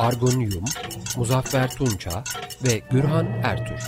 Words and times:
Argun 0.00 0.40
Yum, 0.40 0.64
Muzaffer 1.16 1.70
Tunça 1.70 2.24
ve 2.64 2.78
Gürhan 2.90 3.26
Ertür. 3.26 3.80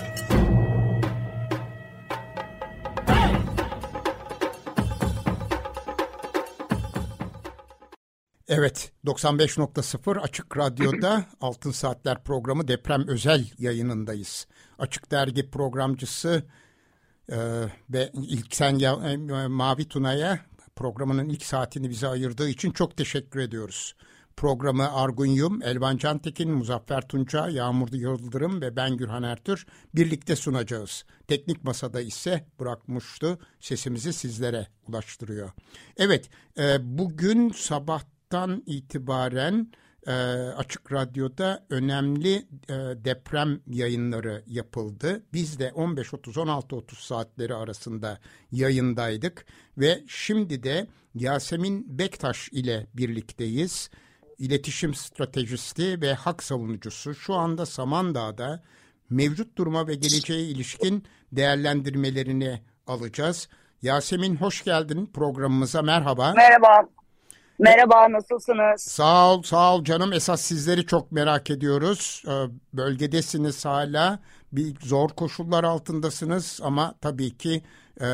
Evet, 8.49 8.93
95.0 9.07 10.21
Açık 10.21 10.57
Radyo'da 10.57 11.25
Altın 11.41 11.71
Saatler 11.71 12.25
programı 12.25 12.69
deprem 12.69 13.09
özel 13.09 13.47
yayınındayız. 13.59 14.47
Açık 14.79 15.11
Dergi 15.11 15.51
programcısı 15.51 16.43
e, 17.29 17.39
ve 17.91 18.11
ilk 18.13 18.55
sen 18.57 18.79
e, 18.79 19.17
Mavi 19.49 19.89
Tuna'ya 19.89 20.41
programının 20.77 21.29
ilk 21.29 21.45
saatini 21.45 21.91
bize 21.91 22.09
ayırdığı 22.09 22.49
için 22.49 22.71
çok 22.71 22.97
teşekkür 22.97 23.41
ediyoruz. 23.41 23.95
Programı 24.37 24.93
Argun 24.95 25.27
Yum, 25.27 25.63
Elvan 25.63 25.97
Cantekin, 25.97 26.51
Muzaffer 26.51 27.09
Tunca, 27.09 27.49
Yağmur 27.49 27.89
Yıldırım 27.93 28.61
ve 28.61 28.77
ben 28.77 28.97
Gürhan 28.97 29.23
Ertür 29.23 29.67
birlikte 29.95 30.37
sunacağız. 30.37 31.05
Teknik 31.29 31.65
masada 31.65 32.01
ise 32.01 32.47
bırakmıştı 32.61 33.39
sesimizi 33.61 34.13
sizlere 34.13 34.67
ulaştırıyor. 34.89 35.51
Evet, 35.97 36.31
e, 36.59 36.99
bugün 36.99 37.51
sabahtan 37.51 38.63
itibaren 38.67 39.73
e, 40.07 40.13
Açık 40.57 40.93
Radyo'da 40.93 41.67
önemli 41.71 42.35
e, 42.69 42.75
deprem 43.05 43.61
yayınları 43.67 44.43
yapıldı. 44.47 45.23
Biz 45.33 45.59
de 45.59 45.69
15.30-16.30 45.69 47.07
saatleri 47.07 47.55
arasında 47.55 48.19
yayındaydık 48.53 49.47
ve 49.79 50.05
şimdi 50.07 50.63
de 50.63 50.87
Yasemin 51.15 51.99
Bektaş 51.99 52.49
ile 52.53 52.87
birlikteyiz. 52.95 53.91
İletişim 54.43 54.95
stratejisti 54.95 56.01
ve 56.01 56.15
hak 56.15 56.43
savunucusu 56.43 57.15
şu 57.15 57.35
anda 57.35 57.67
Samandağ'da 57.67 58.63
mevcut 59.11 59.59
duruma 59.59 59.87
ve 59.87 59.95
geleceğe 59.95 60.41
ilişkin 60.41 61.05
değerlendirmelerini 61.33 62.63
alacağız. 62.87 63.49
Yasemin 63.83 64.37
hoş 64.37 64.65
geldin 64.65 65.11
programımıza 65.15 65.83
merhaba. 65.83 66.33
Merhaba. 66.37 66.89
Merhaba, 67.59 68.13
nasılsınız? 68.13 68.83
Sağ 68.83 69.31
ol, 69.33 69.43
sağ 69.43 69.75
ol 69.75 69.85
canım. 69.85 70.13
Esas 70.13 70.41
sizleri 70.41 70.87
çok 70.87 71.13
merak 71.13 71.51
ediyoruz. 71.51 72.23
Ee, 72.27 72.31
bölgedesiniz 72.73 73.65
hala. 73.65 74.19
Bir 74.53 74.81
zor 74.81 75.09
koşullar 75.09 75.65
altındasınız 75.65 76.61
ama 76.63 76.95
tabii 77.01 77.37
ki 77.39 77.63
e, 78.01 78.05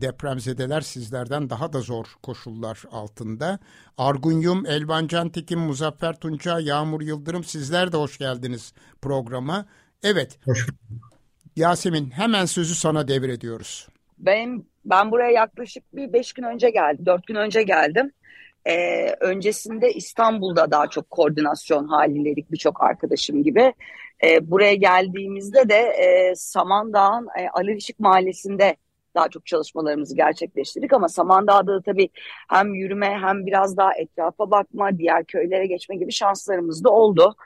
depremzedeler 0.00 0.80
sizlerden 0.80 1.50
daha 1.50 1.72
da 1.72 1.80
zor 1.80 2.06
koşullar 2.22 2.82
altında. 2.90 3.58
Argunyum, 3.98 4.66
Elvan 4.66 5.06
Cantekin, 5.06 5.58
Muzaffer 5.58 6.20
Tunca, 6.20 6.60
Yağmur 6.60 7.00
Yıldırım 7.00 7.44
sizler 7.44 7.92
de 7.92 7.96
hoş 7.96 8.18
geldiniz 8.18 8.72
programa. 9.02 9.66
Evet. 10.02 10.38
Hoş 10.44 10.66
Yasemin 11.56 12.10
hemen 12.10 12.44
sözü 12.44 12.74
sana 12.74 13.08
devrediyoruz. 13.08 13.88
Ben 14.18 14.64
ben 14.84 15.10
buraya 15.10 15.30
yaklaşık 15.30 15.96
bir 15.96 16.12
beş 16.12 16.32
gün 16.32 16.42
önce 16.42 16.70
geldim, 16.70 17.06
dört 17.06 17.26
gün 17.26 17.34
önce 17.34 17.62
geldim. 17.62 18.12
Ee, 18.66 19.14
öncesinde 19.20 19.92
İstanbul'da 19.92 20.70
daha 20.70 20.86
çok 20.86 21.10
koordinasyon 21.10 21.88
halindeydik 21.88 22.52
birçok 22.52 22.82
arkadaşım 22.82 23.42
gibi. 23.42 23.74
Ee, 24.24 24.50
buraya 24.50 24.74
geldiğimizde 24.74 25.68
de 25.68 25.76
e, 25.76 26.34
Samandağ'ın 26.34 27.28
e, 27.38 27.48
Ali 27.48 27.76
Işık 27.76 28.00
Mahallesi'nde 28.00 28.76
daha 29.14 29.28
çok 29.28 29.46
çalışmalarımızı 29.46 30.16
gerçekleştirdik 30.16 30.92
ama 30.92 31.08
Samandağ'da 31.08 31.74
da 31.74 31.82
tabii 31.82 32.08
hem 32.48 32.74
yürüme 32.74 33.18
hem 33.20 33.46
biraz 33.46 33.76
daha 33.76 33.94
etrafa 33.94 34.50
bakma, 34.50 34.98
diğer 34.98 35.24
köylere 35.24 35.66
geçme 35.66 35.96
gibi 35.96 36.12
şanslarımız 36.12 36.84
da 36.84 36.90
oldu. 36.90 37.36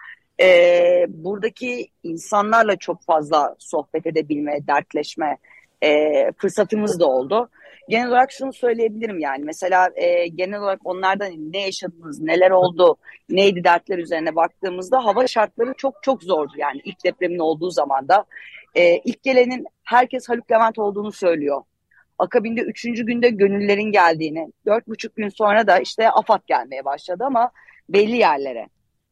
Ee, 0.41 1.07
buradaki 1.09 1.89
insanlarla 2.03 2.77
çok 2.77 3.03
fazla 3.03 3.57
sohbet 3.59 4.07
edebilme, 4.07 4.67
dertleşme 4.67 5.39
e, 5.83 6.33
fırsatımız 6.33 7.01
da 7.01 7.07
oldu 7.07 7.51
genel 7.89 8.09
olarak 8.09 8.33
şunu 8.33 8.53
söyleyebilirim 8.53 9.19
yani 9.19 9.45
mesela 9.45 9.91
e, 9.95 10.27
genel 10.27 10.61
olarak 10.61 10.81
onlardan 10.85 11.53
ne 11.53 11.61
yaşadınız, 11.61 12.21
neler 12.21 12.51
oldu, 12.51 12.97
neydi 13.29 13.65
dertler 13.65 13.99
üzerine 13.99 14.37
baktığımızda 14.37 15.05
hava 15.05 15.27
şartları 15.27 15.75
çok 15.77 16.03
çok 16.03 16.23
zordu 16.23 16.53
yani 16.57 16.81
ilk 16.85 17.05
depremin 17.05 17.39
olduğu 17.39 17.71
zaman 17.71 18.09
da. 18.09 18.25
E, 18.75 18.99
ilk 18.99 19.23
gelenin 19.23 19.67
herkes 19.89 20.29
Haluk 20.29 20.51
Levent 20.51 20.79
olduğunu 20.79 21.13
söylüyor. 21.13 21.63
Akabinde 22.19 22.61
üçüncü 22.61 23.07
günde 23.07 23.31
gönüllerin 23.31 23.93
geldiğini, 23.93 24.53
dört 24.67 24.89
buçuk 24.89 25.17
gün 25.17 25.29
sonra 25.29 25.67
da 25.67 25.79
işte 25.79 26.11
AFAD 26.11 26.41
gelmeye 26.47 26.85
başladı 26.85 27.25
ama 27.27 27.51
belli 27.89 28.17
yerlere. 28.17 28.69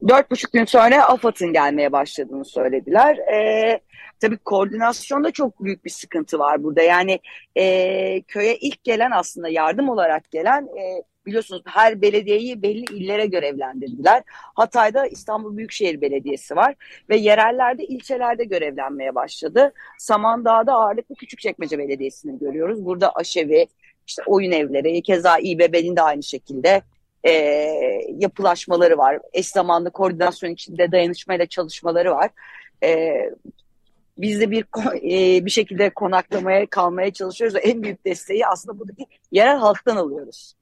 Dört 0.08 0.30
buçuk 0.30 0.52
gün 0.52 0.64
sonra 0.64 1.08
AFAD'ın 1.08 1.52
gelmeye 1.52 1.92
başladığını 1.92 2.44
söylediler. 2.44 3.16
Ee, 3.16 3.80
tabii 4.20 4.38
koordinasyonda 4.38 5.30
çok 5.30 5.64
büyük 5.64 5.84
bir 5.84 5.90
sıkıntı 5.90 6.38
var 6.38 6.62
burada. 6.62 6.82
Yani 6.82 7.20
e, 7.56 8.22
köye 8.22 8.56
ilk 8.56 8.84
gelen 8.84 9.10
aslında 9.10 9.48
yardım 9.48 9.88
olarak 9.88 10.30
gelen 10.30 10.62
e, 10.62 11.02
biliyorsunuz 11.26 11.62
her 11.66 12.02
belediyeyi 12.02 12.62
belli 12.62 12.84
illere 12.94 13.26
görevlendirdiler. 13.26 14.22
Hatay'da 14.54 15.06
İstanbul 15.06 15.56
Büyükşehir 15.56 16.00
Belediyesi 16.00 16.56
var 16.56 16.74
ve 17.08 17.16
yerellerde 17.16 17.84
ilçelerde 17.84 18.44
görevlenmeye 18.44 19.14
başladı. 19.14 19.72
Samandağ'da 19.98 20.72
ağırlıklı 20.72 21.14
Küçükçekmece 21.14 21.78
Belediyesi'ni 21.78 22.38
görüyoruz. 22.38 22.84
Burada 22.84 23.12
aşevi, 23.12 23.66
işte 24.06 24.22
oyun 24.26 24.52
evleri, 24.52 25.02
keza 25.02 25.38
İBB'nin 25.38 25.96
de 25.96 26.02
aynı 26.02 26.22
şekilde 26.22 26.82
e, 27.26 27.32
yapılaşmaları 28.18 28.98
var. 28.98 29.18
Eş 29.32 29.48
zamanlı 29.48 29.90
koordinasyon 29.90 30.50
içinde 30.50 30.92
dayanışmayla 30.92 31.46
çalışmaları 31.46 32.10
var. 32.10 32.30
E, 32.82 33.16
biz 34.18 34.40
de 34.40 34.50
bir 34.50 34.64
e, 34.96 35.44
bir 35.44 35.50
şekilde 35.50 35.90
konaklamaya 35.90 36.66
kalmaya 36.66 37.12
çalışıyoruz 37.12 37.56
en 37.62 37.82
büyük 37.82 38.04
desteği 38.04 38.46
aslında 38.46 38.78
buradaki 38.78 39.06
yerel 39.32 39.58
halktan 39.58 39.96
alıyoruz. 39.96 40.54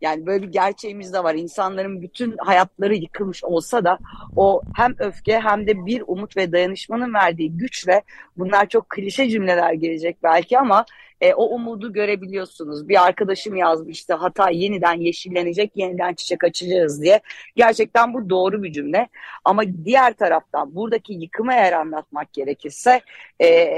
Yani 0.00 0.26
böyle 0.26 0.42
bir 0.42 0.52
gerçeğimiz 0.52 1.12
de 1.12 1.24
var. 1.24 1.34
İnsanların 1.34 2.02
bütün 2.02 2.36
hayatları 2.38 2.94
yıkılmış 2.94 3.44
olsa 3.44 3.84
da 3.84 3.98
o 4.36 4.62
hem 4.76 4.94
öfke 4.98 5.40
hem 5.40 5.66
de 5.66 5.86
bir 5.86 6.02
umut 6.06 6.36
ve 6.36 6.52
dayanışmanın 6.52 7.14
verdiği 7.14 7.56
güçle 7.56 8.02
bunlar 8.36 8.68
çok 8.68 8.90
klişe 8.90 9.28
cümleler 9.28 9.72
gelecek 9.72 10.16
belki 10.22 10.58
ama 10.58 10.84
e, 11.24 11.34
o 11.34 11.44
umudu 11.44 11.92
görebiliyorsunuz. 11.92 12.88
Bir 12.88 13.06
arkadaşım 13.06 13.56
yazmıştı 13.56 14.14
Hatay 14.14 14.62
yeniden 14.62 14.94
yeşillenecek, 15.00 15.72
yeniden 15.74 16.14
çiçek 16.14 16.44
açacağız 16.44 17.02
diye. 17.02 17.20
Gerçekten 17.56 18.14
bu 18.14 18.30
doğru 18.30 18.62
bir 18.62 18.72
cümle. 18.72 19.08
Ama 19.44 19.62
diğer 19.84 20.12
taraftan 20.12 20.74
buradaki 20.74 21.12
yıkımı 21.12 21.52
eğer 21.52 21.72
anlatmak 21.72 22.32
gerekirse 22.32 23.00
e, 23.42 23.68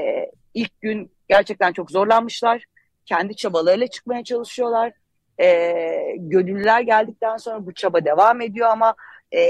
ilk 0.54 0.80
gün 0.80 1.10
gerçekten 1.28 1.72
çok 1.72 1.90
zorlanmışlar. 1.90 2.64
Kendi 3.04 3.36
çabalarıyla 3.36 3.86
çıkmaya 3.86 4.24
çalışıyorlar. 4.24 4.92
E, 5.40 5.46
gönüllüler 6.18 6.80
geldikten 6.80 7.36
sonra 7.36 7.66
bu 7.66 7.74
çaba 7.74 8.04
devam 8.04 8.40
ediyor 8.40 8.68
ama 8.68 8.94
e, 9.34 9.40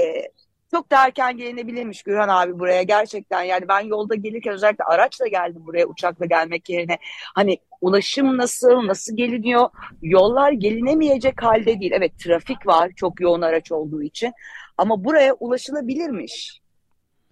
çok 0.71 0.91
da 0.91 1.05
erken 1.05 1.37
gelinebilirmiş 1.37 2.03
Gürhan 2.03 2.29
abi 2.29 2.59
buraya 2.59 2.83
gerçekten. 2.83 3.43
Yani 3.43 3.67
ben 3.67 3.79
yolda 3.79 4.15
gelirken 4.15 4.53
özellikle 4.53 4.83
araçla 4.83 5.27
geldim 5.27 5.65
buraya 5.65 5.85
uçakla 5.85 6.25
gelmek 6.25 6.69
yerine. 6.69 6.97
Hani 7.35 7.57
ulaşım 7.81 8.37
nasıl, 8.37 8.87
nasıl 8.87 9.17
geliniyor? 9.17 9.69
Yollar 10.01 10.51
gelinemeyecek 10.51 11.43
halde 11.43 11.79
değil. 11.79 11.91
Evet 11.95 12.19
trafik 12.19 12.67
var 12.67 12.91
çok 12.95 13.21
yoğun 13.21 13.41
araç 13.41 13.71
olduğu 13.71 14.03
için. 14.03 14.33
Ama 14.77 15.03
buraya 15.03 15.33
ulaşılabilirmiş. 15.33 16.61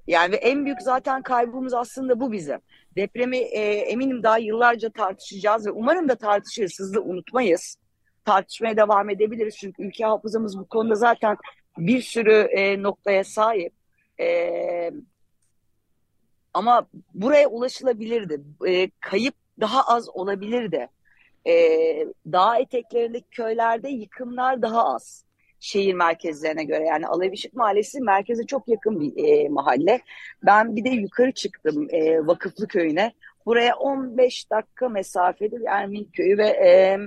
Yani 0.08 0.36
en 0.36 0.66
büyük 0.66 0.82
zaten 0.82 1.22
kaybımız 1.22 1.74
aslında 1.74 2.20
bu 2.20 2.32
bizim. 2.32 2.60
Depremi 2.96 3.38
e, 3.38 3.62
eminim 3.74 4.24
daha 4.24 4.38
yıllarca 4.38 4.90
tartışacağız 4.90 5.68
ve 5.68 5.72
umarım 5.72 6.10
da 6.10 6.16
tartışırız, 6.16 6.80
hızlı 6.80 7.02
unutmayız. 7.02 7.78
Tartışmaya 8.26 8.78
devam 8.78 9.10
edebiliriz 9.10 9.56
çünkü 9.58 9.84
ülke 9.84 10.06
hafızamız 10.06 10.60
bu 10.60 10.68
konuda 10.68 10.96
zaten 10.96 11.38
bir 11.78 12.02
sürü 12.02 12.34
e, 12.34 12.82
noktaya 12.84 13.24
sahip. 13.24 13.74
E, 14.20 14.92
ama 16.54 16.88
buraya 17.14 17.48
ulaşılabilirdi. 17.48 18.42
E, 18.68 18.90
kayıp 19.00 19.36
daha 19.60 19.82
az 19.84 20.10
olabilirdi. 20.10 20.88
E, 21.48 21.54
dağ 22.32 22.58
eteklerindeki 22.58 23.30
köylerde 23.32 23.90
yıkımlar 23.90 24.62
daha 24.62 24.96
az. 24.96 25.26
şehir 25.60 25.94
merkezlerine 25.94 26.64
göre. 26.64 26.86
Yani 26.86 27.08
Alevişik 27.08 27.54
Mahallesi 27.54 28.02
merkeze 28.02 28.46
çok 28.46 28.68
yakın 28.68 29.00
bir 29.00 29.28
e, 29.28 29.50
mahalle. 29.50 30.02
Ben 30.44 30.76
bir 30.76 30.84
de 30.84 30.90
yukarı 30.90 31.32
çıktım 31.32 31.88
e, 31.92 32.28
Vakıflı 32.28 32.68
Köyü'ne. 32.68 33.14
Buraya 33.46 33.76
15 33.76 34.52
dakika 34.52 34.90
mesafede 34.90 35.60
bir 35.60 35.66
Ermin 35.66 36.10
Köyü 36.14 36.38
ve 36.38 36.48
e, 36.48 36.98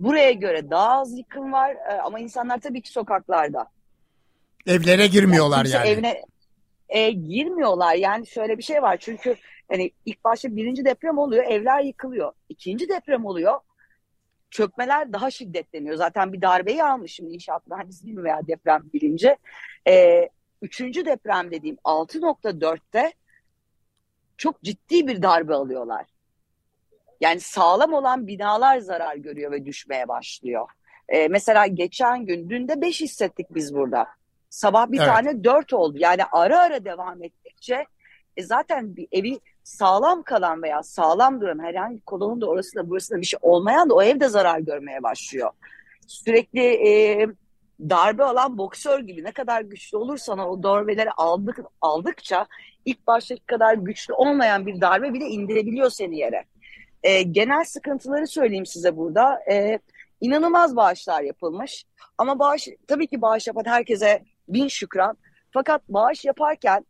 buraya 0.00 0.32
göre 0.32 0.70
daha 0.70 1.00
az 1.00 1.18
yıkım 1.18 1.52
var 1.52 1.70
e, 1.70 2.00
ama 2.00 2.20
insanlar 2.20 2.60
tabii 2.60 2.82
ki 2.82 2.90
sokaklarda. 2.90 3.70
Evlere 4.66 5.06
girmiyorlar 5.06 5.64
yani. 5.64 5.88
Evine 5.88 6.22
e, 6.88 7.10
girmiyorlar. 7.10 7.94
Yani 7.94 8.26
şöyle 8.26 8.58
bir 8.58 8.62
şey 8.62 8.82
var 8.82 8.96
çünkü 8.96 9.36
hani 9.68 9.90
ilk 10.06 10.24
başta 10.24 10.56
birinci 10.56 10.84
deprem 10.84 11.18
oluyor, 11.18 11.44
evler 11.44 11.80
yıkılıyor. 11.80 12.32
İkinci 12.48 12.88
deprem 12.88 13.24
oluyor, 13.24 13.60
çökmeler 14.50 15.12
daha 15.12 15.30
şiddetleniyor. 15.30 15.96
Zaten 15.96 16.32
bir 16.32 16.42
darbeyi 16.42 16.84
almış 16.84 17.12
şimdi 17.12 17.34
inşaat 17.34 17.66
mühendisliği 17.66 18.24
veya 18.24 18.40
deprem 18.46 18.82
bilince. 18.94 19.36
E, 19.88 20.28
üçüncü 20.62 21.06
deprem 21.06 21.50
dediğim 21.50 21.76
6.4'te 21.84 23.12
çok 24.36 24.62
ciddi 24.62 25.06
bir 25.06 25.22
darbe 25.22 25.54
alıyorlar. 25.54 26.06
Yani 27.20 27.40
sağlam 27.40 27.92
olan 27.92 28.26
binalar 28.26 28.78
zarar 28.78 29.16
görüyor 29.16 29.52
ve 29.52 29.66
düşmeye 29.66 30.08
başlıyor. 30.08 30.68
E, 31.08 31.28
mesela 31.28 31.66
geçen 31.66 32.26
gün, 32.26 32.50
dün 32.50 32.68
de 32.68 32.80
5 32.80 33.00
hissettik 33.00 33.54
biz 33.54 33.74
burada. 33.74 34.06
Sabah 34.50 34.90
bir 34.90 34.98
evet. 34.98 35.08
tane 35.08 35.44
4 35.44 35.72
oldu. 35.72 35.98
Yani 35.98 36.22
ara 36.32 36.60
ara 36.60 36.84
devam 36.84 37.22
ettikçe 37.22 37.86
e, 38.36 38.42
zaten 38.42 38.96
bir 38.96 39.08
evi 39.12 39.40
sağlam 39.64 40.22
kalan 40.22 40.62
veya 40.62 40.82
sağlam 40.82 41.40
duran 41.40 41.58
herhangi 41.58 42.00
kolonun 42.00 42.40
da 42.40 42.46
orası 42.46 42.76
da 42.76 42.90
burası 42.90 43.14
da 43.14 43.20
bir 43.20 43.26
şey 43.26 43.38
olmayan 43.42 43.90
da 43.90 43.94
o 43.94 44.02
evde 44.02 44.28
zarar 44.28 44.58
görmeye 44.58 45.02
başlıyor. 45.02 45.50
Sürekli 46.06 46.88
e, 46.88 47.26
darbe 47.80 48.24
alan 48.24 48.58
boksör 48.58 49.00
gibi 49.00 49.24
ne 49.24 49.32
kadar 49.32 49.62
güçlü 49.62 49.96
olursan 49.96 50.38
o 50.38 50.62
darbeleri 50.62 51.10
aldık, 51.10 51.60
aldıkça 51.80 52.46
ilk 52.84 53.06
baştaki 53.06 53.46
kadar 53.46 53.74
güçlü 53.74 54.14
olmayan 54.14 54.66
bir 54.66 54.80
darbe 54.80 55.12
bile 55.12 55.24
indirebiliyor 55.24 55.90
seni 55.90 56.18
yere. 56.18 56.44
E, 57.02 57.22
genel 57.22 57.64
sıkıntıları 57.64 58.26
söyleyeyim 58.26 58.66
size 58.66 58.96
burada. 58.96 59.40
E, 59.50 59.78
inanılmaz 60.20 60.76
bağışlar 60.76 61.22
yapılmış. 61.22 61.84
Ama 62.18 62.38
bağış 62.38 62.68
tabii 62.86 63.06
ki 63.06 63.22
bağış 63.22 63.46
yapan 63.46 63.64
herkese 63.64 64.22
bin 64.48 64.68
şükran. 64.68 65.16
Fakat 65.50 65.82
bağış 65.88 66.24
yaparken 66.24 66.86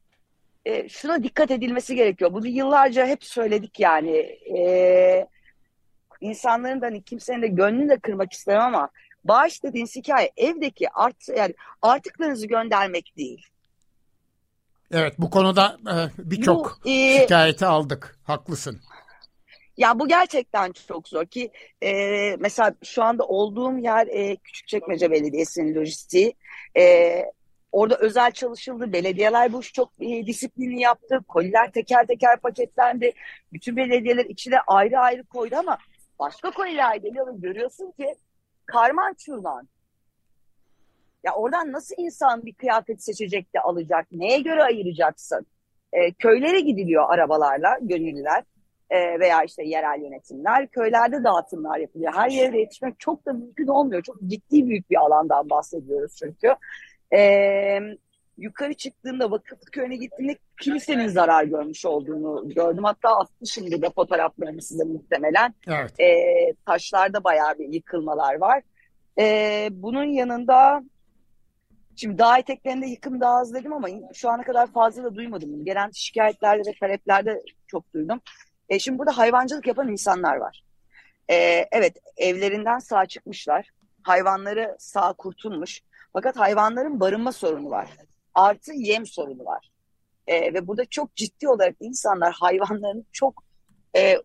e, 0.64 0.88
şuna 0.88 1.22
dikkat 1.22 1.50
edilmesi 1.50 1.94
gerekiyor. 1.94 2.32
Bunu 2.32 2.46
yıllarca 2.46 3.06
hep 3.06 3.24
söyledik 3.24 3.80
yani. 3.80 4.16
E, 4.58 5.26
insanların 6.20 6.80
da 6.80 6.86
hani 6.86 7.02
kimsenin 7.02 7.42
de 7.42 7.46
gönlünü 7.46 7.88
de 7.88 7.98
kırmak 7.98 8.32
istemem 8.32 8.62
ama 8.62 8.90
bağış 9.24 9.62
dediğiniz 9.62 9.96
hikaye 9.96 10.32
evdeki 10.36 10.90
art, 10.90 11.28
yani 11.36 11.54
artıklarınızı 11.82 12.46
göndermek 12.46 13.16
değil. 13.16 13.46
Evet 14.92 15.14
bu 15.18 15.30
konuda 15.30 15.78
e, 15.86 15.94
birçok 16.30 16.80
e, 16.86 17.20
şikayeti 17.20 17.66
aldık. 17.66 18.18
Haklısın. 18.24 18.80
Ya 19.80 19.98
bu 19.98 20.08
gerçekten 20.08 20.72
çok 20.72 21.08
zor 21.08 21.26
ki 21.26 21.50
e, 21.82 21.90
mesela 22.36 22.74
şu 22.84 23.02
anda 23.02 23.24
olduğum 23.24 23.78
yer 23.78 24.06
e, 24.06 24.36
Küçükçekmece 24.36 25.10
Belediyesi'nin 25.10 25.74
lojistiği. 25.74 26.34
E, 26.76 27.24
Orada 27.72 27.96
özel 27.98 28.32
çalışıldı. 28.32 28.92
Belediyeler 28.92 29.52
bu 29.52 29.62
çok 29.62 29.92
e, 30.00 30.26
disiplini 30.26 30.80
yaptı. 30.80 31.20
Koliler 31.28 31.72
teker 31.72 32.06
teker 32.06 32.40
paketlendi. 32.40 33.12
Bütün 33.52 33.76
belediyeler 33.76 34.24
içine 34.24 34.56
ayrı 34.66 34.98
ayrı 34.98 35.24
koydu 35.24 35.56
ama 35.58 35.78
başka 36.18 36.50
koliler 36.50 36.96
geliyor 36.96 37.26
ve 37.26 37.38
görüyorsun 37.38 37.90
ki 37.90 38.14
karman 38.66 39.14
çurman. 39.14 39.68
Ya 41.24 41.34
oradan 41.34 41.72
nasıl 41.72 41.94
insan 41.98 42.46
bir 42.46 42.54
kıyafet 42.54 43.04
seçecek 43.04 43.54
de 43.54 43.60
alacak? 43.60 44.06
Neye 44.12 44.40
göre 44.40 44.62
ayıracaksın? 44.62 45.46
E, 45.92 46.12
köylere 46.12 46.60
gidiliyor 46.60 47.10
arabalarla, 47.10 47.78
gönüllüler 47.80 48.44
e, 48.90 49.20
veya 49.20 49.42
işte 49.42 49.62
yerel 49.62 50.02
yönetimler. 50.02 50.66
Köylerde 50.66 51.24
dağıtımlar 51.24 51.78
yapılıyor. 51.78 52.12
Her 52.14 52.30
yere 52.30 52.60
yetişmek 52.60 53.00
çok 53.00 53.26
da 53.26 53.32
mümkün 53.32 53.66
olmuyor. 53.66 54.02
Çok 54.02 54.16
ciddi 54.26 54.68
büyük 54.68 54.90
bir 54.90 54.96
alandan 54.96 55.50
bahsediyoruz 55.50 56.16
çünkü. 56.16 56.54
E, 57.16 57.20
yukarı 58.38 58.74
çıktığımda 58.74 59.30
vakıf 59.30 59.58
köyüne 59.72 59.96
gittiğimde 59.96 60.38
kilisenin 60.60 61.08
zarar 61.08 61.44
görmüş 61.44 61.84
olduğunu 61.84 62.48
gördüm. 62.48 62.84
Hatta 62.84 63.08
attı 63.08 63.46
şimdi 63.46 63.82
de 63.82 63.90
fotoğraflarını 63.90 64.62
size 64.62 64.84
muhtemelen. 64.84 65.54
Evet. 65.68 66.00
E, 66.00 66.14
taşlarda 66.66 67.24
bayağı 67.24 67.58
bir 67.58 67.68
yıkılmalar 67.68 68.34
var. 68.34 68.62
E, 69.18 69.68
bunun 69.70 70.04
yanında 70.04 70.82
Şimdi 71.96 72.18
dağ 72.18 72.38
eteklerinde 72.38 72.86
yıkım 72.86 73.20
daha 73.20 73.38
az 73.38 73.54
dedim 73.54 73.72
ama 73.72 73.88
şu 74.14 74.30
ana 74.30 74.42
kadar 74.42 74.66
fazla 74.66 75.04
da 75.04 75.14
duymadım. 75.14 75.64
Gelen 75.64 75.90
şikayetlerde 75.94 76.62
ve 76.70 76.74
taleplerde 76.80 77.42
çok 77.66 77.94
duydum. 77.94 78.20
E, 78.70 78.78
şimdi 78.78 78.98
burada 78.98 79.18
hayvancılık 79.18 79.66
yapan 79.66 79.88
insanlar 79.88 80.36
var. 80.36 80.64
E, 81.30 81.34
evet 81.72 81.96
evlerinden 82.16 82.78
sağ 82.78 83.06
çıkmışlar. 83.06 83.70
Hayvanları 84.02 84.76
sağ 84.78 85.12
kurtulmuş. 85.12 85.80
Fakat 86.12 86.36
hayvanların 86.36 87.00
barınma 87.00 87.32
sorunu 87.32 87.70
var. 87.70 87.90
Artı 88.34 88.72
yem 88.72 89.06
sorunu 89.06 89.44
var. 89.44 89.70
E, 90.26 90.54
ve 90.54 90.66
burada 90.66 90.84
çok 90.84 91.16
ciddi 91.16 91.48
olarak 91.48 91.76
insanlar 91.80 92.32
hayvanlarını 92.40 93.04
çok 93.12 93.44
e, 93.96 94.16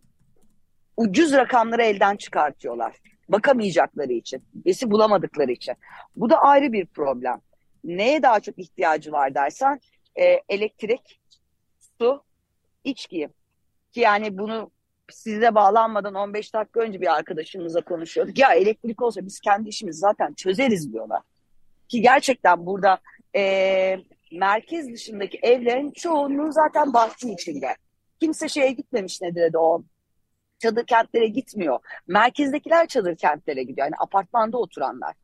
ucuz 0.97 1.33
rakamları 1.33 1.83
elden 1.83 2.18
çıkartıyorlar. 2.18 2.95
Bakamayacakları 3.30 4.13
için, 4.13 4.44
besi 4.53 4.92
bulamadıkları 4.92 5.51
için. 5.51 5.75
Bu 6.15 6.30
da 6.30 6.38
ayrı 6.38 6.74
bir 6.74 6.86
problem. 6.86 7.42
Neye 7.83 8.24
daha 8.24 8.39
çok 8.39 8.59
ihtiyacı 8.59 9.12
var 9.12 9.36
dersen 9.36 9.80
e, 10.15 10.42
elektrik, 10.50 11.21
su, 12.00 12.24
içki. 12.83 13.30
Ki 13.95 14.01
yani 14.01 14.38
bunu 14.38 14.71
size 15.12 15.56
bağlanmadan 15.56 16.15
15 16.15 16.53
dakika 16.53 16.80
önce 16.80 17.01
bir 17.01 17.15
arkadaşımızla 17.15 17.81
konuşuyorduk. 17.81 18.38
Ya 18.39 18.53
elektrik 18.53 19.01
olsa 19.01 19.25
biz 19.25 19.39
kendi 19.39 19.69
işimizi 19.69 20.00
zaten 20.00 20.33
çözeriz 20.33 20.94
diyorlar. 20.94 21.21
Ki 21.88 22.01
gerçekten 22.01 22.65
burada 22.65 23.00
e, 23.36 23.97
merkez 24.31 24.94
dışındaki 24.94 25.39
evlerin 25.42 25.92
çoğunluğu 25.92 26.51
zaten 26.51 26.94
bahçe 26.94 27.30
içinde. 27.30 27.75
Kimse 28.19 28.50
şeye 28.50 28.71
gitmemiş 28.71 29.21
nedir 29.21 29.53
de 29.53 29.57
o 29.57 29.83
çadır 30.59 30.86
kentlere 30.86 31.27
gitmiyor. 31.27 31.80
Merkezdekiler 32.07 32.88
çadır 32.88 33.15
kentlere 33.15 33.63
gidiyor. 33.63 33.88
Yani 33.88 33.95
apartmanda 34.00 34.57
oturanlar. 34.57 35.15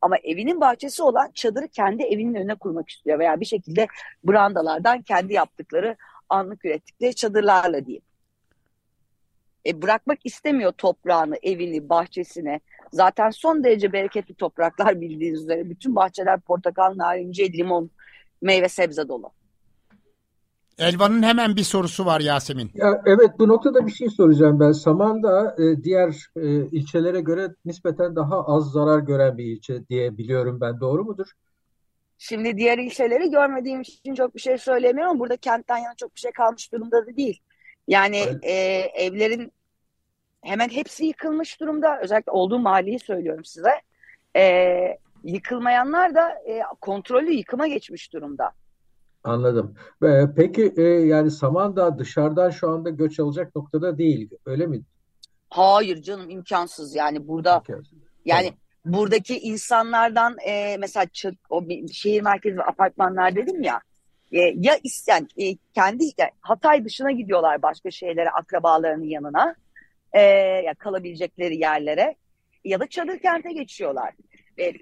Ama 0.00 0.16
evinin 0.18 0.60
bahçesi 0.60 1.02
olan 1.02 1.30
çadırı 1.34 1.68
kendi 1.68 2.02
evinin 2.02 2.34
önüne 2.34 2.54
kurmak 2.54 2.88
istiyor 2.88 3.18
veya 3.18 3.40
bir 3.40 3.46
şekilde 3.46 3.86
brandalardan 4.24 5.02
kendi 5.02 5.32
yaptıkları 5.32 5.96
anlık 6.28 6.64
ürettikleri 6.64 7.14
çadırlarla 7.14 7.86
diyeyim. 7.86 8.02
E, 9.66 9.82
bırakmak 9.82 10.18
istemiyor 10.24 10.72
toprağını, 10.72 11.36
evini, 11.42 11.88
bahçesine. 11.88 12.60
Zaten 12.92 13.30
son 13.30 13.64
derece 13.64 13.92
bereketli 13.92 14.34
topraklar 14.34 15.00
bildiğiniz 15.00 15.42
üzere. 15.42 15.70
Bütün 15.70 15.96
bahçeler 15.96 16.40
portakal, 16.40 16.92
narince, 16.96 17.52
limon, 17.52 17.90
meyve 18.42 18.68
sebze 18.68 19.08
dolu. 19.08 19.30
Elvan'ın 20.78 21.22
hemen 21.22 21.56
bir 21.56 21.62
sorusu 21.62 22.06
var 22.06 22.20
Yasemin. 22.20 22.70
Ya, 22.74 23.02
evet 23.06 23.30
bu 23.38 23.48
noktada 23.48 23.86
bir 23.86 23.92
şey 23.92 24.08
soracağım 24.08 24.60
ben. 24.60 24.72
Samandağ 24.72 25.56
e, 25.58 25.84
diğer 25.84 26.26
e, 26.36 26.66
ilçelere 26.66 27.20
göre 27.20 27.54
nispeten 27.64 28.16
daha 28.16 28.46
az 28.46 28.72
zarar 28.72 28.98
gören 28.98 29.38
bir 29.38 29.44
ilçe 29.44 29.88
diye 29.88 30.18
biliyorum 30.18 30.60
ben. 30.60 30.80
Doğru 30.80 31.04
mudur? 31.04 31.26
Şimdi 32.18 32.56
diğer 32.56 32.78
ilçeleri 32.78 33.30
görmediğim 33.30 33.80
için 33.80 34.14
çok 34.14 34.34
bir 34.34 34.40
şey 34.40 34.58
söylemiyorum. 34.58 35.18
Burada 35.18 35.36
kentten 35.36 35.78
yana 35.78 35.94
çok 35.96 36.14
bir 36.14 36.20
şey 36.20 36.32
kalmış 36.32 36.72
durumda 36.72 37.06
da 37.06 37.16
değil. 37.16 37.40
Yani 37.88 38.16
evet. 38.16 38.44
e, 38.44 38.52
evlerin 39.04 39.52
hemen 40.42 40.68
hepsi 40.68 41.06
yıkılmış 41.06 41.60
durumda. 41.60 42.00
Özellikle 42.02 42.32
olduğu 42.32 42.58
mahalleyi 42.58 42.98
söylüyorum 42.98 43.44
size. 43.44 43.80
E, 44.36 44.98
yıkılmayanlar 45.24 46.14
da 46.14 46.30
e, 46.30 46.62
kontrollü 46.80 47.32
yıkıma 47.32 47.66
geçmiş 47.66 48.12
durumda. 48.12 48.52
Anladım. 49.24 49.74
Peki 50.36 50.74
e, 50.76 50.82
yani 50.82 51.30
Samandağ 51.30 51.98
dışarıdan 51.98 52.50
şu 52.50 52.70
anda 52.70 52.90
göç 52.90 53.20
alacak 53.20 53.56
noktada 53.56 53.98
değil, 53.98 54.30
öyle 54.46 54.66
mi? 54.66 54.82
Hayır 55.50 56.02
canım 56.02 56.30
imkansız 56.30 56.94
yani 56.94 57.28
burada 57.28 57.56
imkansız. 57.56 57.98
yani 58.24 58.46
tamam. 58.46 58.58
Buradaki 58.84 59.38
insanlardan 59.38 60.36
e, 60.46 60.76
mesela 60.76 61.06
o 61.50 61.68
bir 61.68 61.88
şehir 61.92 62.22
merkezi 62.22 62.62
apartmanlar 62.62 63.36
dedim 63.36 63.62
ya 63.62 63.80
e, 64.32 64.40
ya 64.40 64.78
isten 64.82 65.28
e, 65.38 65.56
kendi 65.74 66.04
yani 66.18 66.30
Hatay 66.40 66.84
dışına 66.84 67.10
gidiyorlar 67.10 67.62
başka 67.62 67.90
şehirlere 67.90 68.30
akrabalarının 68.30 69.04
yanına 69.04 69.54
e, 70.12 70.20
ya 70.64 70.74
kalabilecekleri 70.74 71.56
yerlere 71.56 72.16
ya 72.64 72.80
da 72.80 72.86
çadır 72.86 73.18
kente 73.18 73.52
geçiyorlar. 73.52 74.14
E, 74.58 74.72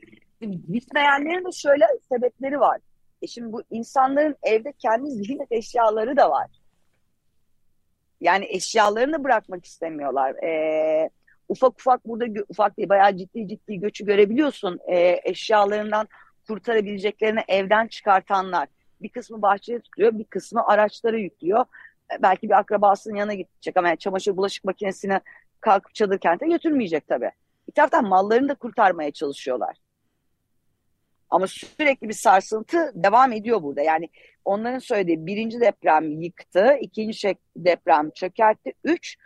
gitmeyenlerin 0.72 1.44
de 1.44 1.52
şöyle 1.52 1.84
sebepleri 2.08 2.60
var. 2.60 2.80
E 3.22 3.26
şimdi 3.26 3.52
bu 3.52 3.62
insanların 3.70 4.36
evde 4.42 4.72
kendi 4.72 5.10
zihnet 5.10 5.52
eşyaları 5.52 6.16
da 6.16 6.30
var. 6.30 6.50
Yani 8.20 8.46
eşyalarını 8.48 9.24
bırakmak 9.24 9.64
istemiyorlar. 9.64 10.34
E, 10.44 11.10
ufak 11.52 11.80
ufak 11.80 12.06
burada 12.06 12.40
ufak 12.48 12.76
değil 12.76 12.88
bayağı 12.88 13.16
ciddi 13.16 13.48
ciddi 13.48 13.80
göçü 13.80 14.06
görebiliyorsun. 14.06 14.78
E, 14.88 15.20
eşyalarından 15.24 16.08
kurtarabileceklerini 16.46 17.40
evden 17.48 17.86
çıkartanlar. 17.86 18.68
Bir 19.02 19.08
kısmı 19.08 19.42
bahçeye 19.42 19.80
tutuyor, 19.80 20.18
bir 20.18 20.24
kısmı 20.24 20.66
araçlara 20.66 21.16
yüklüyor. 21.16 21.64
E, 22.12 22.22
belki 22.22 22.48
bir 22.48 22.58
akrabasının 22.58 23.14
yanına 23.14 23.34
gidecek 23.34 23.76
ama 23.76 23.88
yani 23.88 23.98
çamaşır 23.98 24.36
bulaşık 24.36 24.64
makinesini 24.64 25.20
kalkıp 25.60 25.94
çadır 25.94 26.18
kente 26.18 26.46
götürmeyecek 26.46 27.08
tabii. 27.08 27.30
Bir 27.68 27.72
taraftan 27.72 28.08
mallarını 28.08 28.48
da 28.48 28.54
kurtarmaya 28.54 29.10
çalışıyorlar. 29.10 29.76
Ama 31.30 31.46
sürekli 31.46 32.08
bir 32.08 32.14
sarsıntı 32.14 32.92
devam 32.94 33.32
ediyor 33.32 33.62
burada. 33.62 33.80
Yani 33.82 34.08
onların 34.44 34.78
söylediği 34.78 35.26
birinci 35.26 35.60
deprem 35.60 36.20
yıktı, 36.20 36.76
ikinci 36.80 37.36
deprem 37.56 38.10
çökertti. 38.10 38.72
Üç, 38.84 39.16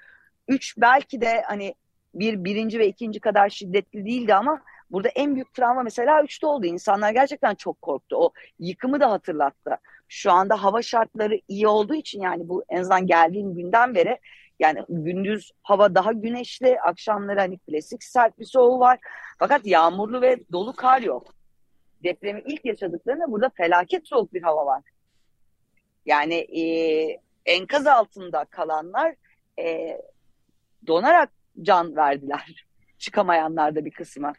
üç 0.48 0.74
belki 0.78 1.20
de 1.20 1.42
hani 1.46 1.74
bir 2.18 2.44
birinci 2.44 2.78
ve 2.78 2.88
ikinci 2.88 3.20
kadar 3.20 3.48
şiddetli 3.48 4.04
değildi 4.04 4.34
ama 4.34 4.62
burada 4.90 5.08
en 5.08 5.34
büyük 5.34 5.54
travma 5.54 5.82
mesela 5.82 6.22
üçte 6.22 6.46
oldu. 6.46 6.66
İnsanlar 6.66 7.10
gerçekten 7.10 7.54
çok 7.54 7.82
korktu. 7.82 8.16
O 8.16 8.32
yıkımı 8.58 9.00
da 9.00 9.10
hatırlattı. 9.10 9.78
Şu 10.08 10.32
anda 10.32 10.62
hava 10.62 10.82
şartları 10.82 11.40
iyi 11.48 11.68
olduğu 11.68 11.94
için 11.94 12.20
yani 12.20 12.48
bu 12.48 12.64
en 12.68 12.80
azından 12.80 13.06
geldiğim 13.06 13.54
günden 13.54 13.94
beri 13.94 14.18
yani 14.58 14.84
gündüz 14.88 15.52
hava 15.62 15.94
daha 15.94 16.12
güneşli, 16.12 16.80
akşamları 16.80 17.40
hani 17.40 17.58
klasik 17.58 18.04
sert 18.04 18.38
bir 18.38 18.44
soğuğu 18.44 18.80
var. 18.80 18.98
Fakat 19.38 19.66
yağmurlu 19.66 20.20
ve 20.20 20.38
dolu 20.52 20.72
kar 20.76 21.02
yok. 21.02 21.34
Depremi 22.04 22.42
ilk 22.46 22.64
yaşadıklarında 22.64 23.32
burada 23.32 23.48
felaket 23.48 24.08
soğuk 24.08 24.34
bir 24.34 24.42
hava 24.42 24.66
var. 24.66 24.82
Yani 26.06 26.34
e, 26.34 26.62
enkaz 27.46 27.86
altında 27.86 28.44
kalanlar 28.44 29.14
e, 29.58 29.98
donarak 30.86 31.30
can 31.62 31.96
verdiler. 31.96 32.66
Çıkamayanlar 32.98 33.74
da 33.74 33.84
bir 33.84 33.90
kısmı. 33.90 34.32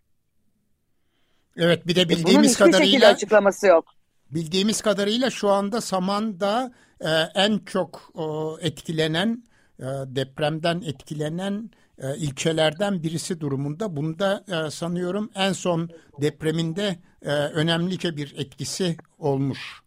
Evet 1.57 1.87
bir 1.87 1.95
de 1.95 2.09
bildiğimiz 2.09 2.59
Bunun 2.59 2.71
kadarıyla 2.71 3.09
açıklaması 3.09 3.67
yok. 3.67 3.85
Bildiğimiz 4.31 4.81
kadarıyla 4.81 5.29
şu 5.29 5.49
anda 5.49 5.81
Saman'da 5.81 6.71
e, 7.01 7.09
en 7.35 7.59
çok 7.59 8.11
e, 8.15 8.23
etkilenen 8.67 9.43
e, 9.79 9.85
depremden 10.05 10.81
etkilenen 10.81 11.69
e, 11.97 12.17
ilçelerden 12.17 13.03
birisi 13.03 13.39
durumunda. 13.39 13.95
Bunda 13.95 14.43
e, 14.47 14.71
sanıyorum 14.71 15.31
en 15.35 15.51
son 15.51 15.89
depreminde 16.21 16.95
e, 17.21 17.29
önemlice 17.31 18.17
bir 18.17 18.35
etkisi 18.37 18.97
olmuş. 19.19 19.81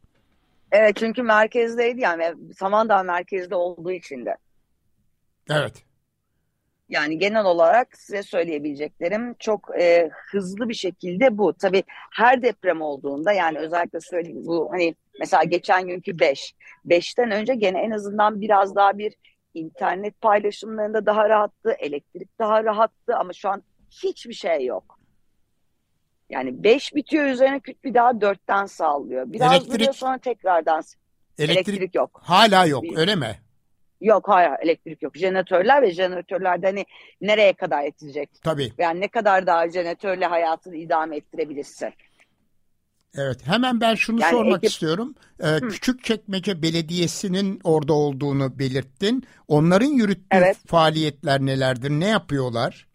Evet 0.72 0.96
çünkü 0.96 1.22
merkezdeydi 1.22 2.00
yani 2.00 2.34
Samandağ 2.58 3.02
merkezde 3.02 3.54
olduğu 3.54 3.92
için 3.92 4.26
de. 4.26 4.36
Evet. 5.50 5.84
Yani 6.90 7.18
genel 7.18 7.44
olarak 7.44 7.98
size 7.98 8.22
söyleyebileceklerim 8.22 9.34
çok 9.38 9.80
e, 9.80 10.10
hızlı 10.30 10.68
bir 10.68 10.74
şekilde 10.74 11.38
bu. 11.38 11.54
Tabii 11.54 11.82
her 12.12 12.42
deprem 12.42 12.82
olduğunda 12.82 13.32
yani 13.32 13.58
özellikle 13.58 14.00
söyleyeyim 14.00 14.46
bu 14.46 14.68
hani 14.72 14.94
mesela 15.20 15.44
geçen 15.44 15.86
günkü 15.86 16.18
5. 16.18 16.54
Beş. 16.84 17.14
5'ten 17.14 17.30
önce 17.30 17.54
gene 17.54 17.80
en 17.80 17.90
azından 17.90 18.40
biraz 18.40 18.74
daha 18.74 18.98
bir 18.98 19.14
internet 19.54 20.20
paylaşımlarında 20.20 21.06
daha 21.06 21.28
rahattı, 21.28 21.70
elektrik 21.78 22.38
daha 22.38 22.64
rahattı 22.64 23.16
ama 23.16 23.32
şu 23.32 23.48
an 23.48 23.62
hiçbir 23.90 24.34
şey 24.34 24.64
yok. 24.64 24.98
Yani 26.30 26.64
5 26.64 26.94
bitiyor 26.94 27.24
üzerine 27.24 27.60
küt 27.60 27.84
bir 27.84 27.94
daha 27.94 28.10
4'ten 28.10 28.66
sağlıyor. 28.66 29.32
Biraz 29.32 29.52
elektrik, 29.52 29.74
duruyor 29.74 29.92
sonra 29.92 30.18
tekrardan 30.18 30.82
elektrik, 31.38 31.68
elektrik 31.68 31.94
yok. 31.94 32.20
Hala 32.24 32.66
yok 32.66 32.84
öyle 32.96 33.14
mi? 33.14 33.40
Yok 34.00 34.28
hayır 34.28 34.50
elektrik 34.62 35.02
yok. 35.02 35.16
Jeneratörler 35.16 35.82
ve 35.82 35.90
jeneratörlerde 35.90 36.66
hani 36.66 36.86
nereye 37.20 37.52
kadar 37.52 37.82
yetecek? 37.82 38.30
Tabii. 38.44 38.72
Yani 38.78 39.00
ne 39.00 39.08
kadar 39.08 39.46
daha 39.46 39.70
jeneratörle 39.70 40.26
hayatını 40.26 40.76
idame 40.76 41.16
ettirebilirsin. 41.16 41.92
Evet 43.14 43.46
hemen 43.46 43.80
ben 43.80 43.94
şunu 43.94 44.20
yani 44.20 44.30
sormak 44.30 44.58
ekip... 44.58 44.70
istiyorum. 44.70 45.14
Ee, 45.40 45.60
Küçükçekmece 45.60 46.62
Belediyesi'nin 46.62 47.60
orada 47.64 47.92
olduğunu 47.92 48.58
belirttin. 48.58 49.24
Onların 49.48 49.86
yürüttüğü 49.86 50.26
evet. 50.30 50.56
faaliyetler 50.66 51.40
nelerdir? 51.40 51.90
Ne 51.90 52.08
yapıyorlar? 52.08 52.88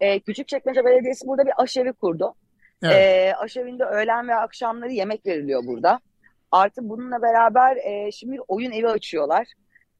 Ee, 0.00 0.20
Küçükçekmece 0.20 0.84
Belediyesi 0.84 1.26
burada 1.26 1.46
bir 1.46 1.62
aşevi 1.62 1.92
kurdu. 1.92 2.34
Evet. 2.82 2.94
Ee, 2.94 3.34
aşevinde 3.36 3.84
öğlen 3.84 4.28
ve 4.28 4.34
akşamları 4.34 4.92
yemek 4.92 5.26
veriliyor 5.26 5.66
burada. 5.66 6.00
Artı 6.54 6.88
bununla 6.88 7.22
beraber 7.22 7.76
e, 7.76 8.12
şimdi 8.12 8.40
oyun 8.48 8.72
evi 8.72 8.88
açıyorlar. 8.88 9.46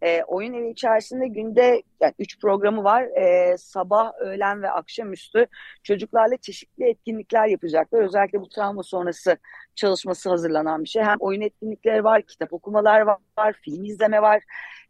E, 0.03 0.23
oyun 0.23 0.55
evi 0.55 0.71
içerisinde 0.71 1.29
günde 1.29 1.83
yani 2.01 2.15
üç 2.19 2.41
programı 2.41 2.85
var. 2.85 3.03
E, 3.03 3.57
sabah, 3.59 4.13
öğlen 4.21 4.63
ve 4.63 4.71
akşamüstü 4.71 5.47
çocuklarla 5.83 6.37
çeşitli 6.37 6.85
etkinlikler 6.85 7.47
yapacaklar. 7.47 8.01
Özellikle 8.03 8.41
bu 8.41 8.49
travma 8.49 8.83
sonrası 8.83 9.37
çalışması 9.75 10.31
hazırlanan 10.31 10.85
bir 10.85 10.89
şey. 10.89 11.03
Hem 11.03 11.17
oyun 11.21 11.41
etkinlikleri 11.41 12.05
var, 12.05 12.23
kitap 12.23 12.53
okumalar 12.53 13.01
var, 13.01 13.19
var 13.39 13.53
film 13.63 13.85
izleme 13.85 14.23
var. 14.23 14.43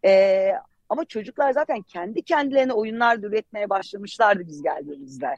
E, 0.04 0.52
ama 0.88 1.04
çocuklar 1.04 1.52
zaten 1.52 1.82
kendi 1.82 2.22
kendilerine 2.22 2.72
oyunlar 2.72 3.18
üretmeye 3.18 3.70
başlamışlardı 3.70 4.46
biz 4.46 4.62
geldiğimizde. 4.62 5.34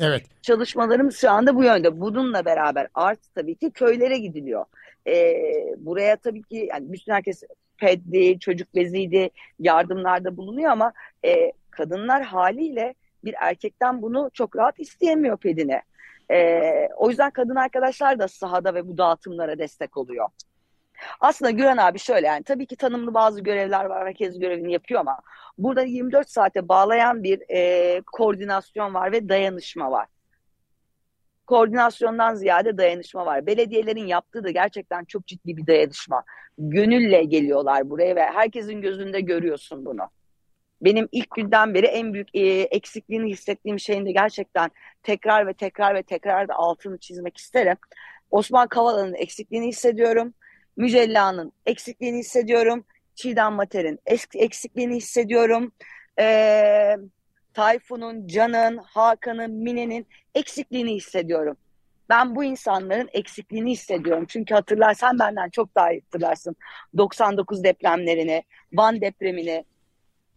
Evet. 0.00 0.22
Çalışmalarımız 0.42 1.16
şu 1.16 1.30
anda 1.30 1.56
bu 1.56 1.64
yönde. 1.64 2.00
Bununla 2.00 2.44
beraber 2.44 2.88
artı 2.94 3.34
tabii 3.34 3.54
ki 3.54 3.70
köylere 3.70 4.18
gidiliyor. 4.18 4.64
Ee, 5.06 5.74
buraya 5.78 6.16
tabii 6.16 6.42
ki 6.42 6.68
yani 6.70 6.92
bütün 6.92 7.12
herkes 7.12 7.42
peddi, 7.78 8.38
çocuk 8.38 8.74
beziydi, 8.74 9.30
yardımlarda 9.58 10.36
bulunuyor 10.36 10.70
ama 10.70 10.92
e, 11.24 11.52
kadınlar 11.70 12.22
haliyle 12.22 12.94
bir 13.24 13.34
erkekten 13.40 14.02
bunu 14.02 14.30
çok 14.32 14.56
rahat 14.56 14.80
isteyemiyor 14.80 15.36
pedine. 15.36 15.82
Ee, 16.30 16.88
o 16.96 17.08
yüzden 17.08 17.30
kadın 17.30 17.56
arkadaşlar 17.56 18.18
da 18.18 18.28
sahada 18.28 18.74
ve 18.74 18.88
bu 18.88 18.98
dağıtımlara 18.98 19.58
destek 19.58 19.96
oluyor. 19.96 20.28
Aslında 21.20 21.50
Güren 21.50 21.76
abi 21.76 21.98
şöyle 21.98 22.26
yani 22.26 22.44
tabii 22.44 22.66
ki 22.66 22.76
tanımlı 22.76 23.14
bazı 23.14 23.40
görevler 23.40 23.84
var. 23.84 24.06
Herkes 24.06 24.38
görevini 24.38 24.72
yapıyor 24.72 25.00
ama 25.00 25.18
burada 25.58 25.82
24 25.82 26.30
saate 26.30 26.68
bağlayan 26.68 27.22
bir 27.22 27.42
e, 27.50 28.00
koordinasyon 28.12 28.94
var 28.94 29.12
ve 29.12 29.28
dayanışma 29.28 29.90
var. 29.90 30.06
Koordinasyondan 31.46 32.34
ziyade 32.34 32.78
dayanışma 32.78 33.26
var. 33.26 33.46
Belediyelerin 33.46 34.06
yaptığı 34.06 34.44
da 34.44 34.50
gerçekten 34.50 35.04
çok 35.04 35.26
ciddi 35.26 35.56
bir 35.56 35.66
dayanışma. 35.66 36.24
Gönülle 36.58 37.24
geliyorlar 37.24 37.90
buraya 37.90 38.16
ve 38.16 38.22
herkesin 38.22 38.80
gözünde 38.80 39.20
görüyorsun 39.20 39.84
bunu. 39.84 40.08
Benim 40.82 41.08
ilk 41.12 41.30
günden 41.30 41.74
beri 41.74 41.86
en 41.86 42.14
büyük 42.14 42.28
e, 42.34 42.40
eksikliğini 42.60 43.30
hissettiğim 43.30 43.80
şeyin 43.80 44.06
de 44.06 44.12
gerçekten 44.12 44.70
tekrar 45.02 45.46
ve 45.46 45.54
tekrar 45.54 45.94
ve 45.94 46.02
tekrar 46.02 46.48
da 46.48 46.54
altını 46.54 46.98
çizmek 46.98 47.36
isterim. 47.36 47.76
Osman 48.30 48.68
Kavala'nın 48.68 49.14
eksikliğini 49.14 49.66
hissediyorum. 49.66 50.34
Mücella'nın 50.76 51.52
eksikliğini 51.66 52.18
hissediyorum. 52.18 52.84
Çiğdem 53.14 53.52
Mater'in 53.52 54.00
eksikliğini 54.34 54.96
hissediyorum. 54.96 55.72
Ee, 56.18 56.96
Tayfun'un, 57.54 58.26
Can'ın, 58.26 58.76
Hakan'ın, 58.76 59.50
Mine'nin 59.50 60.06
eksikliğini 60.34 60.94
hissediyorum. 60.94 61.56
Ben 62.08 62.36
bu 62.36 62.44
insanların 62.44 63.08
eksikliğini 63.12 63.72
hissediyorum. 63.72 64.24
Çünkü 64.28 64.54
hatırlarsan 64.54 65.18
benden 65.18 65.50
çok 65.50 65.74
daha 65.74 65.92
iyi 65.92 66.00
hatırlarsın. 66.00 66.56
99 66.96 67.64
depremlerini, 67.64 68.44
Van 68.72 69.00
depremini. 69.00 69.64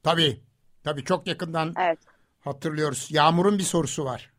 Tabii, 0.03 0.39
tabii 0.83 1.03
çok 1.03 1.27
yakından 1.27 1.73
evet. 1.79 1.99
hatırlıyoruz. 2.39 3.07
Yağmur'un 3.11 3.57
bir 3.57 3.63
sorusu 3.63 4.05
var. 4.05 4.34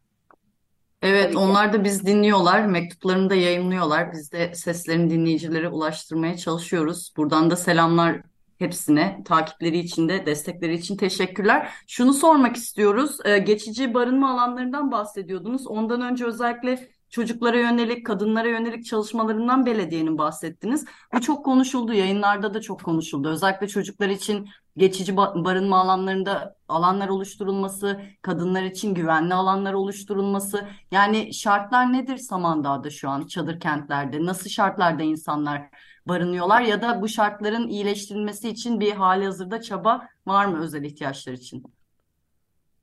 Evet, 1.09 1.37
onlar 1.37 1.73
da 1.73 1.85
biz 1.85 2.07
dinliyorlar, 2.07 2.67
mektuplarını 2.67 3.31
da 3.31 3.35
yayınlıyorlar. 3.35 4.13
Biz 4.13 4.33
de 4.33 4.55
seslerini 4.55 5.11
dinleyicilere 5.11 5.69
ulaştırmaya 5.69 6.37
çalışıyoruz. 6.37 7.13
Buradan 7.17 7.51
da 7.51 7.57
selamlar 7.57 8.23
hepsine. 8.59 9.23
Takipleri 9.25 9.79
için 9.79 10.09
de 10.09 10.27
destekleri 10.27 10.75
için 10.75 10.97
teşekkürler. 10.97 11.71
Şunu 11.87 12.13
sormak 12.13 12.57
istiyoruz. 12.57 13.19
Ee, 13.25 13.39
geçici 13.39 13.95
barınma 13.95 14.31
alanlarından 14.31 14.93
bahsediyordunuz. 14.93 15.67
Ondan 15.67 16.01
önce 16.01 16.25
özellikle 16.25 16.89
çocuklara 17.11 17.59
yönelik, 17.59 18.07
kadınlara 18.07 18.49
yönelik 18.49 18.87
çalışmalarından 18.87 19.67
belediyenin 19.67 20.19
bahsettiniz. 20.19 20.85
Bu 21.15 21.21
çok 21.21 21.45
konuşuldu, 21.45 21.93
yayınlarda 21.93 22.55
da 22.55 22.61
çok 22.61 22.85
konuşuldu. 22.85 23.29
Özellikle 23.29 23.69
çocuklar 23.69 24.09
için 24.09 24.49
geçici 24.77 25.17
barınma 25.17 25.81
alanlarında 25.81 26.57
alanlar 26.69 27.09
oluşturulması, 27.09 28.01
kadınlar 28.23 28.63
için 28.63 28.95
güvenli 28.95 29.35
alanlar 29.35 29.73
oluşturulması. 29.73 30.69
Yani 30.91 31.35
şartlar 31.35 31.93
nedir 31.93 32.17
Samandağ'da 32.17 32.91
şu 32.91 33.11
an 33.11 33.27
çadır 33.27 33.61
kentlerde? 33.61 34.25
Nasıl 34.25 34.51
şartlarda 34.51 35.03
insanlar 35.03 35.63
barınıyorlar 36.09 36.61
ya 36.61 36.83
da 36.83 37.03
bu 37.03 37.09
şartların 37.09 37.69
iyileştirilmesi 37.69 38.49
için 38.49 38.81
bir 38.81 38.93
hali 38.93 39.25
hazırda 39.25 39.61
çaba 39.61 40.09
var 40.27 40.47
mı 40.47 40.63
özel 40.63 40.83
ihtiyaçlar 40.85 41.33
için? 41.33 41.65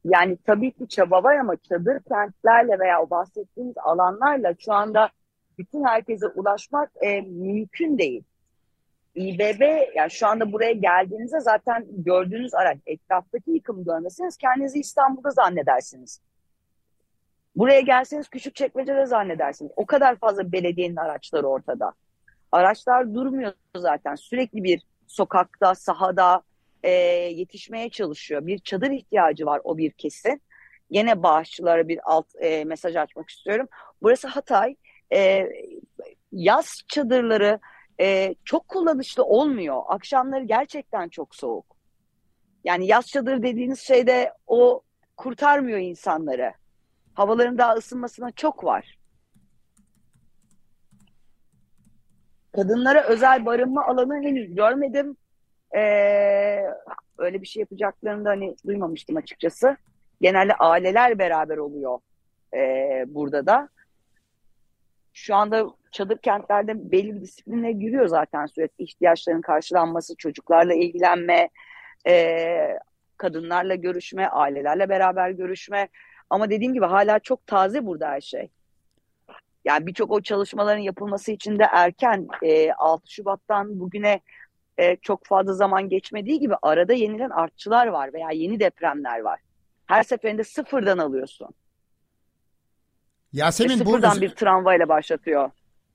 Yani 0.06 0.38
tabii 0.46 0.72
ki 0.72 0.88
çaba 0.88 1.24
var 1.24 1.36
ama 1.36 1.56
çadır 1.56 2.00
kentlerle 2.00 2.80
veya 2.80 3.02
o 3.02 3.10
bahsettiğimiz 3.10 3.78
alanlarla 3.78 4.56
şu 4.60 4.74
anda 4.74 5.10
bütün 5.58 5.84
herkese 5.84 6.28
ulaşmak 6.28 6.92
e, 7.02 7.22
mümkün 7.22 7.98
değil. 7.98 8.24
İBB 9.16 9.62
yani 9.96 10.12
şu 10.12 10.28
anda 10.28 10.52
buraya 10.52 10.72
geldiğinizde 10.72 11.40
zaten 11.40 11.86
gördüğünüz 11.90 12.54
araç 12.54 12.78
etraftaki 12.86 13.52
yıkım 13.52 13.84
görmesiniz 13.86 14.38
kendinizi 14.38 14.80
İstanbul'da 14.80 15.30
zannedersiniz. 15.30 16.22
Buraya 17.56 17.82
gelseniz 17.82 18.30
küçük 18.30 18.56
çekmecede 18.56 19.06
zannedersiniz. 19.06 19.72
O 19.76 19.86
kadar 19.86 20.16
fazla 20.16 20.52
belediyenin 20.52 20.96
araçları 20.96 21.48
ortada. 21.48 21.94
Araçlar 22.52 23.14
durmuyor 23.14 23.54
zaten. 23.76 24.16
Sürekli 24.16 24.64
bir 24.64 24.82
sokakta, 25.08 25.76
sahada 25.76 26.42
e, 26.84 26.92
yetişmeye 26.92 27.90
çalışıyor. 27.90 28.48
Bir 28.48 28.60
çadır 28.60 28.92
ihtiyacı 28.92 29.46
var 29.46 29.62
o 29.64 29.78
bir 29.78 29.92
kesin. 29.92 30.42
Yine 30.90 31.24
bağışçılara 31.24 31.88
bir 31.88 32.00
alt 32.04 32.28
e, 32.40 32.66
mesaj 32.66 32.96
açmak 32.96 33.30
istiyorum. 33.30 33.68
Burası 34.02 34.28
Hatay. 34.28 34.76
E, 35.14 35.50
yaz 36.32 36.82
çadırları 36.88 37.60
e, 38.00 38.36
çok 38.46 38.68
kullanışlı 38.68 39.24
olmuyor. 39.24 39.82
Akşamları 39.88 40.44
gerçekten 40.44 41.10
çok 41.10 41.36
soğuk. 41.36 41.76
Yani 42.64 42.88
yaz 42.88 43.08
çadır 43.08 43.44
dediğiniz 43.44 43.80
şeyde 43.80 44.34
o 44.48 44.82
kurtarmıyor 45.18 45.80
insanları. 45.80 46.54
Havaların 47.14 47.58
daha 47.58 47.74
ısınmasına 47.74 48.32
çok 48.32 48.64
var. 48.64 48.98
Kadınlara 52.52 53.04
özel 53.04 53.46
barınma 53.46 53.86
alanı 53.86 54.16
henüz 54.16 54.56
görmedim. 54.56 55.18
Ee, 55.76 56.64
öyle 57.18 57.42
bir 57.42 57.48
şey 57.48 57.60
yapacaklarını 57.60 58.26
da 58.26 58.30
hani 58.30 58.56
duymamıştım 58.68 59.18
açıkçası. 59.18 59.78
Genelde 60.22 60.56
aileler 60.56 61.20
beraber 61.20 61.58
oluyor 61.58 62.00
e, 62.54 62.60
burada 63.08 63.46
da. 63.46 63.70
Şu 65.14 65.36
anda 65.36 65.68
çadır 65.94 66.18
kentlerde 66.18 66.92
belli 66.92 67.16
bir 67.16 67.22
disipline 67.22 67.72
giriyor 67.72 68.08
zaten 68.08 68.46
sürekli 68.46 68.84
ihtiyaçların 68.84 69.42
karşılanması, 69.42 70.16
çocuklarla 70.18 70.74
ilgilenme, 70.74 71.50
e, 72.08 72.78
kadınlarla 73.18 73.76
görüşme, 73.76 74.28
ailelerle 74.28 74.90
beraber 74.90 75.30
görüşme. 75.30 75.88
Ama 76.30 76.50
dediğim 76.50 76.74
gibi 76.74 76.86
hala 76.86 77.20
çok 77.20 77.48
taze 77.48 77.86
burada 77.86 78.08
her 78.08 78.22
şey. 78.22 78.50
Yani 79.66 79.88
birçok 79.88 80.12
o 80.12 80.22
çalışmaların 80.22 80.82
yapılması 80.82 81.32
için 81.32 81.60
de 81.60 81.64
erken 81.72 82.28
e, 82.44 82.72
6 82.72 83.12
Şubat'tan 83.12 83.80
bugüne 83.80 84.22
e, 84.78 84.96
çok 84.96 85.26
fazla 85.26 85.54
zaman 85.54 85.90
geçmediği 85.90 86.40
gibi 86.40 86.54
arada 86.62 86.94
yenilen 86.94 87.30
artçılar 87.30 87.88
var 87.88 88.14
veya 88.14 88.30
yeni 88.32 88.60
depremler 88.60 89.20
var. 89.20 89.40
Her 89.86 90.04
seferinde 90.04 90.44
sıfırdan 90.44 90.98
alıyorsun. 90.98 91.50
Yasemin 93.34 93.70
Ve 93.70 93.78
sıfırdan 93.78 94.18
bu 94.18 94.22
bir 94.22 94.30
tramvayla 94.30 94.88
başlatıyor. 94.88 95.52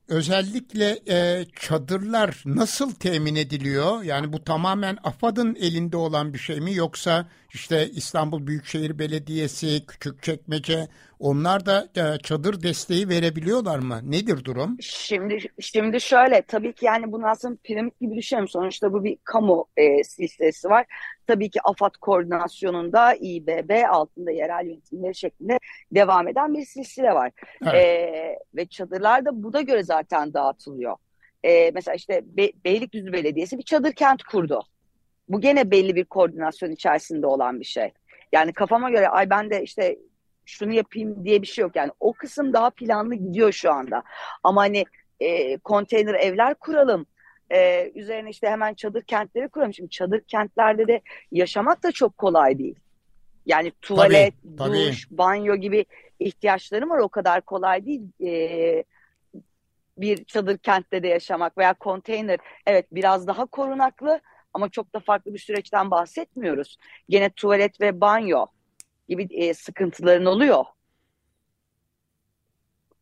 Özellikle 0.09 0.99
e, 1.09 1.45
çadırlar 1.59 2.43
nasıl 2.45 2.91
temin 2.91 3.35
ediliyor? 3.35 4.03
Yani 4.03 4.33
bu 4.33 4.43
tamamen 4.43 4.97
AFAD'ın 5.03 5.55
elinde 5.55 5.97
olan 5.97 6.33
bir 6.33 6.39
şey 6.39 6.59
mi 6.61 6.73
yoksa 6.73 7.29
işte 7.53 7.89
İstanbul 7.89 8.47
Büyükşehir 8.47 8.99
Belediyesi, 8.99 9.85
Küçükçekmece 9.87 10.87
onlar 11.19 11.65
da 11.65 11.89
e, 11.95 12.19
çadır 12.19 12.63
desteği 12.63 13.09
verebiliyorlar 13.09 13.79
mı? 13.79 13.99
Nedir 14.03 14.45
durum? 14.45 14.77
Şimdi 14.81 15.37
şimdi 15.59 16.01
şöyle 16.01 16.41
tabii 16.41 16.73
ki 16.73 16.85
yani 16.85 17.11
bunu 17.11 17.27
aslında 17.27 17.57
piramit 17.63 17.99
gibi 17.99 18.15
düşünelim. 18.15 18.47
Sonuçta 18.47 18.93
bu 18.93 19.03
bir 19.03 19.17
kamu 19.23 19.67
e, 19.77 20.03
silsilesi 20.03 20.69
var. 20.69 20.85
Tabii 21.27 21.49
ki 21.49 21.59
AFAD 21.63 21.93
koordinasyonunda 22.01 23.13
İBB 23.13 23.89
altında 23.89 24.31
yerel 24.31 24.65
yönetimleri 24.65 25.15
şeklinde 25.15 25.59
devam 25.91 26.27
eden 26.27 26.53
bir 26.53 26.65
silsile 26.65 27.13
var. 27.13 27.31
Evet. 27.63 27.73
E, 27.75 28.39
ve 28.55 28.65
çadırlar 28.65 29.25
da 29.25 29.43
buna 29.43 29.61
göre 29.61 29.83
zaten 29.83 30.33
dağıtılıyor. 30.33 30.95
E, 31.43 31.71
mesela 31.71 31.95
işte 31.95 32.21
Be 32.25 32.51
Beylikdüzü 32.65 33.13
Belediyesi 33.13 33.57
bir 33.57 33.63
çadır 33.63 33.91
kent 33.91 34.23
kurdu. 34.23 34.61
Bu 35.29 35.41
gene 35.41 35.71
belli 35.71 35.95
bir 35.95 36.05
koordinasyon 36.05 36.71
içerisinde 36.71 37.27
olan 37.27 37.59
bir 37.59 37.65
şey. 37.65 37.91
Yani 38.31 38.53
kafama 38.53 38.89
göre 38.89 39.07
ay 39.07 39.29
ben 39.29 39.49
de 39.49 39.63
işte 39.63 39.97
şunu 40.49 40.73
yapayım 40.73 41.25
diye 41.25 41.41
bir 41.41 41.47
şey 41.47 41.61
yok. 41.61 41.75
Yani 41.75 41.91
o 41.99 42.13
kısım 42.13 42.53
daha 42.53 42.69
planlı 42.69 43.15
gidiyor 43.15 43.51
şu 43.51 43.71
anda. 43.71 44.03
Ama 44.43 44.61
hani 44.61 44.85
e, 45.19 45.57
konteyner 45.57 46.13
evler 46.13 46.55
kuralım. 46.55 47.05
E, 47.51 47.91
üzerine 47.95 48.29
işte 48.29 48.49
hemen 48.49 48.73
çadır 48.73 49.01
kentleri 49.01 49.49
kuralım. 49.49 49.73
Şimdi 49.73 49.89
çadır 49.89 50.21
kentlerde 50.21 50.87
de 50.87 51.01
yaşamak 51.31 51.83
da 51.83 51.91
çok 51.91 52.17
kolay 52.17 52.59
değil. 52.59 52.75
Yani 53.45 53.71
tuvalet, 53.81 54.33
tabii. 54.57 54.73
duş, 54.73 55.11
banyo 55.11 55.55
gibi 55.55 55.85
ihtiyaçlarım 56.19 56.89
var. 56.89 56.97
O 56.97 57.09
kadar 57.09 57.41
kolay 57.41 57.85
değil. 57.85 58.01
E, 58.23 58.83
bir 59.97 60.25
çadır 60.25 60.57
kentte 60.57 61.03
de 61.03 61.07
yaşamak 61.07 61.57
veya 61.57 61.73
konteyner 61.73 62.39
evet 62.65 62.85
biraz 62.91 63.27
daha 63.27 63.45
korunaklı 63.45 64.21
ama 64.53 64.69
çok 64.69 64.93
da 64.93 64.99
farklı 64.99 65.33
bir 65.33 65.39
süreçten 65.39 65.91
bahsetmiyoruz. 65.91 66.77
Gene 67.09 67.29
tuvalet 67.29 67.81
ve 67.81 68.01
banyo 68.01 68.45
gibi 69.09 69.27
e, 69.31 69.53
sıkıntıların 69.53 70.25
oluyor. 70.25 70.65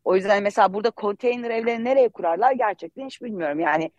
O 0.04 0.16
yüzden 0.16 0.44
mesela 0.44 0.74
burada 0.74 0.90
konteyner 0.92 1.50
evleri 1.50 1.84
nereye 1.84 2.10
kurarlar 2.10 2.52
gerçekten 2.52 3.06
hiç 3.06 3.22
bilmiyorum. 3.22 3.60
Yani 3.60 3.92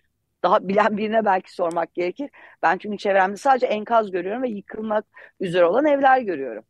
daha 0.42 0.68
bilen 0.68 0.96
birine 0.96 1.24
belki 1.24 1.54
sormak 1.54 1.94
gerekir. 1.94 2.30
Ben 2.62 2.78
çünkü 2.78 2.98
çevremde 2.98 3.36
sadece 3.36 3.66
enkaz 3.66 4.10
görüyorum 4.10 4.42
ve 4.42 4.48
yıkılmak 4.48 5.04
üzere 5.40 5.64
olan 5.64 5.86
evler 5.86 6.20
görüyorum. 6.20 6.64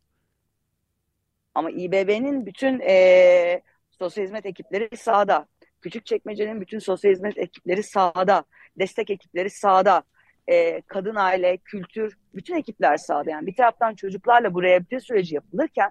Ama 1.54 1.70
İBB'nin 1.70 2.46
bütün 2.46 2.80
e, 2.80 3.62
sosyal 3.90 4.24
hizmet 4.24 4.46
ekipleri 4.46 4.96
sahada. 4.96 5.46
Küçükçekmece'nin 5.80 6.60
bütün 6.60 6.78
sosyal 6.78 7.12
hizmet 7.12 7.38
ekipleri 7.38 7.82
sahada. 7.82 8.44
Destek 8.78 9.10
ekipleri 9.10 9.50
sahada. 9.50 10.02
E, 10.50 10.80
kadın 10.80 11.14
aile, 11.14 11.56
kültür, 11.56 12.16
bütün 12.34 12.56
ekipler 12.56 12.96
sahada. 12.96 13.30
Yani 13.30 13.46
bir 13.46 13.54
taraftan 13.56 13.94
çocuklarla 13.94 14.54
bu 14.54 14.62
rehabilite 14.62 15.00
süreci 15.00 15.34
yapılırken 15.34 15.90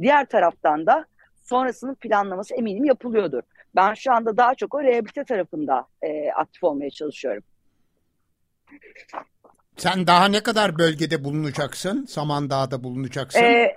diğer 0.00 0.26
taraftan 0.26 0.86
da 0.86 1.04
sonrasının 1.44 1.94
planlaması 1.94 2.54
eminim 2.54 2.84
yapılıyordur. 2.84 3.42
Ben 3.76 3.94
şu 3.94 4.12
anda 4.12 4.36
daha 4.36 4.54
çok 4.54 4.74
o 4.74 4.82
rehabilite 4.82 5.24
tarafında 5.24 5.86
e, 6.02 6.30
aktif 6.30 6.64
olmaya 6.64 6.90
çalışıyorum. 6.90 7.42
Sen 9.76 10.06
daha 10.06 10.28
ne 10.28 10.42
kadar 10.42 10.78
bölgede 10.78 11.24
bulunacaksın? 11.24 12.04
Samandağ'da 12.04 12.84
bulunacaksın. 12.84 13.40
Ee, 13.40 13.74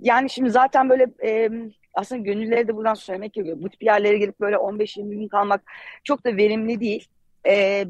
yani 0.00 0.30
şimdi 0.30 0.50
zaten 0.50 0.90
böyle 0.90 1.06
e, 1.24 1.50
aslında 1.94 2.22
gönülleri 2.22 2.68
de 2.68 2.76
buradan 2.76 2.94
söylemek 2.94 3.32
gerekiyor. 3.32 3.58
Bu 3.60 3.68
tip 3.70 3.82
yerlere 3.82 4.18
gelip 4.18 4.40
böyle 4.40 4.56
15-20 4.56 5.10
gün 5.10 5.28
kalmak 5.28 5.62
çok 6.04 6.24
da 6.24 6.36
verimli 6.36 6.80
değil. 6.80 7.08
E, 7.46 7.84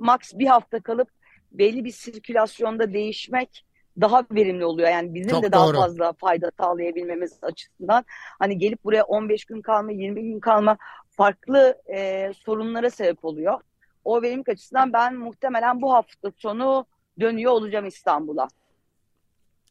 max 0.00 0.18
bir 0.34 0.46
hafta 0.46 0.80
kalıp 0.80 1.08
belli 1.52 1.84
bir 1.84 1.92
sirkülasyonda 1.92 2.92
değişmek 2.92 3.64
daha 4.00 4.24
verimli 4.30 4.64
oluyor. 4.64 4.88
Yani 4.88 5.14
bizim 5.14 5.30
Çok 5.30 5.42
de 5.42 5.52
daha 5.52 5.66
doğru. 5.66 5.76
fazla 5.76 6.12
fayda 6.12 6.50
sağlayabilmemiz 6.60 7.38
açısından 7.42 8.04
hani 8.38 8.58
gelip 8.58 8.84
buraya 8.84 9.04
15 9.04 9.44
gün 9.44 9.62
kalma, 9.62 9.92
20 9.92 10.22
gün 10.22 10.40
kalma 10.40 10.76
farklı 11.10 11.82
e, 11.92 12.32
sorunlara 12.34 12.90
sebep 12.90 13.24
oluyor. 13.24 13.60
O 14.04 14.22
verimlilik 14.22 14.48
açısından 14.48 14.92
ben 14.92 15.14
muhtemelen 15.14 15.82
bu 15.82 15.92
hafta 15.92 16.32
sonu 16.36 16.86
dönüyor 17.20 17.52
olacağım 17.52 17.86
İstanbul'a. 17.86 18.48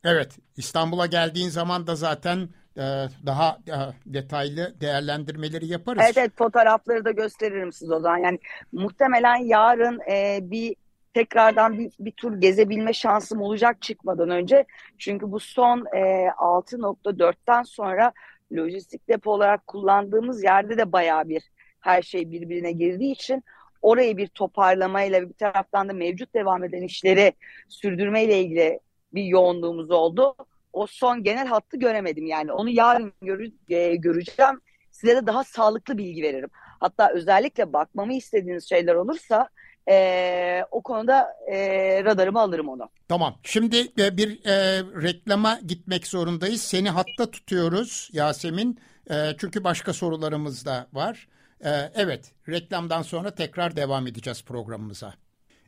Evet, 0.03 0.37
İstanbul'a 0.57 1.05
geldiğin 1.05 1.49
zaman 1.49 1.87
da 1.87 1.95
zaten 1.95 2.49
daha 3.25 3.57
e, 3.67 3.77
detaylı 4.05 4.81
değerlendirmeleri 4.81 5.67
yaparız. 5.67 6.01
Evet, 6.05 6.17
evet 6.17 6.31
fotoğrafları 6.35 7.05
da 7.05 7.11
gösteririm 7.11 7.71
size 7.71 7.93
o 7.93 7.99
zaman. 7.99 8.17
Yani 8.17 8.39
muhtemelen 8.71 9.35
yarın 9.35 9.99
e, 10.11 10.39
bir 10.41 10.75
tekrardan 11.13 11.79
bir, 11.79 11.91
bir 11.99 12.11
tur 12.11 12.41
gezebilme 12.41 12.93
şansım 12.93 13.41
olacak 13.41 13.81
çıkmadan 13.81 14.29
önce. 14.29 14.65
Çünkü 14.97 15.31
bu 15.31 15.39
son 15.39 15.85
e, 15.95 16.27
6.4'ten 16.27 17.63
sonra 17.63 18.13
lojistik 18.53 19.09
depo 19.09 19.31
olarak 19.31 19.67
kullandığımız 19.67 20.43
yerde 20.43 20.77
de 20.77 20.91
bayağı 20.91 21.29
bir 21.29 21.43
her 21.79 22.01
şey 22.01 22.31
birbirine 22.31 22.71
girdiği 22.71 23.11
için 23.11 23.43
orayı 23.81 24.17
bir 24.17 24.27
toparlamayla 24.27 25.29
bir 25.29 25.33
taraftan 25.33 25.89
da 25.89 25.93
mevcut 25.93 26.33
devam 26.33 26.63
eden 26.63 26.81
işleri 26.81 27.33
sürdürmeyle 27.69 28.41
ilgili 28.41 28.79
bir 29.13 29.23
yoğunluğumuz 29.23 29.91
oldu. 29.91 30.35
O 30.73 30.88
son 30.88 31.23
genel 31.23 31.47
hattı 31.47 31.77
göremedim 31.77 32.25
yani. 32.25 32.51
Onu 32.51 32.69
yarın 32.69 33.13
görü- 33.21 33.51
e, 33.69 33.95
göreceğim. 33.95 34.62
Size 34.91 35.15
de 35.15 35.27
daha 35.27 35.43
sağlıklı 35.43 35.97
bilgi 35.97 36.23
veririm. 36.23 36.49
Hatta 36.79 37.12
özellikle 37.13 37.73
bakmamı 37.73 38.13
istediğiniz 38.13 38.69
şeyler 38.69 38.95
olursa 38.95 39.49
e, 39.89 40.63
o 40.71 40.82
konuda 40.82 41.27
e, 41.51 41.58
radarıma 42.03 42.41
alırım 42.41 42.69
onu. 42.69 42.89
Tamam. 43.08 43.36
Şimdi 43.43 43.77
e, 43.99 44.17
bir 44.17 44.45
e, 44.45 44.84
reklama 45.01 45.60
gitmek 45.67 46.08
zorundayız. 46.08 46.62
Seni 46.62 46.89
hatta 46.89 47.32
tutuyoruz 47.32 48.10
Yasemin. 48.13 48.79
E, 49.12 49.15
çünkü 49.38 49.63
başka 49.63 49.93
sorularımız 49.93 50.65
da 50.65 50.88
var. 50.93 51.27
E, 51.65 51.69
evet, 51.95 52.32
reklamdan 52.49 53.01
sonra 53.01 53.36
tekrar 53.36 53.75
devam 53.75 54.08
edeceğiz 54.08 54.43
programımıza. 54.43 55.13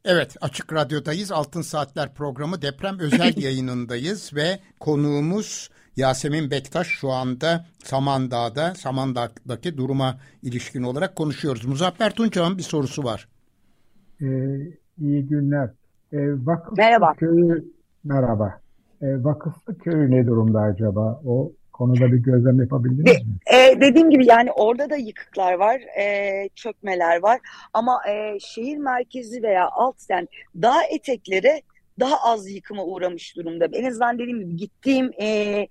Evet, 0.06 0.36
Açık 0.42 0.74
Radyo'dayız. 0.74 1.32
Altın 1.32 1.62
Saatler 1.62 2.14
programı 2.14 2.62
deprem 2.62 3.00
özel 3.00 3.38
yayınındayız 3.44 4.36
ve 4.36 4.60
konuğumuz 4.80 5.70
Yasemin 5.96 6.52
Bektaş 6.52 6.88
şu 6.88 7.12
anda 7.12 7.66
Samandağ'da, 7.84 8.76
Samandağ'daki 8.76 9.78
duruma 9.78 10.18
ilişkin 10.44 10.84
olarak 10.84 11.16
konuşuyoruz. 11.16 11.66
Muzaffer 11.66 12.16
Tunçağ'ın 12.16 12.58
bir 12.58 12.64
sorusu 12.64 13.04
var. 13.04 13.28
Ee, 14.22 14.26
iyi 14.98 15.28
günler. 15.28 15.70
Ee, 16.14 16.18
Vakıflı 16.46 16.76
Merhaba. 16.78 17.14
Köyü, 17.14 17.66
merhaba. 18.04 18.60
Ee, 19.02 19.24
Vakıflı 19.24 19.78
Köyü 19.78 20.12
ne 20.12 20.28
durumda 20.28 20.60
acaba? 20.62 21.22
O 21.26 21.52
konuda 21.82 22.12
bir 22.12 22.18
gözlem 22.18 22.60
yapabildiniz 22.62 23.06
De, 23.06 23.12
mi? 23.14 23.58
e, 23.58 23.82
dediğim 23.82 24.10
gibi 24.10 24.26
yani 24.26 24.52
orada 24.52 24.90
da 24.90 24.96
yıkıklar 24.96 25.54
var, 25.54 25.82
e, 26.00 26.50
çökmeler 26.56 27.22
var 27.22 27.40
ama 27.74 28.02
e, 28.10 28.40
şehir 28.40 28.78
merkezi 28.78 29.44
veya 29.44 29.70
alt 29.72 29.96
yani 30.10 30.28
dağ 30.56 30.84
etekleri 30.84 31.62
daha 32.00 32.16
az 32.24 32.50
yıkıma 32.50 32.84
uğramış 32.86 33.36
durumda. 33.36 33.66
En 33.74 33.86
azından 33.90 34.20
dediğim 34.20 34.40
gibi 34.40 34.56
gittiğim 34.56 35.12
e, 35.22 35.68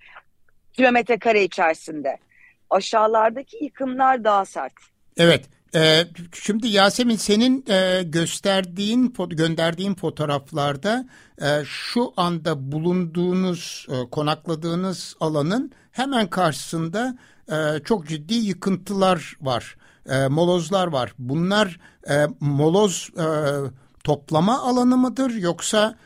kilometre 0.72 1.18
kare 1.18 1.44
içerisinde. 1.44 2.16
Aşağılardaki 2.70 3.64
yıkımlar 3.64 4.24
daha 4.24 4.44
sert. 4.44 4.72
Evet. 5.16 5.44
e, 5.74 5.80
şimdi 6.32 6.68
Yasemin 6.68 7.16
senin 7.16 7.64
e, 7.68 8.02
gösterdiğin, 8.02 9.14
gönderdiğin 9.30 9.94
fotoğraflarda 9.94 11.08
e, 11.42 11.46
şu 11.64 12.12
anda 12.16 12.72
bulunduğunuz, 12.72 13.86
e, 13.90 14.10
konakladığınız 14.10 15.16
alanın 15.20 15.72
hemen 15.92 16.26
karşısında 16.26 17.18
e, 17.48 17.82
çok 17.84 18.06
ciddi 18.06 18.34
yıkıntılar 18.34 19.36
var. 19.40 19.76
E, 20.10 20.26
molozlar 20.28 20.86
var. 20.86 21.14
Bunlar 21.18 21.80
e, 22.10 22.26
moloz 22.40 23.10
e, 23.18 23.26
toplama 24.04 24.62
alanı 24.62 24.96
mıdır 24.96 25.30
yoksa 25.30 25.80
Hayır, 25.80 25.96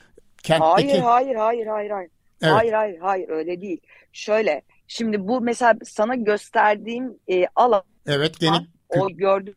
kentteki... 0.42 1.00
hayır, 1.00 1.34
hayır, 1.34 1.66
hayır, 1.66 1.90
hayır. 1.90 2.10
Evet. 2.42 2.54
Hayır, 2.54 2.72
hayır, 2.72 2.98
hayır 2.98 3.28
öyle 3.28 3.60
değil. 3.60 3.80
Şöyle, 4.12 4.62
şimdi 4.88 5.28
bu 5.28 5.40
mesela 5.40 5.74
sana 5.84 6.14
gösterdiğim 6.14 7.18
e, 7.28 7.46
alan, 7.56 7.82
Evet, 8.06 8.40
gene 8.40 8.66
o 8.88 9.10
gördüğün 9.10 9.56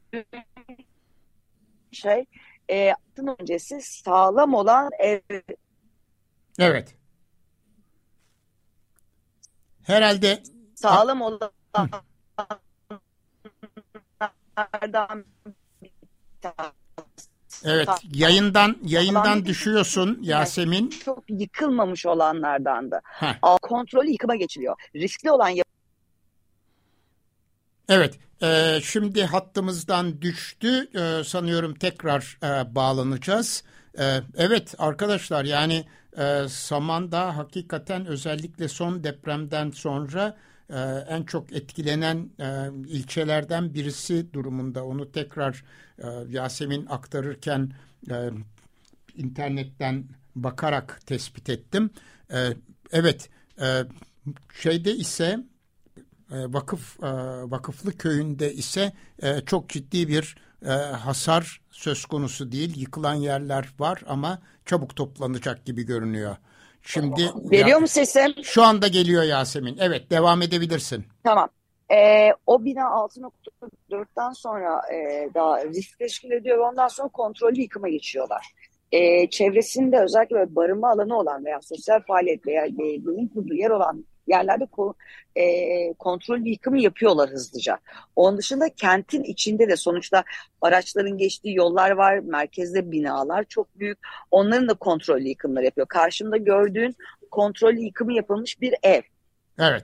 şey, 1.92 2.26
e, 2.72 2.94
öncesi 3.40 3.82
sağlam 3.82 4.54
olan 4.54 4.90
ev 5.00 5.20
evet. 6.60 6.96
Herhalde 9.88 10.44
sağlam 10.76 11.22
olanlardan 11.22 11.90
evet 17.64 17.90
yayından 18.14 18.78
yayından 18.84 19.46
düşüyorsun 19.46 20.20
Yasemin. 20.22 20.90
çok 20.90 21.24
yıkılmamış 21.30 22.06
olanlardandı. 22.06 23.02
Heh. 23.04 23.58
Kontrollü 23.62 24.10
yıkıma 24.10 24.36
geçiliyor. 24.36 24.76
Riskli 24.96 25.32
olan 25.32 25.56
Evet, 27.90 28.20
e, 28.42 28.80
şimdi 28.84 29.26
hattımızdan 29.26 30.22
düştü. 30.22 30.90
E, 31.00 31.24
sanıyorum 31.24 31.76
tekrar 31.76 32.38
e, 32.44 32.76
bağlanacağız. 32.76 33.64
E, 34.00 34.20
evet 34.38 34.76
arkadaşlar 34.78 35.46
yani 35.46 35.86
e, 36.18 36.48
Samandağ 36.50 37.38
hakikaten 37.38 38.06
özellikle 38.06 38.68
son 38.68 39.04
depremden 39.04 39.72
sonra 39.72 40.38
e, 40.70 40.80
en 41.10 41.24
çok 41.24 41.54
etkilenen 41.54 42.30
e, 42.40 42.68
ilçelerden 42.88 43.74
birisi 43.74 44.34
durumunda. 44.34 44.86
Onu 44.86 45.12
tekrar 45.12 45.64
e, 46.00 46.08
Yasemin 46.30 46.86
aktarırken 46.86 47.72
e, 48.12 48.30
internetten 49.16 50.04
bakarak 50.36 51.02
tespit 51.06 51.50
ettim. 51.50 51.90
E, 52.32 52.48
evet, 52.92 53.30
e, 53.62 53.84
şeyde 54.62 54.96
ise 54.96 55.40
e, 56.32 56.54
vakıf 56.54 57.04
e, 57.04 57.08
vakıflı 57.52 57.98
köyünde 57.98 58.54
ise 58.54 58.94
e, 59.22 59.42
çok 59.42 59.70
ciddi 59.70 60.08
bir 60.08 60.36
e, 60.66 60.70
hasar 60.72 61.62
söz 61.72 62.06
konusu 62.06 62.52
değil. 62.52 62.78
Yıkılan 62.78 63.14
yerler 63.14 63.70
var 63.80 64.02
ama 64.08 64.40
çabuk 64.66 64.96
toplanacak 64.96 65.66
gibi 65.66 65.84
görünüyor. 65.84 66.36
Şimdi 66.82 67.22
veriyor 67.52 67.68
ya- 67.68 67.80
mu 67.80 67.88
sesim? 67.88 68.34
Şu 68.44 68.64
anda 68.64 68.88
geliyor 68.88 69.24
Yasemin. 69.24 69.78
Evet, 69.80 70.12
devam 70.12 70.42
edebilirsin. 70.42 71.06
Tamam. 71.24 71.50
Ee, 71.92 72.30
o 72.48 72.66
bina 72.66 72.82
6.4'ten 72.82 74.32
sonra 74.32 74.82
e, 74.94 75.30
daha 75.34 75.66
risk 75.66 76.00
teşkil 76.00 76.32
ediyor 76.32 76.58
ondan 76.58 76.88
sonra 76.88 77.08
kontrollü 77.08 77.62
yıkıma 77.62 77.90
geçiyorlar. 77.90 78.46
Ee, 78.92 79.30
çevresinde 79.30 80.00
özellikle 80.00 80.56
barınma 80.56 80.90
alanı 80.92 81.18
olan 81.18 81.46
veya 81.46 81.62
sosyal 81.62 82.00
faaliyet 82.08 82.48
veya 82.48 82.66
e, 82.66 83.04
kurduğu 83.34 83.54
yer 83.54 83.70
olan 83.70 84.06
yerlerde 84.28 84.66
ko 84.66 84.94
e, 85.36 85.94
kontrollü 85.94 86.50
yıkımı 86.50 86.82
yapıyorlar 86.82 87.30
hızlıca. 87.30 87.80
Onun 88.16 88.38
dışında 88.38 88.70
kentin 88.70 89.24
içinde 89.24 89.70
de 89.70 89.76
sonuçta 89.76 90.24
araçların 90.62 91.18
geçtiği 91.18 91.56
yollar 91.56 91.92
var, 91.92 92.20
merkezde 92.20 92.92
binalar 92.92 93.44
çok 93.44 93.80
büyük. 93.80 93.98
Onların 94.32 94.70
da 94.70 94.74
kontrollü 94.74 95.28
yıkımları 95.28 95.66
yapıyor. 95.66 95.88
Karşımda 95.88 96.38
gördüğün 96.38 96.96
kontrollü 97.32 97.80
yıkımı 97.80 98.14
yapılmış 98.14 98.62
bir 98.62 98.74
ev. 98.84 99.02
Evet. 99.60 99.84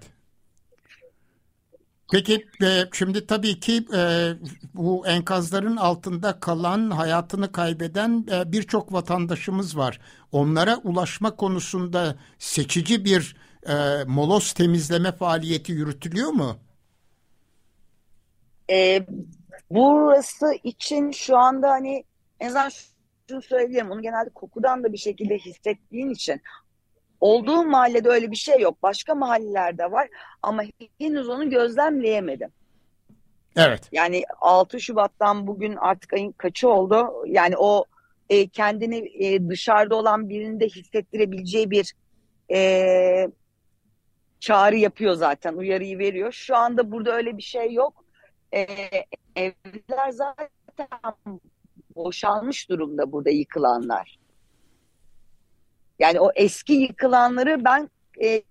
Peki 2.13 2.47
e, 2.63 2.84
şimdi 2.93 3.27
tabii 3.27 3.60
ki 3.60 3.86
e, 3.95 4.32
bu 4.73 5.08
enkazların 5.08 5.77
altında 5.77 6.39
kalan, 6.39 6.91
hayatını 6.91 7.51
kaybeden 7.51 8.25
e, 8.32 8.51
birçok 8.51 8.93
vatandaşımız 8.93 9.77
var. 9.77 9.99
Onlara 10.32 10.77
ulaşma 10.77 11.36
konusunda 11.36 12.15
seçici 12.39 13.06
bir 13.06 13.36
e, 13.67 14.04
moloz 14.08 14.54
temizleme 14.54 15.12
faaliyeti 15.12 15.71
yürütülüyor 15.71 16.30
mu? 16.30 16.58
E, 18.69 19.06
burası 19.69 20.54
için 20.63 21.12
şu 21.12 21.38
anda 21.38 21.69
hani 21.69 22.04
en 22.39 22.47
azından 22.47 22.71
şunu 23.30 23.41
söyleyebilirim. 23.41 23.91
Onu 23.91 24.02
genelde 24.02 24.30
kokudan 24.30 24.84
da 24.84 24.93
bir 24.93 24.97
şekilde 24.97 25.38
hissettiğin 25.38 26.10
için 26.10 26.41
olduğum 27.21 27.63
mahallede 27.63 28.10
öyle 28.10 28.32
bir 28.32 28.36
şey 28.36 28.60
yok. 28.60 28.84
Başka 28.84 29.15
mahallelerde 29.15 29.91
var 29.91 30.08
ama 30.41 30.63
henüz 30.99 31.30
onu 31.30 31.49
gözlemleyemedim. 31.49 32.49
Evet. 33.56 33.89
Yani 33.91 34.23
6 34.41 34.80
Şubat'tan 34.80 35.47
bugün 35.47 35.76
artık 35.76 36.13
ayın 36.13 36.32
kaçı 36.32 36.69
oldu? 36.69 37.23
Yani 37.28 37.58
o 37.58 37.86
e, 38.30 38.47
kendini 38.47 39.26
e, 39.26 39.49
dışarıda 39.49 39.95
olan 39.95 40.30
birinde 40.30 40.67
hissettirebileceği 40.67 41.71
bir 41.71 41.93
e, 42.52 43.28
çağrı 44.43 44.75
yapıyor 44.75 45.13
zaten. 45.13 45.53
Uyarıyı 45.53 45.99
veriyor. 45.99 46.32
Şu 46.32 46.56
anda 46.56 46.91
burada 46.91 47.15
öyle 47.15 47.38
bir 47.38 47.41
şey 47.41 47.73
yok. 47.73 48.06
E, 48.53 48.67
evler 49.36 50.12
zaten 50.12 50.88
boşalmış 51.95 52.69
durumda 52.69 53.12
burada 53.12 53.29
yıkılanlar. 53.29 54.19
Yani 55.99 56.19
o 56.19 56.32
eski 56.36 56.73
yıkılanları 56.73 57.65
ben 57.65 57.89
e, 58.23 58.43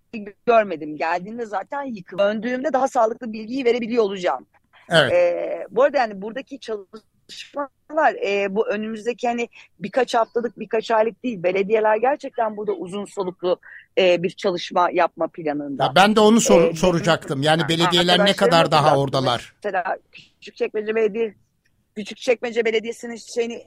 görmedim. 0.46 0.96
Geldiğinde 0.96 1.46
zaten 1.46 1.83
yıkıl. 1.83 2.18
Döndüğümde 2.18 2.72
daha 2.72 2.88
sağlıklı 2.88 3.33
bilgiyi 3.33 3.64
verebiliyor 3.64 4.05
olacağım. 4.05 4.46
Evet. 4.90 5.12
E, 5.12 5.66
bu 5.70 5.83
arada 5.83 5.98
yani 5.98 6.22
buradaki 6.22 6.59
çalışmalar 7.37 8.14
e, 8.27 8.55
bu 8.55 8.68
önümüzdeki 8.68 9.29
hani 9.29 9.49
birkaç 9.79 10.14
haftalık 10.14 10.59
birkaç 10.59 10.90
aylık 10.90 11.23
değil. 11.25 11.42
Belediyeler 11.42 11.97
gerçekten 11.97 12.57
burada 12.57 12.73
uzun 12.73 13.05
soluklu 13.05 13.61
e, 13.99 14.23
bir 14.23 14.31
çalışma 14.31 14.90
yapma 14.92 15.29
planında. 15.29 15.85
Ya 15.85 15.92
ben 15.95 16.16
de 16.16 16.21
onu 16.21 16.40
sor- 16.40 16.62
Ee, 16.71 16.75
soracaktım. 16.77 17.42
Yani 17.42 17.62
belediyeler 17.68 18.25
ne 18.25 18.37
kadar 18.37 18.71
daha 18.71 18.99
oradalar? 18.99 19.53
Mesela 19.64 19.97
Küçükçekmece 20.12 20.95
Belediye 20.95 21.35
Küçükçekmece 21.97 22.64
Belediyesi'nin 22.64 23.16
şeyini 23.35 23.62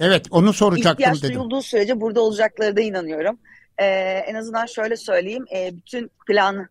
Evet, 0.00 0.26
onu 0.30 0.52
soracaktım 0.52 0.92
ihtiyaç 1.02 1.22
dedim. 1.22 1.34
duyulduğu 1.34 1.62
sürece 1.62 2.00
burada 2.00 2.20
olacakları 2.20 2.76
da 2.76 2.80
inanıyorum. 2.80 3.38
Ee, 3.78 3.84
en 4.26 4.34
azından 4.34 4.66
şöyle 4.66 4.96
söyleyeyim, 4.96 5.44
e, 5.54 5.76
bütün 5.76 6.10
plan, 6.26 6.68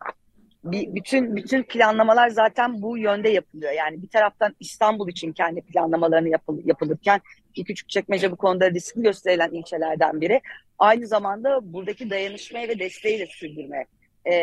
bütün 0.64 1.36
bütün 1.36 1.64
planlamalar 1.64 2.30
zaten 2.30 2.82
bu 2.82 2.98
yönde 2.98 3.30
yapılıyor. 3.30 3.72
Yani 3.72 4.02
bir 4.02 4.10
taraftan 4.10 4.56
İstanbul 4.60 5.10
için 5.10 5.34
kendi 5.34 5.62
planlamalarını 5.62 6.30
yapıl, 6.30 6.60
yapılırken 6.66 7.22
ki 7.54 7.64
Küçükçekmece 7.64 8.32
bu 8.32 8.36
konuda 8.36 8.72
riskli 8.72 9.02
gösterilen 9.02 9.52
ilçelerden 9.52 10.22
biri. 10.22 10.42
Aynı 10.80 11.08
zamanda 11.08 11.74
buradaki 11.74 12.10
dayanışmayı 12.10 12.68
ve 12.70 12.80
desteği 12.80 13.20
de 13.20 13.26
sürdürme 13.26 13.86
e, 14.26 14.34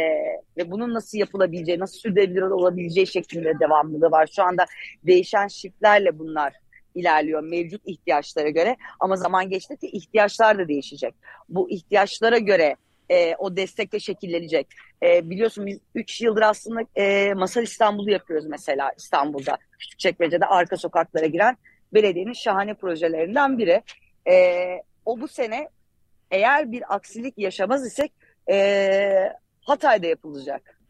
ve 0.56 0.70
bunun 0.70 0.94
nasıl 0.94 1.18
yapılabileceği, 1.18 1.78
nasıl 1.78 1.98
sürdürülebilir 1.98 2.42
olabileceği 2.42 3.06
şeklinde 3.06 3.52
devamlılığı 3.60 4.10
var. 4.10 4.28
Şu 4.36 4.42
anda 4.42 4.64
değişen 5.06 5.48
shiftlerle 5.48 6.18
bunlar 6.18 6.52
ilerliyor 6.94 7.42
mevcut 7.42 7.82
ihtiyaçlara 7.84 8.48
göre 8.48 8.76
ama 9.00 9.16
zaman 9.16 9.50
geçtikçe 9.50 9.88
ihtiyaçlar 9.88 10.58
da 10.58 10.68
değişecek. 10.68 11.14
Bu 11.48 11.70
ihtiyaçlara 11.70 12.38
göre 12.38 12.76
e, 13.10 13.34
o 13.38 13.56
destek 13.56 13.92
de 13.92 14.00
şekillenecek. 14.00 14.66
E, 15.02 15.30
biliyorsun 15.30 15.66
biz 15.66 15.78
3 15.94 16.20
yıldır 16.20 16.42
aslında 16.42 16.80
e, 16.96 17.34
Masal 17.34 17.62
İstanbul'u 17.62 18.10
yapıyoruz 18.10 18.46
mesela 18.46 18.92
İstanbul'da. 18.98 19.58
Küçükçekmece'de 19.78 20.46
arka 20.46 20.76
sokaklara 20.76 21.26
giren 21.26 21.56
belediyenin 21.94 22.32
şahane 22.32 22.74
projelerinden 22.74 23.58
biri. 23.58 23.82
E, 24.28 24.66
o 25.04 25.20
bu 25.20 25.28
sene 25.28 25.68
eğer 26.30 26.72
bir 26.72 26.94
aksilik 26.94 27.38
yaşamaz 27.38 27.86
isek 27.86 28.12
e, 28.50 29.32
Hatay'da 29.60 30.06
yapılacak. 30.06 30.80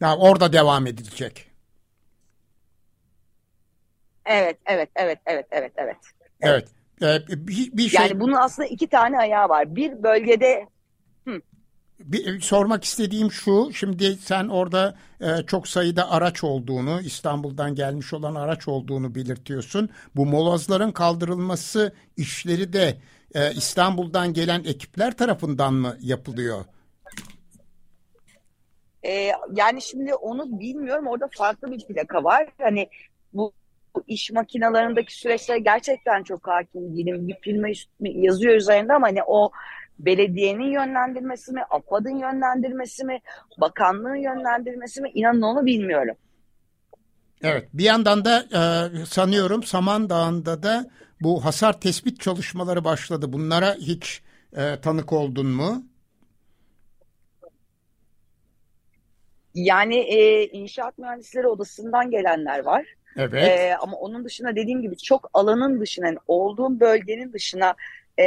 Ya 0.00 0.16
orada 0.16 0.52
devam 0.52 0.86
edilecek. 0.86 1.50
Evet, 4.26 4.58
evet, 4.66 4.88
evet, 4.96 5.18
evet, 5.26 5.46
evet, 5.50 5.72
evet. 5.76 5.96
Evet. 6.40 6.68
Ee, 7.02 7.18
bir, 7.28 7.76
bir 7.76 7.88
şey... 7.88 8.00
Yani 8.00 8.20
bunun 8.20 8.32
aslında 8.32 8.68
iki 8.68 8.86
tane 8.86 9.18
ayağı 9.18 9.48
var. 9.48 9.76
Bir 9.76 10.02
bölgede 10.02 10.66
bir, 12.04 12.40
sormak 12.40 12.84
istediğim 12.84 13.32
şu, 13.32 13.70
şimdi 13.74 14.16
sen 14.16 14.48
orada 14.48 14.94
e, 15.20 15.26
çok 15.46 15.68
sayıda 15.68 16.10
araç 16.10 16.44
olduğunu, 16.44 17.00
İstanbul'dan 17.00 17.74
gelmiş 17.74 18.12
olan 18.12 18.34
araç 18.34 18.68
olduğunu 18.68 19.14
belirtiyorsun. 19.14 19.88
Bu 20.16 20.26
molozların 20.26 20.92
kaldırılması 20.92 21.92
işleri 22.16 22.72
de 22.72 22.96
e, 23.34 23.52
İstanbul'dan 23.52 24.32
gelen 24.32 24.64
ekipler 24.64 25.16
tarafından 25.16 25.74
mı 25.74 25.96
yapılıyor? 26.00 26.64
E, 29.02 29.32
yani 29.54 29.82
şimdi 29.82 30.14
onu 30.14 30.60
bilmiyorum. 30.60 31.06
Orada 31.06 31.28
farklı 31.32 31.72
bir 31.72 31.86
plaka 31.86 32.24
var. 32.24 32.48
Hani 32.58 32.88
bu, 33.32 33.52
bu 33.94 34.04
iş 34.06 34.30
makinalarındaki 34.30 35.16
süreçlere 35.16 35.58
gerçekten 35.58 36.22
çok 36.22 36.48
hakim 36.48 36.96
değilim. 36.96 37.28
Bir 37.28 37.36
firma 37.40 37.68
yazıyor 38.00 38.54
üzerinde 38.54 38.92
ama 38.92 39.06
hani 39.06 39.22
o 39.26 39.50
belediyenin 40.06 40.72
yönlendirmesi 40.72 41.52
mi, 41.52 41.62
AFAD'ın 41.70 42.18
yönlendirmesi 42.18 43.04
mi, 43.04 43.20
bakanlığın 43.60 44.14
yönlendirmesi 44.14 45.00
mi 45.00 45.10
inanın 45.14 45.42
onu 45.42 45.66
bilmiyorum. 45.66 46.16
Evet 47.42 47.68
bir 47.74 47.84
yandan 47.84 48.24
da 48.24 48.38
e, 48.40 49.04
sanıyorum 49.04 49.62
Samandağ'ında 49.62 50.62
da 50.62 50.90
bu 51.20 51.44
hasar 51.44 51.80
tespit 51.80 52.20
çalışmaları 52.20 52.84
başladı. 52.84 53.32
Bunlara 53.32 53.74
hiç 53.74 54.22
e, 54.56 54.80
tanık 54.80 55.12
oldun 55.12 55.46
mu? 55.46 55.84
Yani 59.54 59.96
e, 59.96 60.46
inşaat 60.46 60.98
mühendisleri 60.98 61.46
odasından 61.46 62.10
gelenler 62.10 62.64
var. 62.64 62.86
Evet. 63.16 63.48
E, 63.48 63.76
ama 63.76 63.96
onun 63.96 64.24
dışında 64.24 64.56
dediğim 64.56 64.82
gibi 64.82 64.96
çok 64.96 65.30
alanın 65.34 65.80
dışına, 65.80 66.06
yani 66.06 66.18
olduğum 66.28 66.80
bölgenin 66.80 67.32
dışına 67.32 67.74
e, 68.18 68.24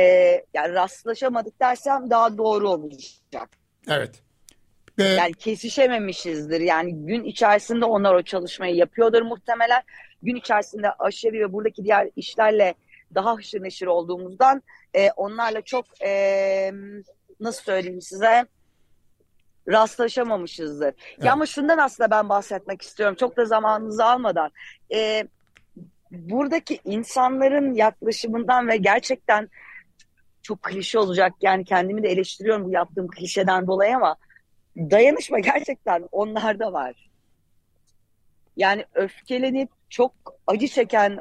yani 0.54 0.74
rastlaşamadık 0.74 1.60
dersem 1.60 2.10
daha 2.10 2.38
doğru 2.38 2.69
olacak. 2.69 3.50
Evet. 3.88 4.22
Ve... 5.00 5.04
Yani 5.04 5.34
kesişememişizdir. 5.34 6.62
Yani 6.62 7.06
gün 7.06 7.24
içerisinde 7.24 7.86
onlar 7.86 8.13
o 8.13 8.22
çalışmayı 8.22 8.76
yapıyordur 8.76 9.22
muhtemelen. 9.22 9.84
Gün 10.24 10.36
içerisinde 10.36 10.91
aşevi 10.91 11.39
ve 11.39 11.54
buradaki 11.54 11.84
diğer 11.84 12.10
işlerle 12.15 12.74
daha 13.15 13.36
haşır 13.36 13.63
neşir 13.63 13.88
olduğumuzdan 13.88 14.63
e, 14.93 15.12
onlarla 15.12 15.62
çok 15.62 15.86
e, 16.04 16.72
nasıl 17.39 17.63
söyleyeyim 17.63 18.02
size 18.02 18.46
rastlaşamamışızdır. 19.67 20.86
Evet. 20.86 21.24
Ya 21.24 21.34
ama 21.34 21.46
şundan 21.46 21.78
aslında 21.78 22.12
ben 22.12 22.30
bahsetmek 22.30 22.82
istiyorum. 22.82 23.15
Çok 23.19 23.38
da 23.38 23.46
zamanınızı 23.46 24.06
almadan. 24.06 24.52
E, 24.93 25.28
buradaki 26.12 26.80
insanların 26.86 27.74
yaklaşımından 27.74 28.67
ve 28.67 28.78
gerçekten 28.78 29.50
çok 30.44 30.64
klişe 30.64 31.00
olacak. 31.00 31.34
Yani 31.42 31.66
kendimi 31.66 32.04
de 32.04 32.10
eleştiriyorum 32.10 32.66
bu 32.66 32.72
yaptığım 32.72 33.08
klişeden 33.08 33.68
dolayı 33.68 33.96
ama 33.96 34.16
dayanışma 34.78 35.40
gerçekten 35.40 36.08
onlarda 36.12 36.74
var. 36.74 37.10
Yani 38.58 38.86
öfkelenip 38.94 39.70
çok 39.90 40.14
acı 40.48 40.68
çeken 40.68 41.20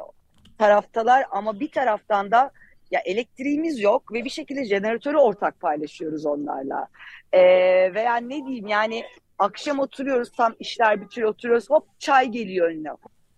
taraftalar 0.58 1.24
ama 1.30 1.60
bir 1.60 1.70
taraftan 1.70 2.30
da 2.30 2.50
ya 2.90 3.00
elektriğimiz 3.04 3.80
yok 3.80 4.12
ve 4.12 4.24
bir 4.24 4.30
şekilde 4.30 4.64
jeneratörü 4.64 5.16
ortak 5.16 5.60
paylaşıyoruz 5.60 6.26
onlarla. 6.26 6.88
Ee, 7.32 7.40
veya 7.94 8.16
ne 8.16 8.46
diyeyim 8.46 8.66
yani 8.66 9.04
akşam 9.38 9.78
oturuyoruz 9.78 10.32
tam 10.32 10.54
işler 10.58 11.00
bitiyor 11.00 11.28
oturuyoruz 11.28 11.70
hop 11.70 11.86
çay 11.98 12.28
geliyor 12.28 12.70
önüne. 12.70 12.90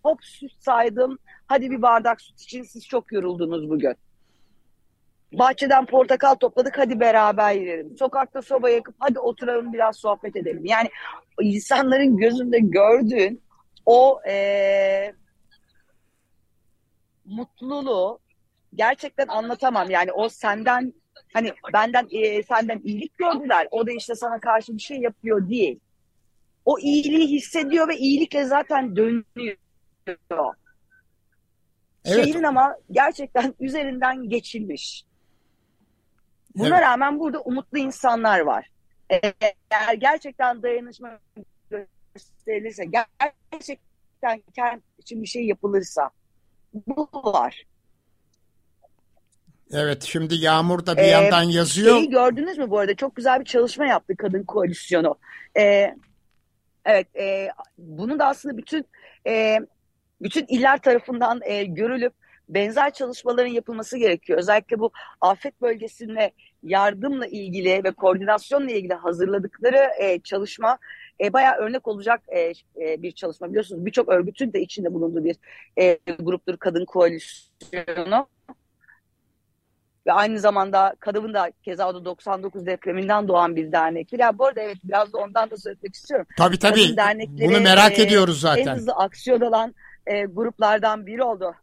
Hop 0.02 0.24
süt 0.24 0.52
saydım 0.58 1.18
hadi 1.46 1.70
bir 1.70 1.82
bardak 1.82 2.20
süt 2.20 2.40
için 2.40 2.62
siz 2.62 2.86
çok 2.86 3.12
yoruldunuz 3.12 3.70
bugün. 3.70 3.94
Bahçeden 5.32 5.86
portakal 5.86 6.34
topladık 6.34 6.78
hadi 6.78 7.00
beraber 7.00 7.54
yiyelim. 7.54 7.96
Sokakta 7.96 8.42
soba 8.42 8.70
yakıp 8.70 8.94
hadi 8.98 9.18
oturalım 9.18 9.72
biraz 9.72 9.96
sohbet 9.96 10.36
edelim. 10.36 10.64
Yani 10.64 10.90
insanların 11.40 12.16
gözünde 12.16 12.58
gördüğün 12.58 13.42
o 13.86 14.20
e, 14.28 15.14
mutluluğu 17.24 18.18
gerçekten 18.74 19.28
anlatamam. 19.28 19.90
Yani 19.90 20.12
o 20.12 20.28
senden 20.28 20.92
hani 21.32 21.52
benden 21.72 22.08
e, 22.10 22.42
senden 22.42 22.80
iyilik 22.84 23.18
gördüler. 23.18 23.68
O 23.70 23.86
da 23.86 23.92
işte 23.92 24.14
sana 24.14 24.40
karşı 24.40 24.76
bir 24.76 24.82
şey 24.82 24.98
yapıyor 24.98 25.48
değil. 25.48 25.80
O 26.64 26.78
iyiliği 26.78 27.26
hissediyor 27.26 27.88
ve 27.88 27.96
iyilikle 27.96 28.44
zaten 28.44 28.96
dönüyor. 28.96 29.56
Evet. 32.04 32.24
Şehrin 32.26 32.42
ama 32.42 32.76
gerçekten 32.90 33.54
üzerinden 33.60 34.28
geçilmiş. 34.28 35.04
Buna 36.54 36.68
evet. 36.68 36.80
rağmen 36.80 37.20
burada 37.20 37.40
umutlu 37.40 37.78
insanlar 37.78 38.40
var. 38.40 38.70
Eğer 39.10 39.94
gerçekten 39.98 40.62
dayanışma 40.62 41.18
gösterilirse, 42.14 42.84
gerçekten 42.84 44.42
kent 44.56 44.82
için 44.98 45.22
bir 45.22 45.26
şey 45.26 45.46
yapılırsa 45.46 46.10
bu 46.74 47.08
var. 47.12 47.64
Evet 49.72 50.02
şimdi 50.02 50.34
Yağmur 50.34 50.86
da 50.86 50.96
bir 50.96 51.02
ee, 51.02 51.06
yandan 51.06 51.42
yazıyor. 51.42 51.96
Şeyi 51.96 52.10
gördünüz 52.10 52.58
mü 52.58 52.70
bu 52.70 52.78
arada? 52.78 52.96
Çok 52.96 53.16
güzel 53.16 53.40
bir 53.40 53.44
çalışma 53.44 53.86
yaptı 53.86 54.16
Kadın 54.16 54.44
Koalisyonu. 54.44 55.18
Ee, 55.56 55.94
evet 56.84 57.16
e, 57.16 57.48
bunu 57.78 58.18
da 58.18 58.26
aslında 58.26 58.56
bütün 58.56 58.86
e, 59.26 59.58
bütün 60.20 60.46
iller 60.48 60.82
tarafından 60.82 61.40
e, 61.44 61.64
görülüp 61.64 62.12
benzer 62.48 62.92
çalışmaların 62.92 63.52
yapılması 63.52 63.98
gerekiyor. 63.98 64.38
Özellikle 64.38 64.78
bu 64.78 64.90
afet 65.20 65.60
bölgesinde 65.60 66.32
yardımla 66.62 67.26
ilgili 67.26 67.84
ve 67.84 67.90
koordinasyonla 67.90 68.70
ilgili 68.70 68.94
hazırladıkları 68.94 69.88
e, 70.00 70.20
çalışma 70.20 70.78
e, 71.20 71.32
bayağı 71.32 71.56
örnek 71.56 71.88
olacak 71.88 72.20
e, 72.28 72.40
e, 72.80 73.02
bir 73.02 73.12
çalışma. 73.12 73.48
Biliyorsunuz 73.48 73.86
birçok 73.86 74.08
örgütün 74.08 74.52
de 74.52 74.60
içinde 74.60 74.94
bulunduğu 74.94 75.24
bir 75.24 75.36
e, 75.78 75.98
gruptur 76.18 76.56
Kadın 76.56 76.84
Koalisyonu. 76.84 78.28
Ve 80.06 80.12
aynı 80.12 80.38
zamanda 80.40 80.96
kadının 81.00 81.34
da 81.34 81.52
keza 81.62 81.88
o 81.88 81.94
da 81.94 82.04
99 82.04 82.66
depreminden 82.66 83.28
doğan 83.28 83.56
bir 83.56 83.72
dernektir. 83.72 84.18
Yani 84.18 84.38
bu 84.38 84.46
arada 84.46 84.60
evet 84.60 84.76
biraz 84.84 85.12
da 85.12 85.18
ondan 85.18 85.50
da 85.50 85.56
söylemek 85.56 85.94
istiyorum. 85.94 86.26
Tabii 86.38 86.58
tabii. 86.58 86.96
Bunu 87.28 87.60
merak 87.60 87.98
e, 87.98 88.02
ediyoruz 88.02 88.40
zaten. 88.40 88.66
En 88.66 88.76
hızlı 88.76 88.92
aksiyon 88.92 89.40
alan 89.40 89.74
e, 90.06 90.24
gruplardan 90.24 91.06
biri 91.06 91.22
oldu 91.22 91.54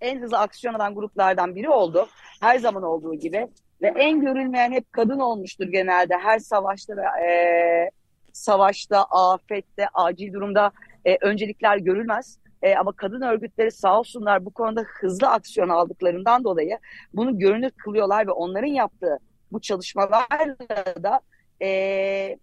en 0.00 0.22
hızlı 0.22 0.38
aksiyon 0.38 0.74
alan 0.74 0.94
gruplardan 0.94 1.54
biri 1.54 1.68
oldu. 1.68 2.08
Her 2.40 2.58
zaman 2.58 2.82
olduğu 2.82 3.14
gibi. 3.14 3.48
Ve 3.82 3.88
en 3.96 4.20
görülmeyen 4.20 4.72
hep 4.72 4.92
kadın 4.92 5.18
olmuştur 5.18 5.66
genelde. 5.66 6.16
Her 6.18 6.38
savaşta 6.38 6.96
ve 6.96 7.02
e, 7.26 7.90
savaşta, 8.32 9.04
afette, 9.04 9.88
acil 9.94 10.32
durumda 10.32 10.72
e, 11.04 11.16
öncelikler 11.20 11.76
görülmez. 11.76 12.38
E, 12.62 12.74
ama 12.74 12.92
kadın 12.92 13.20
örgütleri 13.20 13.70
sağ 13.70 13.98
olsunlar 13.98 14.44
bu 14.44 14.50
konuda 14.50 14.80
hızlı 14.80 15.28
aksiyon 15.28 15.68
aldıklarından 15.68 16.44
dolayı 16.44 16.78
bunu 17.12 17.38
görünür 17.38 17.70
kılıyorlar 17.70 18.26
ve 18.26 18.30
onların 18.30 18.68
yaptığı 18.68 19.18
bu 19.52 19.60
çalışmalarla 19.60 20.56
da 21.02 21.20
e, 21.62 22.38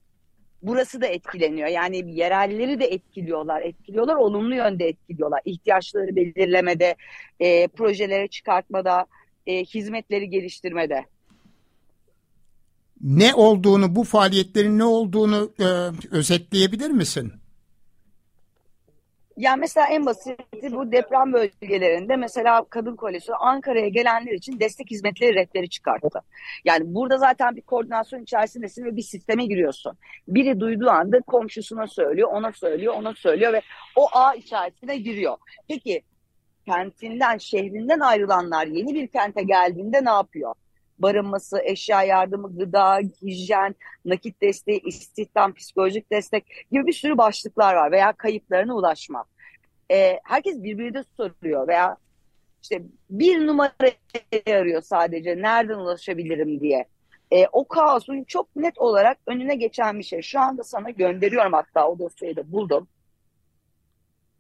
burası 0.68 1.02
da 1.02 1.08
etkileniyor. 1.08 1.68
Yani 1.68 2.16
yerelleri 2.16 2.80
de 2.80 2.86
etkiliyorlar. 2.86 3.62
Etkiliyorlar, 3.62 4.16
olumlu 4.16 4.56
yönde 4.56 4.88
etkiliyorlar. 4.88 5.42
İhtiyaçları 5.46 6.16
belirlemede, 6.16 6.96
e, 7.40 7.68
projelere 7.68 8.28
çıkartmada, 8.28 9.06
e, 9.48 9.64
hizmetleri 9.66 10.30
geliştirmede. 10.30 11.06
Ne 13.02 13.34
olduğunu, 13.34 13.96
bu 13.96 14.04
faaliyetlerin 14.04 14.80
ne 14.80 14.84
olduğunu 14.84 15.52
e, 15.60 15.66
özetleyebilir 16.12 16.90
misin? 16.90 17.34
Ya 19.38 19.56
mesela 19.56 19.88
en 19.88 20.06
basiti 20.06 20.72
bu 20.72 20.92
deprem 20.92 21.34
bölgelerinde 21.34 22.16
mesela 22.16 22.66
kadın 22.70 22.96
koalisyonu 22.96 23.44
Ankara'ya 23.44 23.88
gelenler 23.88 24.32
için 24.32 24.60
destek 24.60 24.92
hizmetleri 24.92 25.36
rehberi 25.36 25.70
çıkarttı. 25.70 26.20
Yani 26.66 26.84
burada 26.96 27.18
zaten 27.18 27.56
bir 27.56 27.62
koordinasyon 27.62 28.22
içerisindesin 28.22 28.86
ve 28.86 28.96
bir 28.96 29.02
sisteme 29.02 29.46
giriyorsun. 29.46 29.98
Biri 30.28 30.60
duyduğu 30.60 30.90
anda 30.90 31.22
komşusuna 31.22 31.88
söylüyor, 31.88 32.30
ona 32.32 32.52
söylüyor, 32.52 32.94
ona 32.94 33.14
söylüyor 33.14 33.54
ve 33.54 33.62
o 33.96 34.08
ağ 34.14 34.36
içerisine 34.36 34.98
giriyor. 34.98 35.38
Peki 35.68 36.02
kentinden, 36.66 37.38
şehrinden 37.38 38.00
ayrılanlar 38.00 38.68
yeni 38.68 38.94
bir 38.94 39.08
kente 39.08 39.44
geldiğinde 39.44 40.06
ne 40.06 40.10
yapıyor? 40.10 40.56
Barınması, 41.00 41.60
eşya 41.64 42.04
yardımı, 42.04 42.58
gıda, 42.58 43.00
hijyen, 43.22 43.76
nakit 44.06 44.42
desteği, 44.42 44.82
istihdam, 44.86 45.54
psikolojik 45.54 46.12
destek 46.12 46.46
gibi 46.72 46.88
bir 46.88 46.94
sürü 46.94 47.18
başlıklar 47.18 47.76
var 47.76 47.92
veya 47.92 48.12
kayıplarına 48.12 48.76
ulaşma. 48.76 49.26
Ee, 49.92 50.20
herkes 50.24 50.64
birbirine 50.64 51.04
soruyor 51.18 51.68
veya 51.68 51.98
işte 52.62 52.82
bir 53.10 53.48
numara 53.48 53.72
arıyor 54.48 54.82
sadece 54.82 55.38
nereden 55.38 55.76
ulaşabilirim 55.76 56.60
diye. 56.60 56.86
Ee, 57.32 57.48
o 57.52 57.68
kaosun 57.68 58.24
çok 58.24 58.56
net 58.56 58.78
olarak 58.78 59.18
önüne 59.28 59.56
geçen 59.56 60.00
bir 60.00 60.04
şey. 60.04 60.22
Şu 60.22 60.40
anda 60.40 60.64
sana 60.64 60.90
gönderiyorum 60.90 61.54
hatta 61.54 61.88
o 61.88 62.00
dosyayı 62.00 62.36
da 62.36 62.52
buldum. 62.52 62.88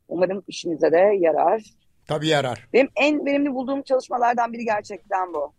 Umarım 0.07 0.43
işinize 0.47 0.91
de 0.91 1.17
yarar. 1.19 1.63
Tabii 2.07 2.27
yarar. 2.27 2.67
Benim 2.73 2.89
en 2.95 3.25
verimli 3.25 3.53
bulduğum 3.53 3.81
çalışmalardan 3.81 4.53
biri 4.53 4.65
gerçekten 4.65 5.33
bu. 5.33 5.53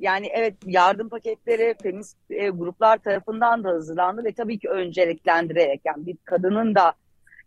Yani 0.00 0.30
evet 0.34 0.54
yardım 0.66 1.08
paketleri 1.08 1.74
feminist 1.82 2.16
e, 2.30 2.48
gruplar 2.48 2.98
tarafından 2.98 3.64
da 3.64 3.68
hazırlandı 3.68 4.24
ve 4.24 4.32
tabii 4.32 4.58
ki 4.58 4.68
önceliklendirerek 4.68 5.80
yani 5.84 6.06
bir 6.06 6.16
kadının 6.24 6.74
da 6.74 6.92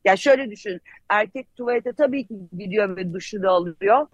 ya 0.05 0.15
şöyle 0.15 0.51
düşün 0.51 0.81
erkek 1.09 1.55
tuvalete 1.55 1.93
tabii 1.93 2.27
ki 2.27 2.35
gidiyor 2.57 2.97
ve 2.97 3.13
duşu 3.13 3.43
da 3.43 3.49
alıyor 3.49 4.07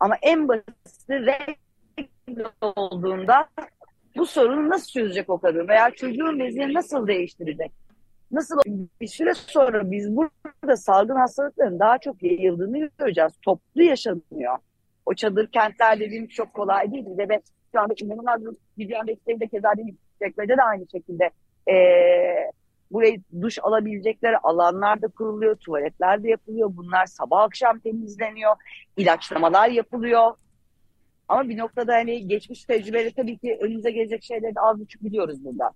ama 0.00 0.16
en 0.22 0.48
basiti 0.48 1.12
renkli 1.12 2.46
olduğunda 2.60 3.48
bu 4.16 4.26
sorunu 4.26 4.68
nasıl 4.68 4.90
çözecek 4.90 5.30
o 5.30 5.38
kadın 5.38 5.68
veya 5.68 5.90
çocuğun 5.90 6.38
bezini 6.38 6.74
nasıl 6.74 7.06
değiştirecek? 7.06 7.72
Nasıl 8.30 8.58
bir 9.00 9.06
süre 9.06 9.34
sonra 9.34 9.90
biz 9.90 10.16
burada 10.16 10.76
salgın 10.76 11.16
hastalıkların 11.16 11.78
daha 11.78 11.98
çok 11.98 12.22
yayıldığını 12.22 12.90
göreceğiz. 12.98 13.32
Toplu 13.42 13.82
yaşanıyor. 13.82 14.58
O 15.06 15.14
çadır 15.14 15.46
kentler 15.46 16.00
dediğim 16.00 16.28
çok 16.28 16.54
kolay 16.54 16.92
değil. 16.92 17.04
Ve 17.18 17.40
şu 17.72 17.80
anda 17.80 17.94
inanılmaz 17.96 18.40
Vivian 18.78 19.06
Desteği 19.06 19.40
de 19.40 19.46
keza 19.46 19.72
değil. 19.76 19.96
Çekmede 20.22 20.56
de 20.56 20.62
aynı 20.62 20.86
şekilde 20.92 21.30
e, 21.70 21.74
burayı 22.92 23.22
duş 23.40 23.58
alabilecekleri 23.62 24.38
alanlar 24.38 25.02
da 25.02 25.08
kuruluyor. 25.08 25.56
Tuvaletler 25.56 26.22
de 26.22 26.28
yapılıyor. 26.28 26.70
Bunlar 26.76 27.06
sabah 27.06 27.42
akşam 27.42 27.78
temizleniyor. 27.78 28.56
ilaçlamalar 28.96 29.68
yapılıyor. 29.68 30.34
Ama 31.28 31.48
bir 31.48 31.58
noktada 31.58 31.94
hani 31.94 32.28
geçmiş 32.28 32.64
tecrübeleri 32.64 33.12
tabii 33.14 33.38
ki 33.38 33.58
önümüze 33.60 33.90
gelecek 33.90 34.24
şeyleri 34.24 34.54
az 34.56 34.80
buçuk 34.80 35.04
biliyoruz 35.04 35.44
burada. 35.44 35.70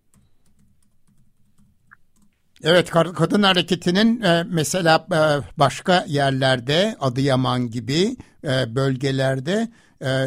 Evet 2.65 2.91
kadın 2.91 3.43
hareketinin 3.43 4.23
e, 4.23 4.45
mesela 4.51 5.07
e, 5.13 5.19
başka 5.59 6.05
yerlerde 6.09 6.97
Adıyaman 7.01 7.71
gibi 7.71 8.17
e, 8.45 8.75
bölgelerde 8.75 9.69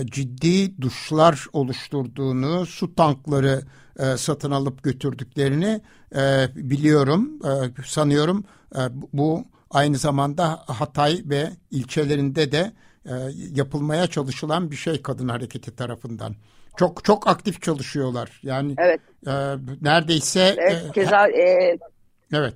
ciddi 0.06 0.82
duşlar 0.82 1.46
oluşturduğunu, 1.54 2.66
su 2.66 2.96
tankları 2.96 3.62
satın 4.16 4.52
alıp 4.52 4.84
götürdüklerini 4.84 5.82
biliyorum. 6.56 7.40
Sanıyorum 7.86 8.44
bu 9.14 9.46
aynı 9.72 9.98
zamanda 9.98 10.64
Hatay 10.68 11.22
ve 11.26 11.50
ilçelerinde 11.72 12.52
de 12.52 12.72
yapılmaya 13.36 14.08
çalışılan 14.08 14.72
bir 14.72 14.76
şey 14.76 15.02
kadın 15.02 15.28
hareketi 15.28 15.76
tarafından. 15.76 16.36
Çok 16.78 17.06
çok 17.06 17.28
aktif 17.28 17.62
çalışıyorlar. 17.62 18.40
Yani 18.44 18.76
evet. 18.78 19.02
neredeyse 19.82 20.56
evet, 20.58 20.92
keza 20.94 21.28
e, 21.28 21.78
Evet. 22.34 22.54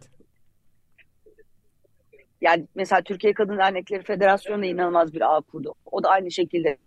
Yani 2.43 2.67
mesela 2.75 3.01
Türkiye 3.01 3.34
Kadın 3.34 3.58
Dernekleri 3.58 4.03
Federasyonu 4.03 4.62
da 4.62 4.65
inanılmaz 4.65 5.13
bir 5.13 5.36
ağ 5.36 5.41
kurdu. 5.41 5.73
O 5.91 6.03
da 6.03 6.10
aynı 6.10 6.32
şekilde 6.32 6.77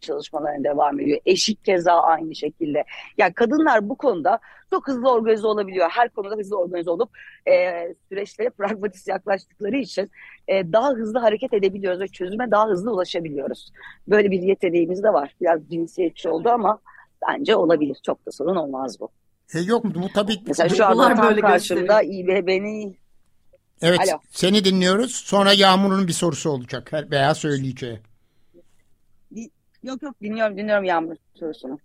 çalışmalarına 0.00 0.64
devam 0.64 1.00
ediyor. 1.00 1.20
Eşit 1.26 1.62
keza 1.62 1.92
aynı 1.92 2.34
şekilde. 2.34 2.84
Yani 3.18 3.32
kadınlar 3.34 3.88
bu 3.88 3.96
konuda 3.96 4.38
çok 4.70 4.88
hızlı 4.88 5.10
organize 5.10 5.46
olabiliyor. 5.46 5.88
Her 5.90 6.08
konuda 6.08 6.36
hızlı 6.36 6.58
organize 6.58 6.90
olup 6.90 7.10
e, 7.46 7.52
süreçlere 8.08 8.50
pragmatist 8.50 9.08
yaklaştıkları 9.08 9.76
için 9.76 10.10
e, 10.48 10.72
daha 10.72 10.90
hızlı 10.90 11.18
hareket 11.18 11.52
edebiliyoruz 11.52 12.00
ve 12.00 12.08
çözüme 12.08 12.50
daha 12.50 12.66
hızlı 12.66 12.92
ulaşabiliyoruz. 12.92 13.72
Böyle 14.08 14.30
bir 14.30 14.42
yeteneğimiz 14.42 15.02
de 15.02 15.12
var. 15.12 15.34
Biraz 15.40 15.68
cinsiyetçi 15.70 16.28
oldu 16.28 16.48
ama 16.48 16.78
bence 17.28 17.56
olabilir. 17.56 17.96
Çok 18.06 18.26
da 18.26 18.30
sorun 18.30 18.56
olmaz 18.56 19.00
bu. 19.00 19.08
E 19.54 19.60
yok 19.60 19.84
bu 19.84 20.08
tabii. 20.14 20.36
Mesela 20.46 20.68
şu 20.68 20.86
anda 20.86 21.14
tam 21.14 21.28
böyle 21.28 21.40
karşımda 21.40 22.02
beni. 22.46 22.94
Evet 23.82 24.00
Alo. 24.00 24.18
seni 24.30 24.64
dinliyoruz. 24.64 25.14
Sonra 25.14 25.52
Yağmur'un 25.52 26.08
bir 26.08 26.12
sorusu 26.12 26.50
olacak 26.50 26.92
veya 27.10 27.34
söyleyeceği. 27.34 28.00
Yok 29.82 30.02
yok 30.02 30.20
dinliyorum 30.22 30.56
dinliyorum 30.56 30.84
Yağmur 30.84 31.16
sorusunu. 31.34 31.78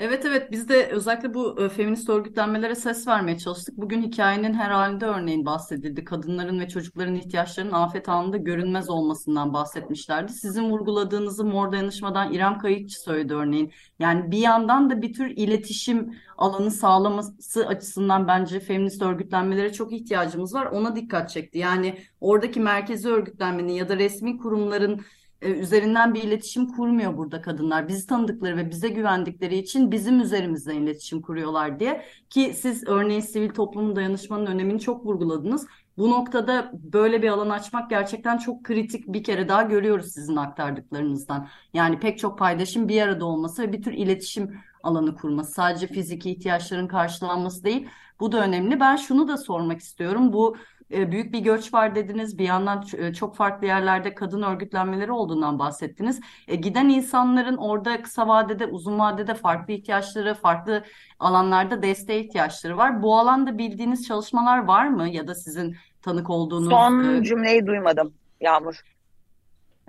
Evet 0.00 0.24
evet 0.24 0.50
biz 0.50 0.68
de 0.68 0.86
özellikle 0.86 1.34
bu 1.34 1.62
e, 1.62 1.68
feminist 1.68 2.08
örgütlenmelere 2.08 2.74
ses 2.74 3.06
vermeye 3.06 3.38
çalıştık. 3.38 3.76
Bugün 3.76 4.02
hikayenin 4.02 4.54
her 4.54 4.70
halinde 4.70 5.06
örneğin 5.06 5.46
bahsedildi. 5.46 6.04
Kadınların 6.04 6.60
ve 6.60 6.68
çocukların 6.68 7.14
ihtiyaçlarının 7.14 7.72
afet 7.72 8.08
anında 8.08 8.36
görünmez 8.36 8.90
olmasından 8.90 9.54
bahsetmişlerdi. 9.54 10.32
Sizin 10.32 10.70
vurguladığınızı 10.70 11.44
Mor 11.44 11.72
Dayanışma'dan 11.72 12.32
İrem 12.32 12.58
Kayıkçı 12.58 13.00
söyledi 13.00 13.34
örneğin. 13.34 13.72
Yani 13.98 14.30
bir 14.30 14.38
yandan 14.38 14.90
da 14.90 15.02
bir 15.02 15.12
tür 15.12 15.26
iletişim 15.26 16.14
alanı 16.38 16.70
sağlaması 16.70 17.66
açısından 17.66 18.28
bence 18.28 18.60
feminist 18.60 19.02
örgütlenmelere 19.02 19.72
çok 19.72 19.92
ihtiyacımız 19.92 20.54
var. 20.54 20.66
Ona 20.66 20.96
dikkat 20.96 21.30
çekti. 21.30 21.58
Yani 21.58 21.98
oradaki 22.20 22.60
merkezi 22.60 23.08
örgütlenmenin 23.08 23.72
ya 23.72 23.88
da 23.88 23.96
resmi 23.98 24.38
kurumların 24.38 25.00
e, 25.42 25.50
üzerinden 25.50 26.14
bir 26.14 26.22
iletişim 26.22 26.66
kurmuyor 26.68 27.16
burada 27.16 27.42
kadınlar. 27.42 27.88
Bizi 27.88 28.06
tanıdıkları 28.06 28.56
ve 28.56 28.70
bize 28.70 28.88
güvendikleri 28.88 29.58
için 29.58 29.92
bizim 29.92 30.20
üzerimizden 30.20 30.74
iletişim 30.74 31.22
kuruyorlar 31.22 31.80
diye. 31.80 32.04
Ki 32.30 32.54
siz 32.56 32.88
örneğin 32.88 33.20
sivil 33.20 33.50
toplumun 33.50 33.96
dayanışmanın 33.96 34.46
önemini 34.46 34.80
çok 34.80 35.06
vurguladınız. 35.06 35.66
Bu 35.98 36.10
noktada 36.10 36.70
böyle 36.74 37.22
bir 37.22 37.28
alan 37.28 37.50
açmak 37.50 37.90
gerçekten 37.90 38.38
çok 38.38 38.64
kritik 38.64 39.08
bir 39.08 39.24
kere 39.24 39.48
daha 39.48 39.62
görüyoruz 39.62 40.12
sizin 40.12 40.36
aktardıklarınızdan. 40.36 41.48
Yani 41.74 42.00
pek 42.00 42.18
çok 42.18 42.38
paydaşın 42.38 42.88
bir 42.88 43.02
arada 43.02 43.24
olması 43.24 43.62
ve 43.62 43.72
bir 43.72 43.82
tür 43.82 43.92
iletişim 43.92 44.60
alanı 44.82 45.14
kurması. 45.16 45.52
Sadece 45.52 45.86
fiziki 45.86 46.30
ihtiyaçların 46.30 46.88
karşılanması 46.88 47.64
değil. 47.64 47.88
Bu 48.20 48.32
da 48.32 48.44
önemli. 48.44 48.80
Ben 48.80 48.96
şunu 48.96 49.28
da 49.28 49.36
sormak 49.36 49.80
istiyorum. 49.80 50.32
Bu 50.32 50.56
büyük 50.90 51.32
bir 51.32 51.38
göç 51.38 51.74
var 51.74 51.94
dediniz. 51.94 52.38
Bir 52.38 52.44
yandan 52.44 52.84
e, 52.98 53.14
çok 53.14 53.36
farklı 53.36 53.66
yerlerde 53.66 54.14
kadın 54.14 54.42
örgütlenmeleri 54.42 55.12
olduğundan 55.12 55.58
bahsettiniz. 55.58 56.20
E, 56.48 56.56
giden 56.56 56.88
insanların 56.88 57.56
orada 57.56 58.02
kısa 58.02 58.28
vadede, 58.28 58.66
uzun 58.66 58.98
vadede 58.98 59.34
farklı 59.34 59.72
ihtiyaçları, 59.72 60.34
farklı 60.34 60.84
alanlarda 61.18 61.82
desteğe 61.82 62.20
ihtiyaçları 62.20 62.76
var. 62.76 63.02
Bu 63.02 63.18
alanda 63.18 63.58
bildiğiniz 63.58 64.06
çalışmalar 64.06 64.64
var 64.64 64.88
mı 64.88 65.08
ya 65.08 65.26
da 65.26 65.34
sizin 65.34 65.76
tanık 66.02 66.30
olduğunuz? 66.30 66.70
Son 66.70 67.04
e... 67.04 67.24
cümleyi 67.24 67.66
duymadım 67.66 68.14
Yağmur. 68.40 68.82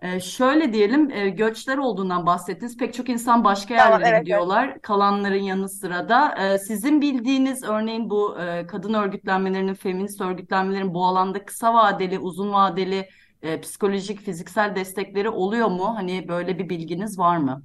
Ee, 0.02 0.20
şöyle 0.20 0.74
diyelim 0.74 1.12
e, 1.12 1.30
göçler 1.30 1.78
olduğundan 1.78 2.26
bahsettiniz. 2.26 2.78
Pek 2.78 2.94
çok 2.94 3.10
insan 3.10 3.44
başka 3.44 3.74
yerlere 3.74 3.92
tamam, 3.92 4.08
evet, 4.14 4.22
gidiyorlar. 4.22 4.68
Evet. 4.68 4.82
Kalanların 4.82 5.44
yanı 5.44 5.70
sıra 5.70 6.10
da 6.10 6.36
e, 6.36 6.58
sizin 6.58 7.02
bildiğiniz 7.02 7.64
örneğin 7.64 8.10
bu 8.10 8.40
e, 8.40 8.68
kadın 8.68 8.94
örgütlenmelerinin, 8.94 9.74
feminist 9.74 10.22
örgütlenmelerin 10.22 10.94
bu 10.94 11.06
alanda 11.06 11.46
kısa 11.46 11.74
vadeli, 11.74 12.20
uzun 12.20 12.54
vadeli 12.54 13.10
e, 13.42 13.62
psikolojik, 13.62 14.20
fiziksel 14.20 14.76
destekleri 14.76 15.30
oluyor 15.30 15.68
mu? 15.68 15.96
Hani 15.96 16.28
böyle 16.28 16.60
bir 16.60 16.70
bilginiz 16.70 17.20
var 17.20 17.38
mı? 17.38 17.64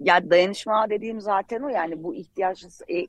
Ya 0.00 0.30
dayanışma 0.30 0.90
dediğim 0.90 1.20
zaten 1.20 1.60
o 1.60 1.68
yani 1.68 2.02
bu 2.02 2.14
ihtiyaç 2.14 2.64
e, 2.88 3.06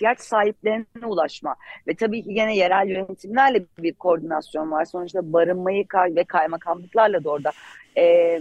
ihtiyaç 0.00 0.20
sahiplerine 0.20 1.06
ulaşma. 1.06 1.56
Ve 1.86 1.94
tabii 1.94 2.22
ki 2.22 2.34
gene 2.34 2.56
yerel 2.56 2.88
yönetimlerle 2.88 3.64
bir 3.78 3.94
koordinasyon 3.94 4.70
var. 4.70 4.84
Sonuçta 4.84 5.32
barınmayı 5.32 5.86
ve 5.94 6.24
kaymakamlıklarla 6.24 7.24
da 7.24 7.30
orada 7.30 7.50
e, 7.96 8.38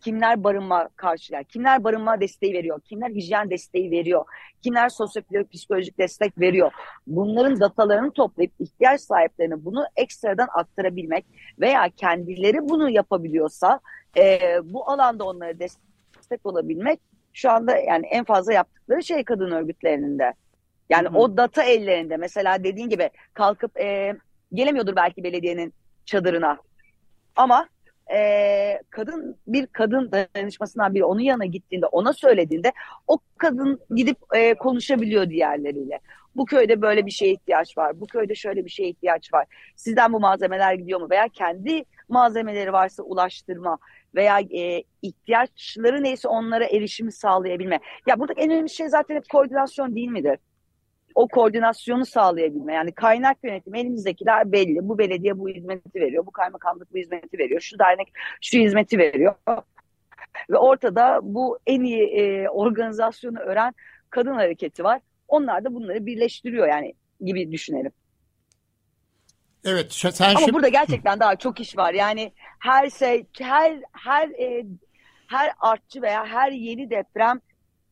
kimler 0.00 0.44
barınma 0.44 0.88
karşılar, 0.96 1.44
kimler 1.44 1.84
barınma 1.84 2.20
desteği 2.20 2.54
veriyor, 2.54 2.80
kimler 2.80 3.10
hijyen 3.10 3.50
desteği 3.50 3.90
veriyor, 3.90 4.24
kimler 4.62 4.88
sosyolojik 4.88 5.52
psikolojik 5.52 5.98
destek 5.98 6.40
veriyor. 6.40 6.72
Bunların 7.06 7.60
datalarını 7.60 8.10
toplayıp 8.10 8.52
ihtiyaç 8.58 9.00
sahiplerine 9.00 9.64
bunu 9.64 9.84
ekstradan 9.96 10.48
aktarabilmek 10.54 11.24
veya 11.60 11.90
kendileri 11.96 12.68
bunu 12.68 12.90
yapabiliyorsa 12.90 13.80
e, 14.16 14.38
bu 14.64 14.90
alanda 14.90 15.24
onlara 15.24 15.58
destek 15.58 16.46
olabilmek 16.46 17.00
şu 17.32 17.50
anda 17.50 17.76
yani 17.76 18.06
en 18.06 18.24
fazla 18.24 18.52
yaptıkları 18.52 19.02
şey 19.02 19.24
kadın 19.24 19.50
örgütlerinde. 19.50 20.34
Yani 20.90 21.08
Hı-hı. 21.08 21.18
o 21.18 21.36
data 21.36 21.62
ellerinde 21.62 22.16
mesela 22.16 22.64
dediğin 22.64 22.88
gibi 22.88 23.10
kalkıp 23.34 23.80
e, 23.80 24.16
gelemiyordur 24.52 24.96
belki 24.96 25.24
belediyenin 25.24 25.74
çadırına. 26.04 26.58
Ama 27.36 27.68
e, 28.14 28.18
kadın 28.90 29.36
bir 29.46 29.66
kadın 29.66 30.12
dayanışmasından 30.12 30.94
biri 30.94 31.04
onun 31.04 31.20
yanına 31.20 31.44
gittiğinde 31.44 31.86
ona 31.86 32.12
söylediğinde 32.12 32.72
o 33.06 33.18
kadın 33.38 33.80
gidip 33.94 34.18
e, 34.34 34.54
konuşabiliyor 34.54 35.30
diğerleriyle. 35.30 36.00
Bu 36.36 36.44
köyde 36.44 36.82
böyle 36.82 37.06
bir 37.06 37.10
şeye 37.10 37.32
ihtiyaç 37.32 37.78
var. 37.78 38.00
Bu 38.00 38.06
köyde 38.06 38.34
şöyle 38.34 38.64
bir 38.64 38.70
şeye 38.70 38.88
ihtiyaç 38.88 39.32
var. 39.32 39.46
Sizden 39.76 40.12
bu 40.12 40.20
malzemeler 40.20 40.74
gidiyor 40.74 41.00
mu? 41.00 41.10
Veya 41.10 41.28
kendi 41.28 41.84
malzemeleri 42.08 42.72
varsa 42.72 43.02
ulaştırma 43.02 43.78
veya 44.14 44.40
e, 44.40 44.82
ihtiyaçları 45.02 46.02
neyse 46.02 46.28
onlara 46.28 46.64
erişimi 46.64 47.12
sağlayabilme. 47.12 47.80
Ya 48.06 48.18
burada 48.18 48.32
en 48.36 48.50
önemli 48.50 48.70
şey 48.70 48.88
zaten 48.88 49.14
hep 49.14 49.28
koordinasyon 49.28 49.94
değil 49.94 50.08
midir? 50.08 50.38
O 51.16 51.28
koordinasyonu 51.28 52.06
sağlayabilme. 52.06 52.74
Yani 52.74 52.92
kaynak 52.92 53.36
yönetimi 53.44 53.80
elimizdekiler 53.80 54.52
belli. 54.52 54.88
Bu 54.88 54.98
belediye 54.98 55.38
bu 55.38 55.48
hizmeti 55.48 56.00
veriyor. 56.00 56.26
Bu 56.26 56.30
kaymakamlık 56.30 56.94
bu 56.94 56.98
hizmeti 56.98 57.38
veriyor. 57.38 57.60
Şu 57.60 57.78
dernek 57.78 58.12
şu 58.42 58.58
hizmeti 58.58 58.98
veriyor. 58.98 59.34
Ve 60.50 60.56
ortada 60.58 61.20
bu 61.22 61.58
en 61.66 61.80
iyi 61.80 62.02
e, 62.02 62.48
organizasyonu 62.48 63.38
öğren 63.38 63.74
kadın 64.10 64.34
hareketi 64.34 64.84
var. 64.84 65.00
Onlar 65.28 65.64
da 65.64 65.74
bunları 65.74 66.06
birleştiriyor 66.06 66.68
yani 66.68 66.94
gibi 67.20 67.52
düşünelim. 67.52 67.92
Evet 69.64 69.92
sen 69.92 70.30
Ama 70.30 70.38
şimdi... 70.38 70.52
burada 70.52 70.68
gerçekten 70.68 71.20
daha 71.20 71.36
çok 71.36 71.60
iş 71.60 71.76
var. 71.76 71.94
Yani 71.94 72.32
her 72.58 72.90
şey 72.90 73.26
her 73.40 73.80
her 73.92 74.28
e, 74.28 74.66
her 75.28 75.52
artçı 75.60 76.02
veya 76.02 76.26
her 76.26 76.52
yeni 76.52 76.90
deprem 76.90 77.40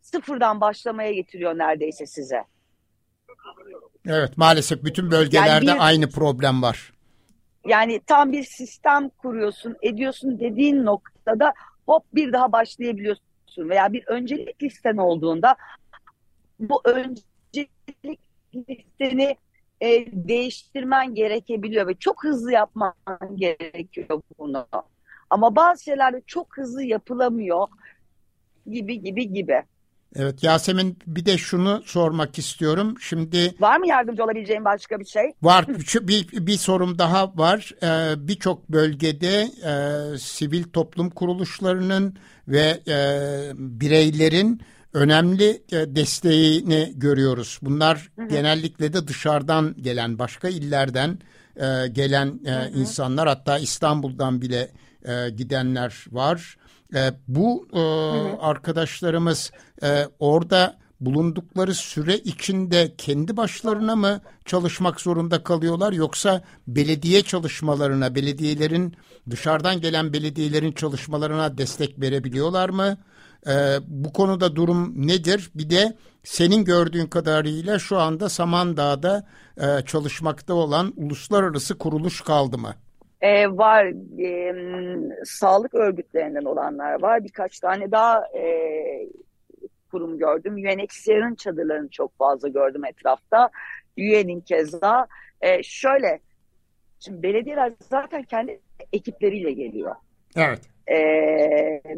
sıfırdan 0.00 0.60
başlamaya 0.60 1.12
getiriyor 1.12 1.58
neredeyse 1.58 2.06
size. 2.06 2.44
Evet 4.06 4.36
maalesef 4.36 4.84
bütün 4.84 5.10
bölgelerde 5.10 5.66
yani 5.66 5.76
bir, 5.76 5.86
aynı 5.86 6.10
problem 6.10 6.62
var. 6.62 6.92
Yani 7.66 8.00
tam 8.06 8.32
bir 8.32 8.44
sistem 8.44 9.08
kuruyorsun, 9.08 9.76
ediyorsun 9.82 10.40
dediğin 10.40 10.84
noktada 10.84 11.54
hop 11.86 12.04
bir 12.14 12.32
daha 12.32 12.52
başlayabiliyorsun 12.52 13.24
veya 13.56 13.92
bir 13.92 14.06
öncelik 14.06 14.62
listen 14.62 14.96
olduğunda 14.96 15.56
bu 16.60 16.80
öncelik 16.84 17.70
listeni 18.54 19.36
e, 19.80 20.06
değiştirmen 20.12 21.14
gerekebiliyor 21.14 21.86
ve 21.86 21.94
çok 21.94 22.24
hızlı 22.24 22.52
yapman 22.52 22.94
gerekiyor 23.34 24.22
bunu. 24.38 24.66
Ama 25.30 25.56
bazı 25.56 25.84
şeyler 25.84 26.12
de 26.12 26.22
çok 26.26 26.56
hızlı 26.56 26.82
yapılamıyor 26.82 27.68
gibi 28.66 29.02
gibi 29.02 29.32
gibi. 29.32 29.62
Evet 30.16 30.42
Yasemin 30.42 30.98
bir 31.06 31.26
de 31.26 31.38
şunu 31.38 31.82
sormak 31.84 32.38
istiyorum. 32.38 32.94
Şimdi 33.00 33.54
var 33.60 33.78
mı 33.78 33.88
yardımcı 33.88 34.24
olabileceğim 34.24 34.64
başka 34.64 35.00
bir 35.00 35.04
şey? 35.04 35.32
Var. 35.42 35.66
bir, 36.02 36.46
bir 36.46 36.56
sorum 36.56 36.98
daha 36.98 37.36
var. 37.36 37.74
Ee, 37.82 38.28
Birçok 38.28 38.68
bölgede 38.68 39.50
e, 39.64 40.18
sivil 40.18 40.64
toplum 40.64 41.10
kuruluşlarının 41.10 42.16
ve 42.48 42.80
e, 42.88 42.98
bireylerin 43.54 44.60
önemli 44.92 45.62
e, 45.72 45.96
desteğini 45.96 46.92
görüyoruz. 46.96 47.58
Bunlar 47.62 48.10
hı 48.16 48.22
hı. 48.22 48.28
genellikle 48.28 48.92
de 48.92 49.08
dışarıdan 49.08 49.74
gelen, 49.80 50.18
başka 50.18 50.48
illerden 50.48 51.18
e, 51.56 51.88
gelen 51.88 52.40
e, 52.46 52.50
hı 52.50 52.60
hı. 52.60 52.68
insanlar, 52.68 53.28
hatta 53.28 53.58
İstanbul'dan 53.58 54.42
bile 54.42 54.70
e, 55.04 55.30
gidenler 55.30 56.04
var. 56.10 56.56
E, 56.94 57.12
bu 57.28 57.68
e, 57.72 57.80
arkadaşlarımız 58.40 59.50
e, 59.82 60.08
orada 60.18 60.76
bulundukları 61.00 61.74
süre 61.74 62.18
içinde 62.18 62.94
kendi 62.98 63.36
başlarına 63.36 63.96
mı 63.96 64.20
çalışmak 64.44 65.00
zorunda 65.00 65.42
kalıyorlar 65.42 65.92
yoksa 65.92 66.42
belediye 66.68 67.22
çalışmalarına, 67.22 68.14
belediyelerin 68.14 68.96
dışarıdan 69.30 69.80
gelen 69.80 70.12
belediyelerin 70.12 70.72
çalışmalarına 70.72 71.58
destek 71.58 72.00
verebiliyorlar 72.00 72.68
mı? 72.68 72.98
Ee, 73.46 73.78
bu 73.86 74.12
konuda 74.12 74.56
durum 74.56 75.06
nedir? 75.06 75.50
Bir 75.54 75.70
de 75.70 75.96
senin 76.24 76.64
gördüğün 76.64 77.06
kadarıyla 77.06 77.78
şu 77.78 77.98
anda 77.98 78.28
Samandağ'da 78.28 79.26
e, 79.56 79.84
çalışmakta 79.86 80.54
olan 80.54 80.92
uluslararası 80.96 81.78
kuruluş 81.78 82.20
kaldı 82.20 82.58
mı? 82.58 82.74
E, 83.24 83.48
var 83.48 83.84
e, 84.20 84.54
sağlık 85.24 85.74
örgütlerinden 85.74 86.44
olanlar 86.44 87.02
var. 87.02 87.24
Birkaç 87.24 87.60
tane 87.60 87.90
daha 87.90 88.26
e, 88.26 88.44
kurum 89.90 90.18
gördüm. 90.18 90.54
UNHCR'ın 90.54 91.34
çadırlarını 91.34 91.88
çok 91.88 92.18
fazla 92.18 92.48
gördüm 92.48 92.84
etrafta. 92.84 93.50
UN'in 93.98 94.40
keza. 94.40 95.06
E, 95.40 95.62
şöyle, 95.62 96.20
şimdi 97.00 97.22
belediyeler 97.22 97.72
zaten 97.90 98.22
kendi 98.22 98.60
ekipleriyle 98.92 99.52
geliyor. 99.52 99.94
Evet. 100.36 100.60
E, 100.86 100.98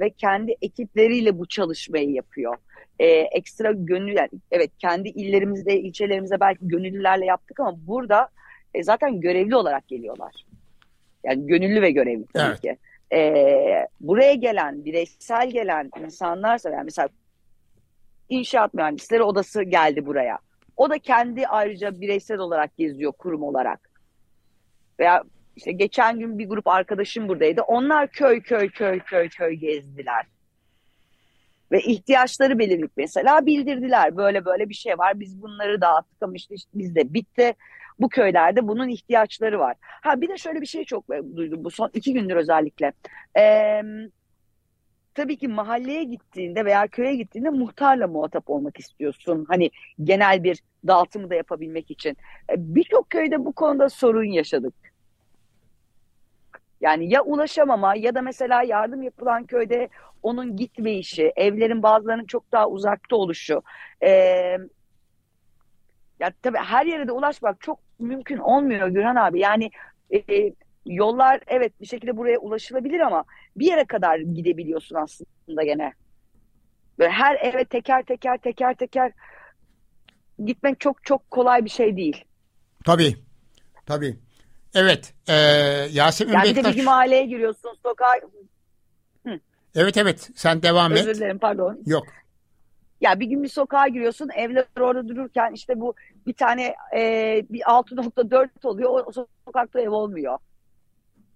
ve 0.00 0.10
kendi 0.10 0.54
ekipleriyle 0.62 1.38
bu 1.38 1.46
çalışmayı 1.46 2.10
yapıyor. 2.10 2.56
E, 2.98 3.06
ekstra 3.08 3.72
gönül, 3.72 4.16
yani, 4.16 4.30
evet 4.50 4.70
kendi 4.78 5.08
illerimizde, 5.08 5.80
ilçelerimizde 5.80 6.40
belki 6.40 6.68
gönüllülerle 6.68 7.24
yaptık 7.24 7.60
ama 7.60 7.74
burada 7.86 8.28
e, 8.74 8.82
zaten 8.82 9.20
görevli 9.20 9.56
olarak 9.56 9.88
geliyorlar. 9.88 10.46
Yani 11.26 11.46
gönüllü 11.46 11.82
ve 11.82 11.90
görevli 11.90 12.24
tabii 12.34 12.48
evet. 12.48 12.60
ki. 12.60 12.76
Ee, 13.12 13.86
buraya 14.00 14.34
gelen, 14.34 14.84
bireysel 14.84 15.50
gelen 15.50 15.90
insanlarsa 16.04 16.70
yani 16.70 16.84
mesela 16.84 17.08
inşaat 18.28 18.74
mühendisleri 18.74 19.22
odası 19.22 19.62
geldi 19.62 20.06
buraya. 20.06 20.38
O 20.76 20.90
da 20.90 20.98
kendi 20.98 21.46
ayrıca 21.46 22.00
bireysel 22.00 22.38
olarak 22.38 22.76
geziyor 22.76 23.12
kurum 23.12 23.42
olarak. 23.42 23.90
Veya 24.98 25.24
işte 25.56 25.72
geçen 25.72 26.18
gün 26.18 26.38
bir 26.38 26.48
grup 26.48 26.68
arkadaşım 26.68 27.28
buradaydı. 27.28 27.62
Onlar 27.62 28.08
köy 28.08 28.40
köy 28.40 28.70
köy 28.70 29.00
köy 29.00 29.28
köy 29.28 29.54
gezdiler. 29.54 30.26
Ve 31.72 31.80
ihtiyaçları 31.80 32.58
belirlik 32.58 32.90
mesela 32.96 33.46
bildirdiler. 33.46 34.16
Böyle 34.16 34.44
böyle 34.44 34.68
bir 34.68 34.74
şey 34.74 34.98
var. 34.98 35.20
Biz 35.20 35.42
bunları 35.42 35.80
dağıttık 35.80 36.22
ama 36.22 36.32
işte, 36.34 36.54
işte 36.54 36.70
bizde 36.74 37.14
bitti 37.14 37.54
bu 37.98 38.08
köylerde 38.08 38.68
bunun 38.68 38.88
ihtiyaçları 38.88 39.58
var. 39.58 39.76
Ha 39.80 40.20
bir 40.20 40.28
de 40.28 40.36
şöyle 40.36 40.60
bir 40.60 40.66
şey 40.66 40.84
çok 40.84 41.08
duydum 41.08 41.64
bu 41.64 41.70
son 41.70 41.90
iki 41.94 42.12
gündür 42.12 42.36
özellikle. 42.36 42.92
Ee, 43.38 43.82
tabii 45.14 45.36
ki 45.36 45.48
mahalleye 45.48 46.04
gittiğinde 46.04 46.64
veya 46.64 46.86
köye 46.86 47.16
gittiğinde 47.16 47.50
muhtarla 47.50 48.06
muhatap 48.06 48.50
olmak 48.50 48.78
istiyorsun. 48.80 49.44
Hani 49.48 49.70
genel 50.04 50.44
bir 50.44 50.62
dağıtımı 50.86 51.30
da 51.30 51.34
yapabilmek 51.34 51.90
için. 51.90 52.16
Birçok 52.56 53.10
köyde 53.10 53.44
bu 53.44 53.52
konuda 53.52 53.88
sorun 53.88 54.24
yaşadık. 54.24 54.74
Yani 56.80 57.12
ya 57.12 57.22
ulaşamama 57.22 57.94
ya 57.94 58.14
da 58.14 58.22
mesela 58.22 58.62
yardım 58.62 59.02
yapılan 59.02 59.44
köyde 59.44 59.88
onun 60.22 60.56
gitme 60.56 60.92
işi, 60.92 61.32
evlerin 61.36 61.82
bazılarının 61.82 62.24
çok 62.24 62.52
daha 62.52 62.68
uzakta 62.68 63.16
oluşu. 63.16 63.62
Ee, 64.02 64.58
ya 66.20 66.32
tabii 66.42 66.58
her 66.58 66.86
yere 66.86 67.08
de 67.08 67.12
ulaşmak 67.12 67.60
çok 67.60 67.85
mümkün 67.98 68.38
olmuyor 68.38 68.88
Gürhan 68.88 69.16
abi. 69.16 69.40
Yani 69.40 69.70
e, 70.14 70.52
yollar 70.86 71.40
evet 71.46 71.80
bir 71.80 71.86
şekilde 71.86 72.16
buraya 72.16 72.38
ulaşılabilir 72.38 73.00
ama 73.00 73.24
bir 73.56 73.66
yere 73.66 73.84
kadar 73.84 74.18
gidebiliyorsun 74.18 74.96
aslında 74.96 75.64
gene. 75.64 75.92
Böyle 76.98 77.10
her 77.10 77.36
eve 77.40 77.64
teker 77.64 78.02
teker 78.02 78.38
teker 78.38 78.74
teker 78.74 79.12
gitmek 80.44 80.80
çok 80.80 81.04
çok 81.04 81.30
kolay 81.30 81.64
bir 81.64 81.70
şey 81.70 81.96
değil. 81.96 82.24
Tabii. 82.84 83.16
Tabii. 83.86 84.16
Evet. 84.74 85.14
E, 85.28 85.34
Yasemin 85.92 86.32
yani 86.32 86.44
Bektaş. 86.44 86.64
Bir 86.64 86.72
de 86.72 86.80
bir 86.80 86.84
mahalleye 86.84 87.26
giriyorsun 87.26 87.70
sokağa. 87.82 88.14
Hı. 89.26 89.40
Evet 89.74 89.96
evet. 89.96 90.30
Sen 90.34 90.62
devam 90.62 90.92
Özür 90.92 91.02
et. 91.02 91.08
Özür 91.08 91.20
dilerim 91.20 91.38
pardon. 91.38 91.82
Yok. 91.86 92.06
Ya 93.00 93.20
bir 93.20 93.26
gün 93.26 93.42
bir 93.42 93.48
sokağa 93.48 93.88
giriyorsun 93.88 94.28
evler 94.36 94.66
orada 94.80 95.08
dururken 95.08 95.52
işte 95.52 95.80
bu 95.80 95.94
bir 96.26 96.32
tane 96.32 96.74
e, 96.96 97.42
bir 97.50 97.60
6.4 97.60 98.48
oluyor 98.64 98.90
o, 98.90 99.04
o 99.06 99.26
sokakta 99.46 99.80
ev 99.80 99.90
olmuyor. 99.90 100.38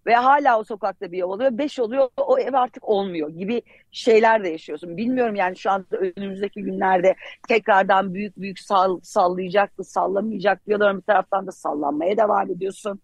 Ve 0.06 0.14
hala 0.14 0.58
o 0.58 0.64
sokakta 0.64 1.12
bir 1.12 1.18
ev 1.18 1.24
oluyor. 1.24 1.58
5 1.58 1.78
oluyor 1.78 2.08
o 2.16 2.38
ev 2.38 2.54
artık 2.54 2.88
olmuyor 2.88 3.28
gibi 3.28 3.62
şeyler 3.90 4.44
de 4.44 4.48
yaşıyorsun. 4.48 4.96
Bilmiyorum 4.96 5.34
yani 5.34 5.56
şu 5.56 5.70
anda 5.70 5.96
önümüzdeki 6.16 6.62
günlerde 6.62 7.14
tekrardan 7.48 8.14
büyük 8.14 8.36
büyük 8.36 8.58
sall 8.58 9.00
sallayacak 9.02 9.78
mı 9.78 9.84
sallamayacak 9.84 10.66
diyorlar. 10.66 10.96
Bir 10.96 11.02
taraftan 11.02 11.46
da 11.46 11.52
sallanmaya 11.52 12.16
devam 12.16 12.50
ediyorsun. 12.50 13.00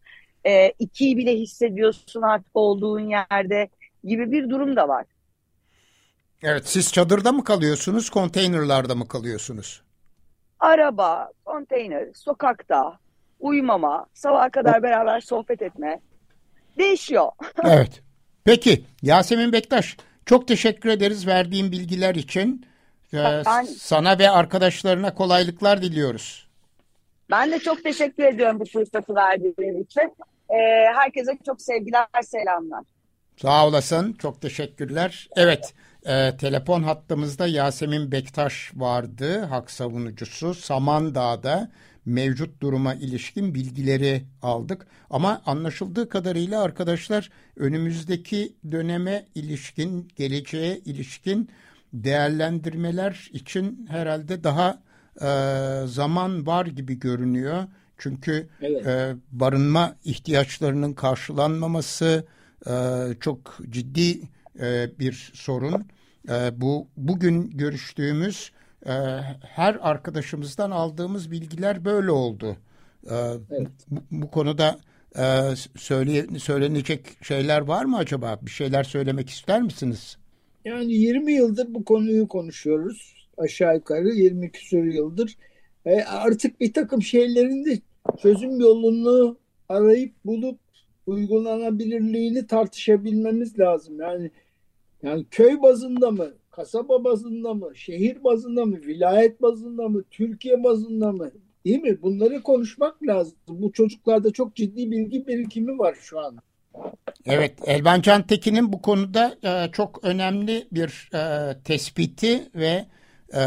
E, 0.47 0.73
ikiyi 0.79 1.17
bile 1.17 1.37
hissediyorsun 1.37 2.23
artık 2.23 2.51
olduğun 2.55 3.01
yerde 3.01 3.69
gibi 4.05 4.33
bir 4.33 4.51
durum 4.51 4.77
da 4.77 4.89
var. 4.89 5.16
Evet 6.43 6.69
siz 6.69 6.93
çadırda 6.93 7.33
mı 7.33 7.45
kalıyorsunuz, 7.45 8.11
konteynerlarda 8.11 8.95
mı 8.95 9.09
kalıyorsunuz? 9.09 9.83
Araba, 10.61 11.31
konteyner, 11.45 12.09
sokakta, 12.15 12.99
uyumama, 13.41 14.07
sabaha 14.15 14.51
kadar 14.51 14.83
beraber 14.83 15.21
sohbet 15.21 15.63
etme 15.63 16.01
değişiyor. 16.79 17.29
evet. 17.65 18.03
Peki 18.45 18.85
Yasemin 19.03 19.53
Bektaş 19.53 19.97
çok 20.27 20.49
teşekkür 20.49 20.91
ederiz 20.91 21.27
verdiğin 21.27 21.73
bilgiler 21.73 22.15
için. 22.15 22.67
Ee, 23.15 23.43
ben, 23.47 23.65
sana 23.65 24.19
ve 24.19 24.31
arkadaşlarına 24.31 25.15
kolaylıklar 25.15 25.83
diliyoruz. 25.83 26.49
Ben 27.31 27.53
de 27.53 27.59
çok 27.59 27.83
teşekkür 27.83 28.25
ediyorum 28.25 28.61
bu 28.61 28.65
fırsatı 28.65 29.15
verdiğin 29.15 29.83
için. 29.83 30.15
Ee, 30.51 30.55
herkese 30.95 31.39
çok 31.47 31.63
sevgiler, 31.63 32.07
selamlar. 32.23 32.85
Sağ 33.37 33.67
olasın. 33.67 34.13
Çok 34.13 34.43
teşekkürler. 34.43 35.29
Evet. 35.37 35.75
E, 36.07 36.37
telefon 36.37 36.83
hattımızda 36.83 37.47
Yasemin 37.47 38.13
Bektaş 38.13 38.73
vardı, 38.75 39.41
hak 39.41 39.71
savunucusu. 39.71 40.55
Samandağ'da 40.55 41.71
mevcut 42.05 42.63
duruma 42.63 42.95
ilişkin 42.95 43.55
bilgileri 43.55 44.23
aldık. 44.43 44.87
Ama 45.11 45.43
anlaşıldığı 45.47 46.09
kadarıyla 46.09 46.63
arkadaşlar 46.63 47.31
önümüzdeki 47.57 48.53
döneme 48.71 49.27
ilişkin, 49.35 50.09
geleceğe 50.17 50.79
ilişkin 50.79 51.51
değerlendirmeler 51.93 53.31
için 53.33 53.87
herhalde 53.91 54.45
daha 54.45 54.83
e, 55.21 55.31
zaman 55.87 56.47
var 56.47 56.67
gibi 56.67 56.99
görünüyor. 56.99 57.65
Çünkü 57.99 58.49
evet. 58.63 58.87
e, 58.87 59.15
barınma 59.33 59.97
ihtiyaçlarının 60.05 60.93
karşılanmaması 60.93 62.27
e, 62.67 62.73
çok 63.21 63.59
ciddi 63.71 64.21
e, 64.61 64.99
bir 64.99 65.31
sorun. 65.35 65.85
E, 66.29 66.61
bu 66.61 66.89
bugün 66.97 67.51
görüştüğümüz 67.51 68.53
e, 68.87 68.93
her 69.41 69.79
arkadaşımızdan 69.81 70.71
aldığımız 70.71 71.31
bilgiler 71.31 71.85
böyle 71.85 72.11
oldu. 72.11 72.57
E, 73.11 73.15
evet. 73.51 73.71
bu, 73.89 74.01
bu 74.11 74.31
konuda 74.31 74.79
e, 75.19 75.25
söyle, 75.77 76.39
söylenecek 76.39 77.01
şeyler 77.23 77.61
var 77.61 77.85
mı 77.85 77.97
acaba? 77.97 78.39
Bir 78.43 78.51
şeyler 78.51 78.85
söylemek 78.85 79.31
ister 79.31 79.63
misiniz? 79.63 80.17
Yani 80.65 80.93
20 80.93 81.33
yıldır 81.33 81.75
bu 81.75 81.85
konuyu 81.85 82.29
konuşuyoruz. 82.29 83.29
Aşağı 83.39 83.75
yukarı 83.75 84.09
20 84.09 84.51
küsur 84.51 84.85
yıldır. 84.85 85.37
E, 85.87 86.03
artık 86.03 86.61
bir 86.61 86.73
takım 86.73 87.03
şeylerin 87.03 87.65
de 87.65 87.81
çözüm 88.23 88.61
yolunu 88.61 89.39
arayıp 89.69 90.15
bulup 90.25 90.59
uygulanabilirliğini 91.07 92.47
tartışabilmemiz 92.47 93.59
lazım. 93.59 94.01
Yani 94.01 94.31
yani 95.03 95.27
köy 95.31 95.63
bazında 95.63 96.11
mı, 96.11 96.33
kasaba 96.51 97.05
bazında 97.05 97.55
mı, 97.55 97.77
şehir 97.77 98.25
bazında 98.25 98.65
mı, 98.65 98.77
vilayet 98.77 99.43
bazında 99.43 99.89
mı, 99.89 100.03
Türkiye 100.11 100.65
bazında 100.65 101.13
mı? 101.13 101.31
Değil 101.65 101.83
mi? 101.83 102.03
Bunları 102.03 102.43
konuşmak 102.43 103.03
lazım. 103.03 103.39
Bu 103.49 103.73
çocuklarda 103.73 104.33
çok 104.33 104.57
ciddi 104.57 104.91
bilgi 104.91 105.27
birikimi 105.27 105.79
var 105.79 105.97
şu 106.01 106.21
an. 106.21 106.39
Evet, 107.27 107.55
Elvan 107.67 108.01
Can 108.01 108.27
Tekin'in 108.27 108.73
bu 108.73 108.83
konuda 108.83 109.37
e, 109.43 109.73
çok 109.73 110.05
önemli 110.05 110.69
bir 110.73 111.11
e, 111.15 111.53
tespiti 111.63 112.49
ve 112.55 112.87
e, 113.35 113.43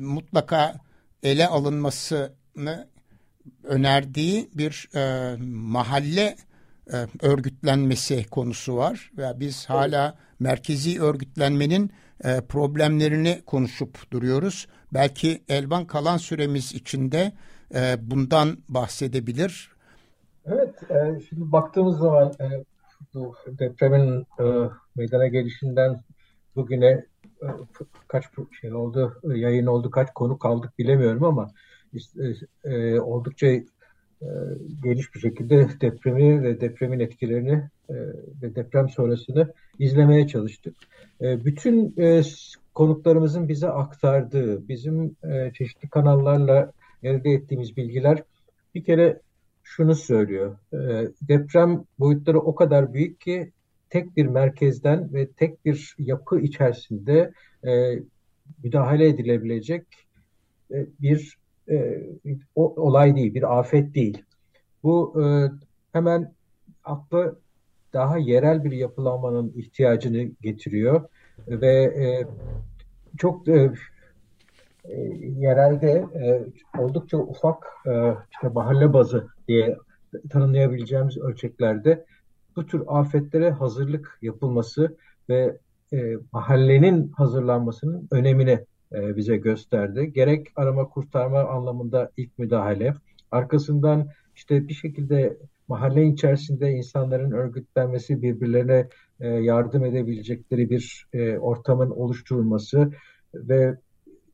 mutlaka 0.00 0.74
ele 1.22 1.46
alınmasını 1.46 2.88
önerdiği 3.64 4.48
bir 4.54 4.88
e, 4.94 5.36
mahalle 5.46 6.36
e, 6.92 7.06
örgütlenmesi 7.22 8.26
konusu 8.30 8.76
var 8.76 9.10
ve 9.18 9.40
biz 9.40 9.66
hala 9.66 10.14
merkezi 10.40 11.02
örgütlenmenin 11.02 11.92
e, 12.24 12.40
problemlerini 12.40 13.42
konuşup 13.46 14.10
duruyoruz. 14.10 14.68
Belki 14.94 15.42
Elvan 15.48 15.86
kalan 15.86 16.16
süremiz 16.16 16.72
içinde 16.72 17.32
e, 17.74 18.10
bundan 18.10 18.58
bahsedebilir. 18.68 19.72
Evet, 20.46 20.90
e, 20.90 21.20
şimdi 21.28 21.52
baktığımız 21.52 21.98
zaman 21.98 22.32
e, 22.40 22.64
bu 23.14 23.34
depremin 23.46 24.20
e, 24.20 24.44
meydana 24.96 25.26
gelişinden 25.26 26.02
bugüne 26.56 27.04
e, 27.42 27.46
kaç 28.08 28.24
şey 28.60 28.74
oldu, 28.74 29.20
yayın 29.34 29.66
oldu, 29.66 29.90
kaç 29.90 30.08
konu 30.14 30.38
kaldık 30.38 30.78
bilemiyorum 30.78 31.24
ama 31.24 31.50
işte, 31.92 32.34
e, 32.64 33.00
oldukça 33.00 33.46
e, 33.46 33.64
geniş 34.84 35.14
bir 35.14 35.20
şekilde 35.20 35.68
depremi 35.80 36.42
ve 36.42 36.60
depremin 36.60 37.00
etkilerini 37.00 37.68
e, 37.88 37.94
ve 38.42 38.54
deprem 38.54 38.88
sonrasını 38.88 39.52
izlemeye 39.78 40.28
çalıştık. 40.28 40.76
E, 41.20 41.44
bütün 41.44 41.94
e, 41.98 42.22
konuklarımızın 42.74 43.48
bize 43.48 43.68
aktardığı, 43.68 44.68
bizim 44.68 45.16
e, 45.24 45.52
çeşitli 45.54 45.88
kanallarla 45.88 46.72
elde 47.02 47.30
ettiğimiz 47.30 47.76
bilgiler 47.76 48.22
bir 48.74 48.84
kere 48.84 49.20
şunu 49.62 49.94
söylüyor. 49.94 50.56
E, 50.72 51.08
deprem 51.28 51.84
boyutları 51.98 52.40
o 52.40 52.54
kadar 52.54 52.92
büyük 52.92 53.20
ki 53.20 53.52
tek 53.90 54.16
bir 54.16 54.26
merkezden 54.26 55.14
ve 55.14 55.26
tek 55.26 55.64
bir 55.64 55.94
yapı 55.98 56.40
içerisinde 56.40 57.32
e, 57.66 57.98
müdahale 58.64 59.08
edilebilecek 59.08 59.86
e, 60.70 60.86
bir 61.00 61.41
e, 61.70 62.02
o, 62.54 62.74
olay 62.82 63.16
değil, 63.16 63.34
bir 63.34 63.58
afet 63.58 63.94
değil. 63.94 64.24
Bu 64.82 65.22
e, 65.22 65.24
hemen 65.92 66.34
akla 66.84 67.34
daha 67.92 68.18
yerel 68.18 68.64
bir 68.64 68.72
yapılanmanın 68.72 69.52
ihtiyacını 69.56 70.22
getiriyor 70.22 71.08
ve 71.48 71.72
e, 71.82 72.26
çok 73.18 73.48
e, 73.48 73.72
e, 74.84 75.00
yerelde 75.38 75.90
e, 76.14 76.44
oldukça 76.78 77.18
ufak 77.18 77.66
e, 77.86 78.14
işte 78.32 78.48
mahalle 78.48 78.92
bazı 78.92 79.28
diye 79.48 79.76
tanımlayabileceğimiz 80.30 81.18
ölçeklerde 81.18 82.04
bu 82.56 82.66
tür 82.66 82.82
afetlere 82.86 83.50
hazırlık 83.50 84.18
yapılması 84.22 84.96
ve 85.28 85.58
e, 85.92 86.16
mahallenin 86.32 87.08
hazırlanmasının 87.08 88.08
önemini 88.10 88.64
e, 88.94 89.16
bize 89.16 89.36
gösterdi. 89.36 90.12
Gerek 90.14 90.46
arama 90.56 90.88
kurtarma 90.88 91.40
anlamında 91.40 92.10
ilk 92.16 92.38
müdahale, 92.38 92.94
arkasından 93.30 94.08
işte 94.34 94.68
bir 94.68 94.74
şekilde 94.74 95.38
mahalle 95.68 96.06
içerisinde 96.06 96.70
insanların 96.70 97.30
örgütlenmesi, 97.30 98.22
birbirlerine 98.22 98.88
e, 99.20 99.28
yardım 99.28 99.84
edebilecekleri 99.84 100.70
bir 100.70 101.06
e, 101.12 101.38
ortamın 101.38 101.90
oluşturulması 101.90 102.92
ve 103.34 103.78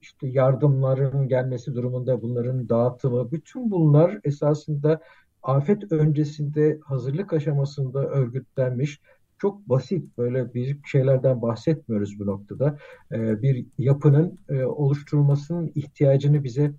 işte 0.00 0.28
yardımların 0.28 1.28
gelmesi 1.28 1.74
durumunda 1.74 2.22
bunların 2.22 2.68
dağıtımı, 2.68 3.32
bütün 3.32 3.70
bunlar 3.70 4.18
esasında 4.24 5.00
afet 5.42 5.92
öncesinde 5.92 6.78
hazırlık 6.84 7.32
aşamasında 7.32 8.06
örgütlenmiş 8.06 9.00
çok 9.38 9.68
basit 9.68 10.18
böyle 10.18 10.54
büyük 10.54 10.86
şeylerden 10.86 11.42
bahsetmiyoruz 11.42 12.18
bu 12.18 12.26
noktada. 12.26 12.78
E, 13.12 13.42
bir 13.42 13.66
yapının 13.78 14.38
e, 14.48 14.64
oluşturulmasının 14.64 15.72
ihtiyacını 15.74 16.44
bize 16.44 16.72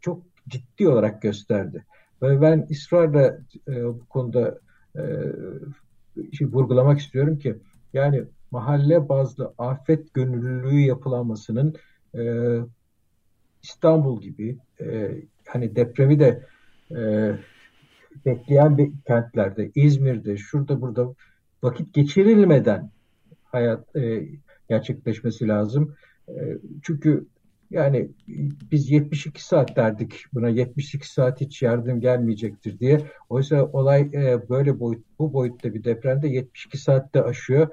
çok 0.00 0.22
ciddi 0.48 0.88
olarak 0.88 1.22
gösterdi. 1.22 1.84
Ve 2.22 2.40
ben 2.40 2.66
ısrarla 2.70 3.38
e, 3.68 3.84
bu 3.84 4.06
konuda 4.08 4.58
e, 4.96 5.02
şey, 6.32 6.46
vurgulamak 6.46 6.98
istiyorum 6.98 7.38
ki 7.38 7.56
yani 7.92 8.24
mahalle 8.50 9.08
bazlı 9.08 9.54
afet 9.58 10.14
gönüllülüğü 10.14 10.80
yapılanmasının 10.80 11.74
e, 12.14 12.52
İstanbul 13.62 14.20
gibi 14.20 14.58
e, 14.80 15.10
hani 15.46 15.76
depremi 15.76 16.20
de 16.20 16.46
e, 16.90 17.32
bekleyen 18.26 18.78
bir 18.78 18.92
kentlerde, 19.06 19.70
İzmir'de, 19.74 20.36
şurada 20.36 20.80
burada 20.80 21.14
vakit 21.62 21.94
geçirilmeden 21.94 22.90
hayat 23.44 23.96
e, 23.96 24.28
gerçekleşmesi 24.68 25.48
lazım. 25.48 25.94
E, 26.28 26.34
çünkü 26.82 27.26
yani 27.70 28.10
biz 28.72 28.90
72 28.90 29.44
saat 29.44 29.76
derdik 29.76 30.24
buna 30.34 30.48
72 30.48 31.12
saat 31.12 31.40
hiç 31.40 31.62
yardım 31.62 32.00
gelmeyecektir 32.00 32.78
diye. 32.78 33.00
Oysa 33.28 33.64
olay 33.64 34.00
e, 34.00 34.48
böyle 34.48 34.80
boyut 34.80 35.04
bu 35.18 35.32
boyutta 35.32 35.74
bir 35.74 35.84
depremde 35.84 36.28
72 36.28 36.78
saatte 36.78 37.22
aşıyor. 37.22 37.68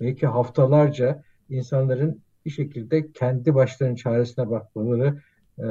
Belki 0.00 0.26
haftalarca 0.26 1.22
insanların 1.48 2.22
bir 2.44 2.50
şekilde 2.50 3.12
kendi 3.12 3.54
başlarının 3.54 3.94
çaresine 3.94 4.50
bakmaları 4.50 5.22
e, 5.58 5.64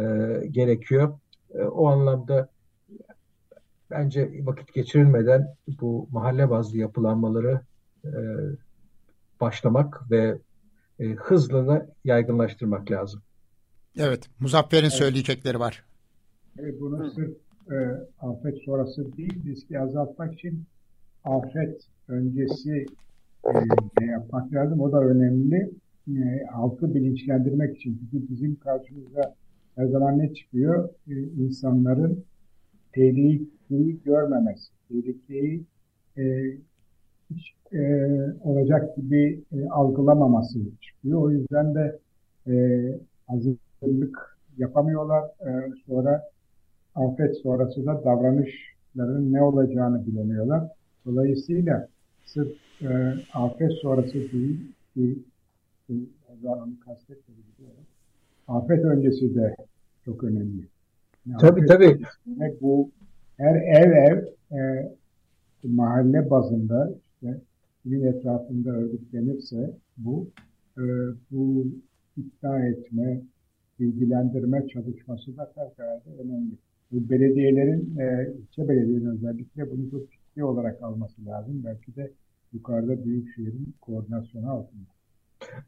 gerekiyor. 0.48 1.20
E, 1.54 1.62
o 1.62 1.88
anlamda 1.88 2.50
bence 3.92 4.32
vakit 4.44 4.74
geçirilmeden 4.74 5.56
bu 5.82 6.08
mahalle 6.12 6.50
bazlı 6.50 6.78
yapılanmaları 6.78 7.62
e, 8.06 8.12
başlamak 9.42 10.12
ve 10.12 10.38
e, 11.00 11.06
hızla 11.06 11.68
da 11.68 11.88
yaygınlaştırmak 12.04 12.92
lazım. 12.92 13.22
Evet, 13.98 14.30
Muzaffer'in 14.40 14.84
evet. 14.84 14.94
söyleyecekleri 14.94 15.60
var. 15.60 15.84
Evet, 16.60 16.76
bunu 16.80 17.12
sırf 17.12 17.38
e, 17.72 17.76
afet 18.22 18.64
sonrası 18.66 19.18
değil, 19.18 19.46
riski 19.46 19.80
azaltmak 19.80 20.34
için 20.34 20.64
afet 21.24 21.82
öncesi 22.08 22.86
e, 24.02 24.06
yapmak 24.06 24.54
lazım. 24.54 24.82
O 24.82 24.92
da 24.92 25.02
önemli. 25.02 25.72
E, 26.08 26.46
halkı 26.52 26.96
bilinçlendirmek 26.96 27.78
için. 27.78 27.98
Çünkü 28.00 28.30
bizim 28.30 28.56
karşımıza 28.56 29.36
her 29.76 29.86
zaman 29.86 30.20
ne 30.20 30.34
çıkıyor? 30.34 30.90
E, 31.08 31.14
insanların 31.14 32.26
tehlikeyi 32.94 33.57
görmemesi, 34.06 34.68
tehlikeyi 34.90 35.64
e, 36.18 36.24
hiç 37.32 37.54
e, 37.74 38.08
olacak 38.44 38.96
gibi 38.96 39.44
e, 39.52 39.70
algılamaması 39.70 40.60
çıkıyor. 40.82 41.22
O 41.22 41.32
yüzden 41.32 41.76
de 41.76 42.00
e, 42.48 42.54
hazırlık 43.28 44.38
yapamıyorlar. 44.58 45.24
E, 45.24 45.72
sonra 45.88 46.24
afet 46.96 47.38
sonrası 47.38 47.86
da 47.86 48.04
davranışların 48.04 49.34
ne 49.34 49.42
olacağını 49.42 50.08
bilemiyorlar. 50.08 50.64
Dolayısıyla 51.06 51.88
sırf 52.26 52.54
e, 52.82 53.14
afet 53.34 53.72
sonrası 53.74 54.14
değil 54.14 54.72
ki 54.94 55.20
e, 55.90 55.94
onu 56.48 56.80
kastetmedi 56.86 57.48
Afet 58.48 58.86
öncesi 58.86 59.36
de 59.36 59.56
çok 60.06 60.24
önemli. 60.24 60.68
Yani 61.26 61.38
tabii 61.42 61.66
tabii. 61.66 62.00
Bu 62.62 62.90
her 63.38 63.56
ev 63.56 63.92
ev 63.92 64.26
e, 64.58 64.92
mahalle 65.64 66.30
bazında 66.30 66.92
işte 67.14 67.42
kimin 67.84 68.04
etrafında 68.04 68.70
örgütlenirse 68.70 69.72
bu 69.98 70.28
e, 70.78 70.84
bu 71.32 71.66
iddia 72.18 72.66
etme, 72.66 73.22
bilgilendirme 73.80 74.68
çalışması 74.68 75.38
da 75.38 75.46
fevkalade 75.46 76.22
önemli. 76.24 76.52
Bu 76.92 77.10
belediyelerin, 77.10 77.98
e, 78.00 78.34
ilçe 78.42 78.70
belediyenin 78.70 79.06
özellikle 79.06 79.72
bunu 79.72 79.92
çok 79.92 80.12
ciddi 80.12 80.44
olarak 80.44 80.84
alması 80.84 81.26
lazım. 81.26 81.62
Belki 81.66 81.96
de 81.96 82.12
yukarıda 82.54 83.06
büyük 83.06 83.36
şehrin 83.36 83.74
koordinasyonu 83.82 84.52
altında. 84.52 84.90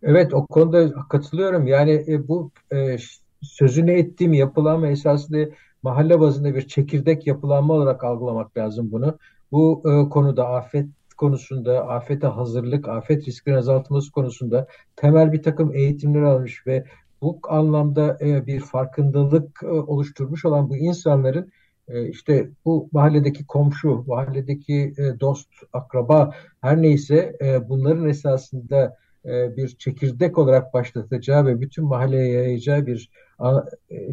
Evet 0.04 0.34
o 0.34 0.46
konuda 0.46 0.94
katılıyorum. 1.10 1.68
Yani 1.68 2.06
e, 2.08 2.28
bu 2.28 2.52
e, 2.74 2.96
sözünü 3.42 3.92
ettiğim 3.92 4.34
yapılanma 4.34 4.88
esasında 4.88 5.38
mahalle 5.84 6.20
bazında 6.20 6.56
bir 6.56 6.68
çekirdek 6.68 7.28
yapılanma 7.28 7.74
olarak 7.74 8.04
algılamak 8.04 8.58
lazım 8.58 8.92
bunu. 8.92 9.18
Bu 9.52 9.84
e, 9.86 10.10
konuda 10.10 10.48
afet 10.48 10.86
konusunda, 11.18 11.88
afete 11.88 12.28
hazırlık, 12.28 12.88
afet 12.88 13.28
riskinin 13.28 13.56
azaltılması 13.56 14.12
konusunda 14.12 14.68
temel 14.96 15.32
bir 15.32 15.44
takım 15.44 15.76
eğitimler 15.76 16.22
almış 16.22 16.68
ve 16.68 16.84
bu 17.22 17.40
anlamda 17.50 18.18
e, 18.22 18.48
bir 18.48 18.60
farkındalık 18.60 19.64
e, 19.64 19.68
oluşturmuş 19.68 20.46
olan 20.46 20.70
bu 20.70 20.78
insanların 20.78 21.52
e, 21.88 22.08
işte 22.08 22.50
bu 22.66 22.90
mahalledeki 22.92 23.46
komşu, 23.46 24.04
mahalledeki 24.08 24.94
e, 24.98 25.20
dost, 25.20 25.50
akraba 25.74 26.34
her 26.62 26.82
neyse 26.82 27.38
e, 27.42 27.70
bunların 27.70 28.10
esasında 28.10 28.98
bir 29.26 29.68
çekirdek 29.68 30.38
olarak 30.38 30.74
başlatacağı 30.74 31.46
ve 31.46 31.62
bütün 31.62 31.86
mahalleye 31.86 32.34
yayacağı 32.34 32.86
bir 32.86 33.10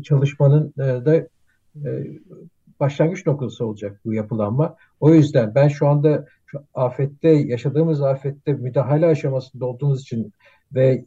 çalışmanın 0.05 0.75
da 0.77 1.29
başlangıç 2.81 3.27
noktası 3.27 3.67
olacak 3.67 4.01
bu 4.05 4.15
yapılanma. 4.15 4.77
O 5.01 5.15
yüzden 5.15 5.55
ben 5.55 5.69
şu 5.69 5.89
anda 5.89 6.27
şu 6.47 6.63
afette 6.75 7.29
yaşadığımız 7.29 8.03
afette 8.03 8.53
müdahale 8.53 9.07
aşamasında 9.07 9.67
olduğumuz 9.67 10.03
için 10.03 10.33
ve 10.75 11.05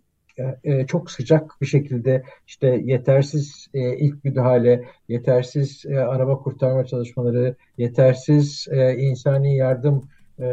e, 0.64 0.86
çok 0.86 1.12
sıcak 1.12 1.56
bir 1.62 1.66
şekilde 1.66 2.24
işte 2.48 2.68
yetersiz 2.84 3.68
e, 3.74 3.98
ilk 3.98 4.24
müdahale, 4.24 4.86
yetersiz 5.08 5.86
e, 5.86 6.00
araba 6.00 6.38
kurtarma 6.38 6.86
çalışmaları, 6.86 7.56
yetersiz 7.78 8.68
e, 8.72 8.98
insani 8.98 9.56
yardım 9.58 10.10
e, 10.40 10.46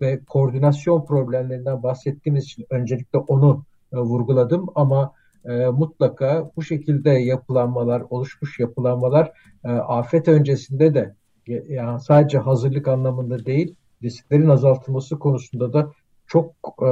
ve 0.00 0.20
koordinasyon 0.26 1.04
problemlerinden 1.04 1.82
bahsettiğimiz 1.82 2.44
için 2.44 2.66
öncelikle 2.70 3.18
onu 3.18 3.64
e, 3.92 3.96
vurguladım 3.96 4.66
ama 4.74 5.12
e, 5.48 5.66
mutlaka 5.66 6.50
bu 6.56 6.62
şekilde 6.62 7.10
yapılanmalar, 7.10 8.02
oluşmuş 8.10 8.58
yapılanmalar 8.58 9.32
e, 9.64 9.68
afet 9.68 10.28
öncesinde 10.28 10.94
de 10.94 11.14
yani 11.68 12.00
sadece 12.00 12.38
hazırlık 12.38 12.88
anlamında 12.88 13.46
değil, 13.46 13.74
risklerin 14.02 14.48
azaltılması 14.48 15.18
konusunda 15.18 15.72
da 15.72 15.92
çok 16.26 16.54
e, 16.82 16.90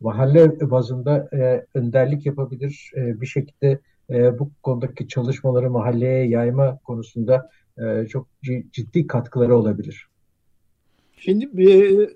mahalle 0.00 0.70
bazında 0.70 1.28
e, 1.32 1.66
önderlik 1.74 2.26
yapabilir. 2.26 2.92
E, 2.96 3.20
bir 3.20 3.26
şekilde 3.26 3.80
e, 4.10 4.38
bu 4.38 4.50
konudaki 4.62 5.08
çalışmaları 5.08 5.70
mahalleye 5.70 6.28
yayma 6.28 6.78
konusunda 6.78 7.50
e, 7.78 8.06
çok 8.06 8.26
ciddi 8.72 9.06
katkıları 9.06 9.56
olabilir. 9.56 10.08
Şimdi 11.16 11.56
bir 11.56 12.10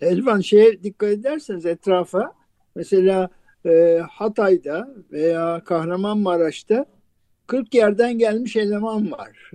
Elvan 0.00 0.40
şeye 0.40 0.82
dikkat 0.82 1.08
ederseniz 1.08 1.66
etrafa 1.66 2.32
mesela 2.74 3.28
e, 3.66 4.02
Hatay'da 4.10 4.94
veya 5.12 5.62
Kahramanmaraş'ta 5.64 6.86
40 7.46 7.74
yerden 7.74 8.18
gelmiş 8.18 8.56
eleman 8.56 9.12
var. 9.12 9.50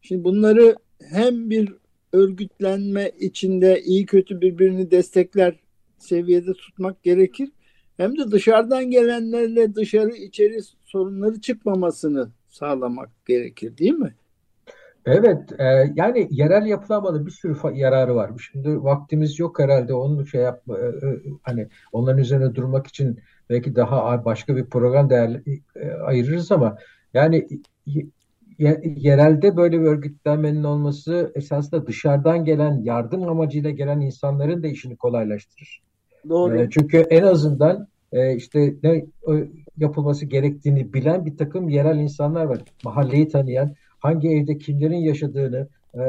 Şimdi 0.00 0.24
bunları 0.24 0.76
hem 1.10 1.50
bir 1.50 1.74
örgütlenme 2.12 3.10
içinde 3.18 3.82
iyi 3.82 4.06
kötü 4.06 4.40
birbirini 4.40 4.90
destekler 4.90 5.54
seviyede 5.98 6.52
tutmak 6.52 7.02
gerekir. 7.02 7.48
Hem 7.96 8.18
de 8.18 8.30
dışarıdan 8.30 8.90
gelenlerle 8.90 9.74
dışarı 9.74 10.10
içeri 10.10 10.60
sorunları 10.84 11.40
çıkmamasını 11.40 12.28
sağlamak 12.48 13.10
gerekir 13.26 13.78
değil 13.78 13.92
mi? 13.92 14.14
Evet, 15.06 15.52
e, 15.58 15.64
yani 15.94 16.28
yerel 16.30 16.66
yapılanmanın 16.66 17.26
bir 17.26 17.30
sürü 17.30 17.56
yararı 17.74 18.14
var. 18.14 18.30
Şimdi 18.52 18.84
vaktimiz 18.84 19.38
yok 19.38 19.58
herhalde 19.58 19.94
onun 19.94 20.24
şey 20.24 20.40
yapma, 20.40 20.78
e, 20.78 20.86
e, 20.86 21.20
hani 21.42 21.68
onların 21.92 22.20
üzerine 22.20 22.54
durmak 22.54 22.86
için 22.86 23.20
belki 23.50 23.76
daha 23.76 24.24
başka 24.24 24.56
bir 24.56 24.64
program 24.64 25.10
değer, 25.10 25.40
e, 25.76 25.92
ayırırız 25.92 26.52
ama 26.52 26.76
yani 27.14 27.46
yerelde 28.96 29.56
böyle 29.56 29.80
bir 29.80 29.86
örgütlenmenin 29.86 30.64
olması 30.64 31.32
esasında 31.34 31.86
dışarıdan 31.86 32.44
gelen 32.44 32.80
yardım 32.82 33.28
amacıyla 33.28 33.70
gelen 33.70 34.00
insanların 34.00 34.62
da 34.62 34.68
işini 34.68 34.96
kolaylaştırır. 34.96 35.82
Doğru. 36.28 36.60
E, 36.60 36.70
çünkü 36.70 36.96
en 36.96 37.22
azından 37.22 37.88
e, 38.12 38.34
işte 38.36 38.74
ne 38.82 39.04
yapılması 39.76 40.26
gerektiğini 40.26 40.92
bilen 40.92 41.24
bir 41.26 41.36
takım 41.36 41.68
yerel 41.68 41.98
insanlar 41.98 42.44
var. 42.44 42.58
Mahalleyi 42.84 43.28
tanıyan, 43.28 43.74
hangi 43.98 44.28
evde 44.28 44.58
kimlerin 44.58 44.96
yaşadığını, 44.96 45.68
e, 45.94 46.00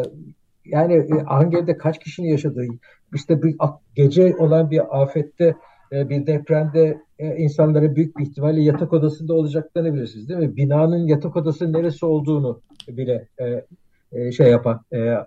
yani 0.66 1.08
hangi 1.26 1.58
evde 1.58 1.78
kaç 1.78 2.00
kişinin 2.00 2.28
yaşadığı, 2.28 2.66
işte 3.14 3.44
bir 3.44 3.56
gece 3.96 4.36
olan 4.38 4.72
bir 4.72 5.02
afette, 5.02 5.56
bir 5.92 6.28
depremde 6.28 7.02
e, 7.20 7.95
büyük 7.95 8.17
bir 8.17 8.24
ihtimalle 8.24 8.61
yatak 8.61 8.93
odasında 8.93 9.34
olacaklarını 9.34 9.93
bilirsiniz 9.93 10.30
değil 10.30 10.39
mi? 10.39 10.55
Binanın 10.55 11.07
yatak 11.07 11.36
odası 11.36 11.74
neresi 11.74 12.05
olduğunu 12.05 12.61
bile 12.88 13.28
e, 13.38 13.65
e, 14.11 14.32
şey 14.32 14.51
yapan, 14.51 14.82
e, 14.91 14.97
e 14.99 15.17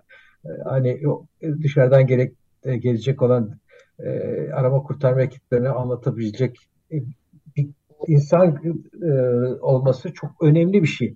hani 0.65 1.01
dışarıdan 1.63 2.07
gerek 2.07 2.33
e, 2.63 2.77
gelecek 2.77 3.21
olan 3.21 3.51
e, 3.99 4.09
arama 4.53 4.83
kurtarma 4.83 5.21
ekiplerine 5.21 5.69
anlatabilecek 5.69 6.57
e, 6.91 6.95
bir 7.55 7.69
insan 8.07 8.61
e, 9.03 9.11
olması 9.61 10.13
çok 10.13 10.31
önemli 10.41 10.83
bir 10.83 10.87
şey. 10.87 11.07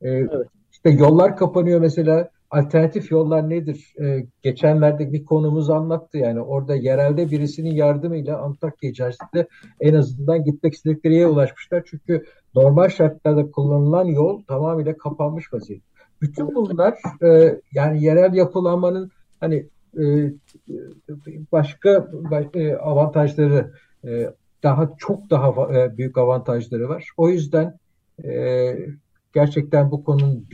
E, 0.00 0.08
evet. 0.08 0.46
İşte 0.72 0.90
yollar 0.90 1.36
kapanıyor 1.36 1.80
mesela 1.80 2.30
alternatif 2.50 3.10
yollar 3.10 3.50
nedir? 3.50 3.94
Ee, 4.00 4.26
geçenlerde 4.42 5.12
bir 5.12 5.24
konumuz 5.24 5.70
anlattı 5.70 6.18
yani 6.18 6.40
orada 6.40 6.74
yerelde 6.74 7.30
birisinin 7.30 7.74
yardımıyla 7.74 8.38
Antakya 8.38 8.90
içerisinde 8.90 9.48
en 9.80 9.94
azından 9.94 10.44
gitmek 10.44 10.74
istedikleri 10.74 11.14
yere 11.14 11.26
ulaşmışlar. 11.26 11.82
Çünkü 11.86 12.24
normal 12.54 12.88
şartlarda 12.88 13.50
kullanılan 13.50 14.04
yol 14.04 14.42
tamamıyla 14.42 14.96
kapanmış 14.96 15.52
vaziyette. 15.52 15.86
Bütün 16.22 16.54
bunlar 16.54 16.94
e, 17.22 17.60
yani 17.72 18.04
yerel 18.04 18.34
yapılanmanın 18.34 19.10
hani 19.40 19.66
e, 19.98 20.32
başka, 21.52 22.08
başka 22.12 22.60
e, 22.60 22.76
avantajları 22.76 23.72
e, 24.04 24.30
daha 24.62 24.90
çok 24.98 25.30
daha 25.30 25.74
e, 25.74 25.96
büyük 25.96 26.18
avantajları 26.18 26.88
var. 26.88 27.08
O 27.16 27.28
yüzden 27.28 27.78
e, 28.24 28.72
gerçekten 29.34 29.90
bu 29.90 30.04
konunun 30.04 30.46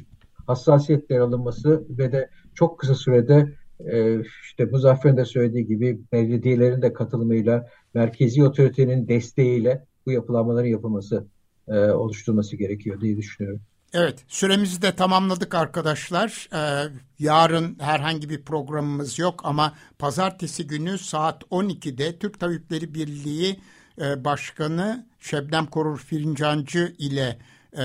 hassasiyetle 0.46 1.20
alınması 1.20 1.84
ve 1.88 2.12
de 2.12 2.30
çok 2.54 2.78
kısa 2.78 2.94
sürede 2.94 3.52
e, 3.80 4.20
işte 4.20 4.64
Muzaffer'in 4.64 5.16
de 5.16 5.24
söylediği 5.24 5.66
gibi 5.66 6.00
belediyelerin 6.12 6.82
de 6.82 6.92
katılımıyla, 6.92 7.66
merkezi 7.94 8.44
otoritenin 8.44 9.08
desteğiyle 9.08 9.84
bu 10.06 10.12
yapılanmaların 10.12 10.68
yapılması, 10.68 11.26
e, 11.68 11.78
oluşturması 11.78 12.56
gerekiyor 12.56 13.00
diye 13.00 13.16
düşünüyorum. 13.16 13.60
Evet, 13.94 14.24
süremizi 14.28 14.82
de 14.82 14.94
tamamladık 14.94 15.54
arkadaşlar. 15.54 16.48
Ee, 16.54 16.88
yarın 17.18 17.78
herhangi 17.80 18.30
bir 18.30 18.42
programımız 18.44 19.18
yok 19.18 19.40
ama 19.44 19.72
pazartesi 19.98 20.66
günü 20.66 20.98
saat 20.98 21.42
12'de 21.42 22.18
Türk 22.18 22.40
Tabipleri 22.40 22.94
Birliği 22.94 23.60
e, 24.00 24.24
Başkanı 24.24 25.06
Şebnem 25.20 25.66
Korur 25.66 25.98
Fincancı 25.98 26.94
ile 26.98 27.38
e, 27.78 27.84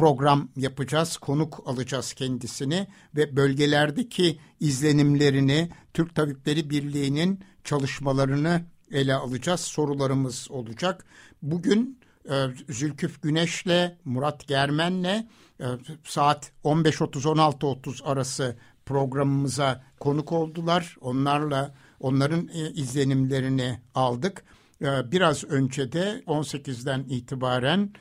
program 0.00 0.48
yapacağız, 0.56 1.16
konuk 1.16 1.62
alacağız 1.66 2.12
kendisini 2.12 2.86
ve 3.16 3.36
bölgelerdeki 3.36 4.40
izlenimlerini, 4.60 5.70
Türk 5.94 6.14
Tabipleri 6.14 6.70
Birliği'nin 6.70 7.40
çalışmalarını 7.64 8.62
ele 8.90 9.14
alacağız. 9.14 9.60
Sorularımız 9.60 10.50
olacak. 10.50 11.04
Bugün 11.42 11.98
e, 12.30 12.46
Zülküf 12.68 13.22
Güneş'le, 13.22 13.96
Murat 14.04 14.48
Germen'le 14.48 15.28
e, 15.60 15.66
saat 16.04 16.52
15.30-16.30 16.64 18.04
arası 18.04 18.56
programımıza 18.86 19.84
konuk 19.98 20.32
oldular. 20.32 20.96
Onlarla 21.00 21.74
onların 22.00 22.48
e, 22.48 22.70
izlenimlerini 22.70 23.80
aldık. 23.94 24.44
Biraz 24.82 25.44
önce 25.44 25.92
de 25.92 26.22
18'den 26.26 27.00
itibaren 27.08 27.92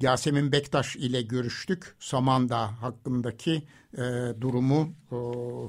Yasemin 0.00 0.52
Bektaş 0.52 0.96
ile 0.96 1.22
görüştük. 1.22 1.94
Samandağ 1.98 2.82
hakkındaki 2.82 3.62
e, 3.94 4.00
durumu 4.40 4.88
e, 5.12 5.16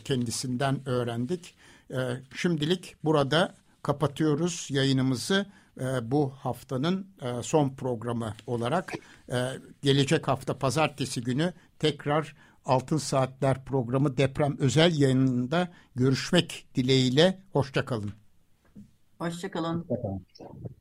kendisinden 0.04 0.90
öğrendik. 0.90 1.56
E, 1.92 1.98
şimdilik 2.36 2.96
burada 3.04 3.56
kapatıyoruz 3.84 4.68
yayınımızı 4.70 5.46
e, 5.80 6.12
bu 6.12 6.30
haftanın 6.30 7.08
e, 7.22 7.44
son 7.44 7.70
programı 7.70 8.34
olarak. 8.48 8.94
E, 9.32 9.38
gelecek 9.82 10.28
hafta 10.28 10.58
pazartesi 10.58 11.22
günü 11.22 11.54
tekrar 11.80 12.36
Altın 12.66 12.98
Saatler 12.98 13.66
programı 13.66 14.18
deprem 14.18 14.58
özel 14.60 15.00
yayınında 15.00 15.72
görüşmek 15.96 16.66
dileğiyle. 16.76 17.40
Hoşçakalın. 17.54 18.12
Hoşçakalın. 19.20 19.86
Hoşçakalın. 19.88 20.81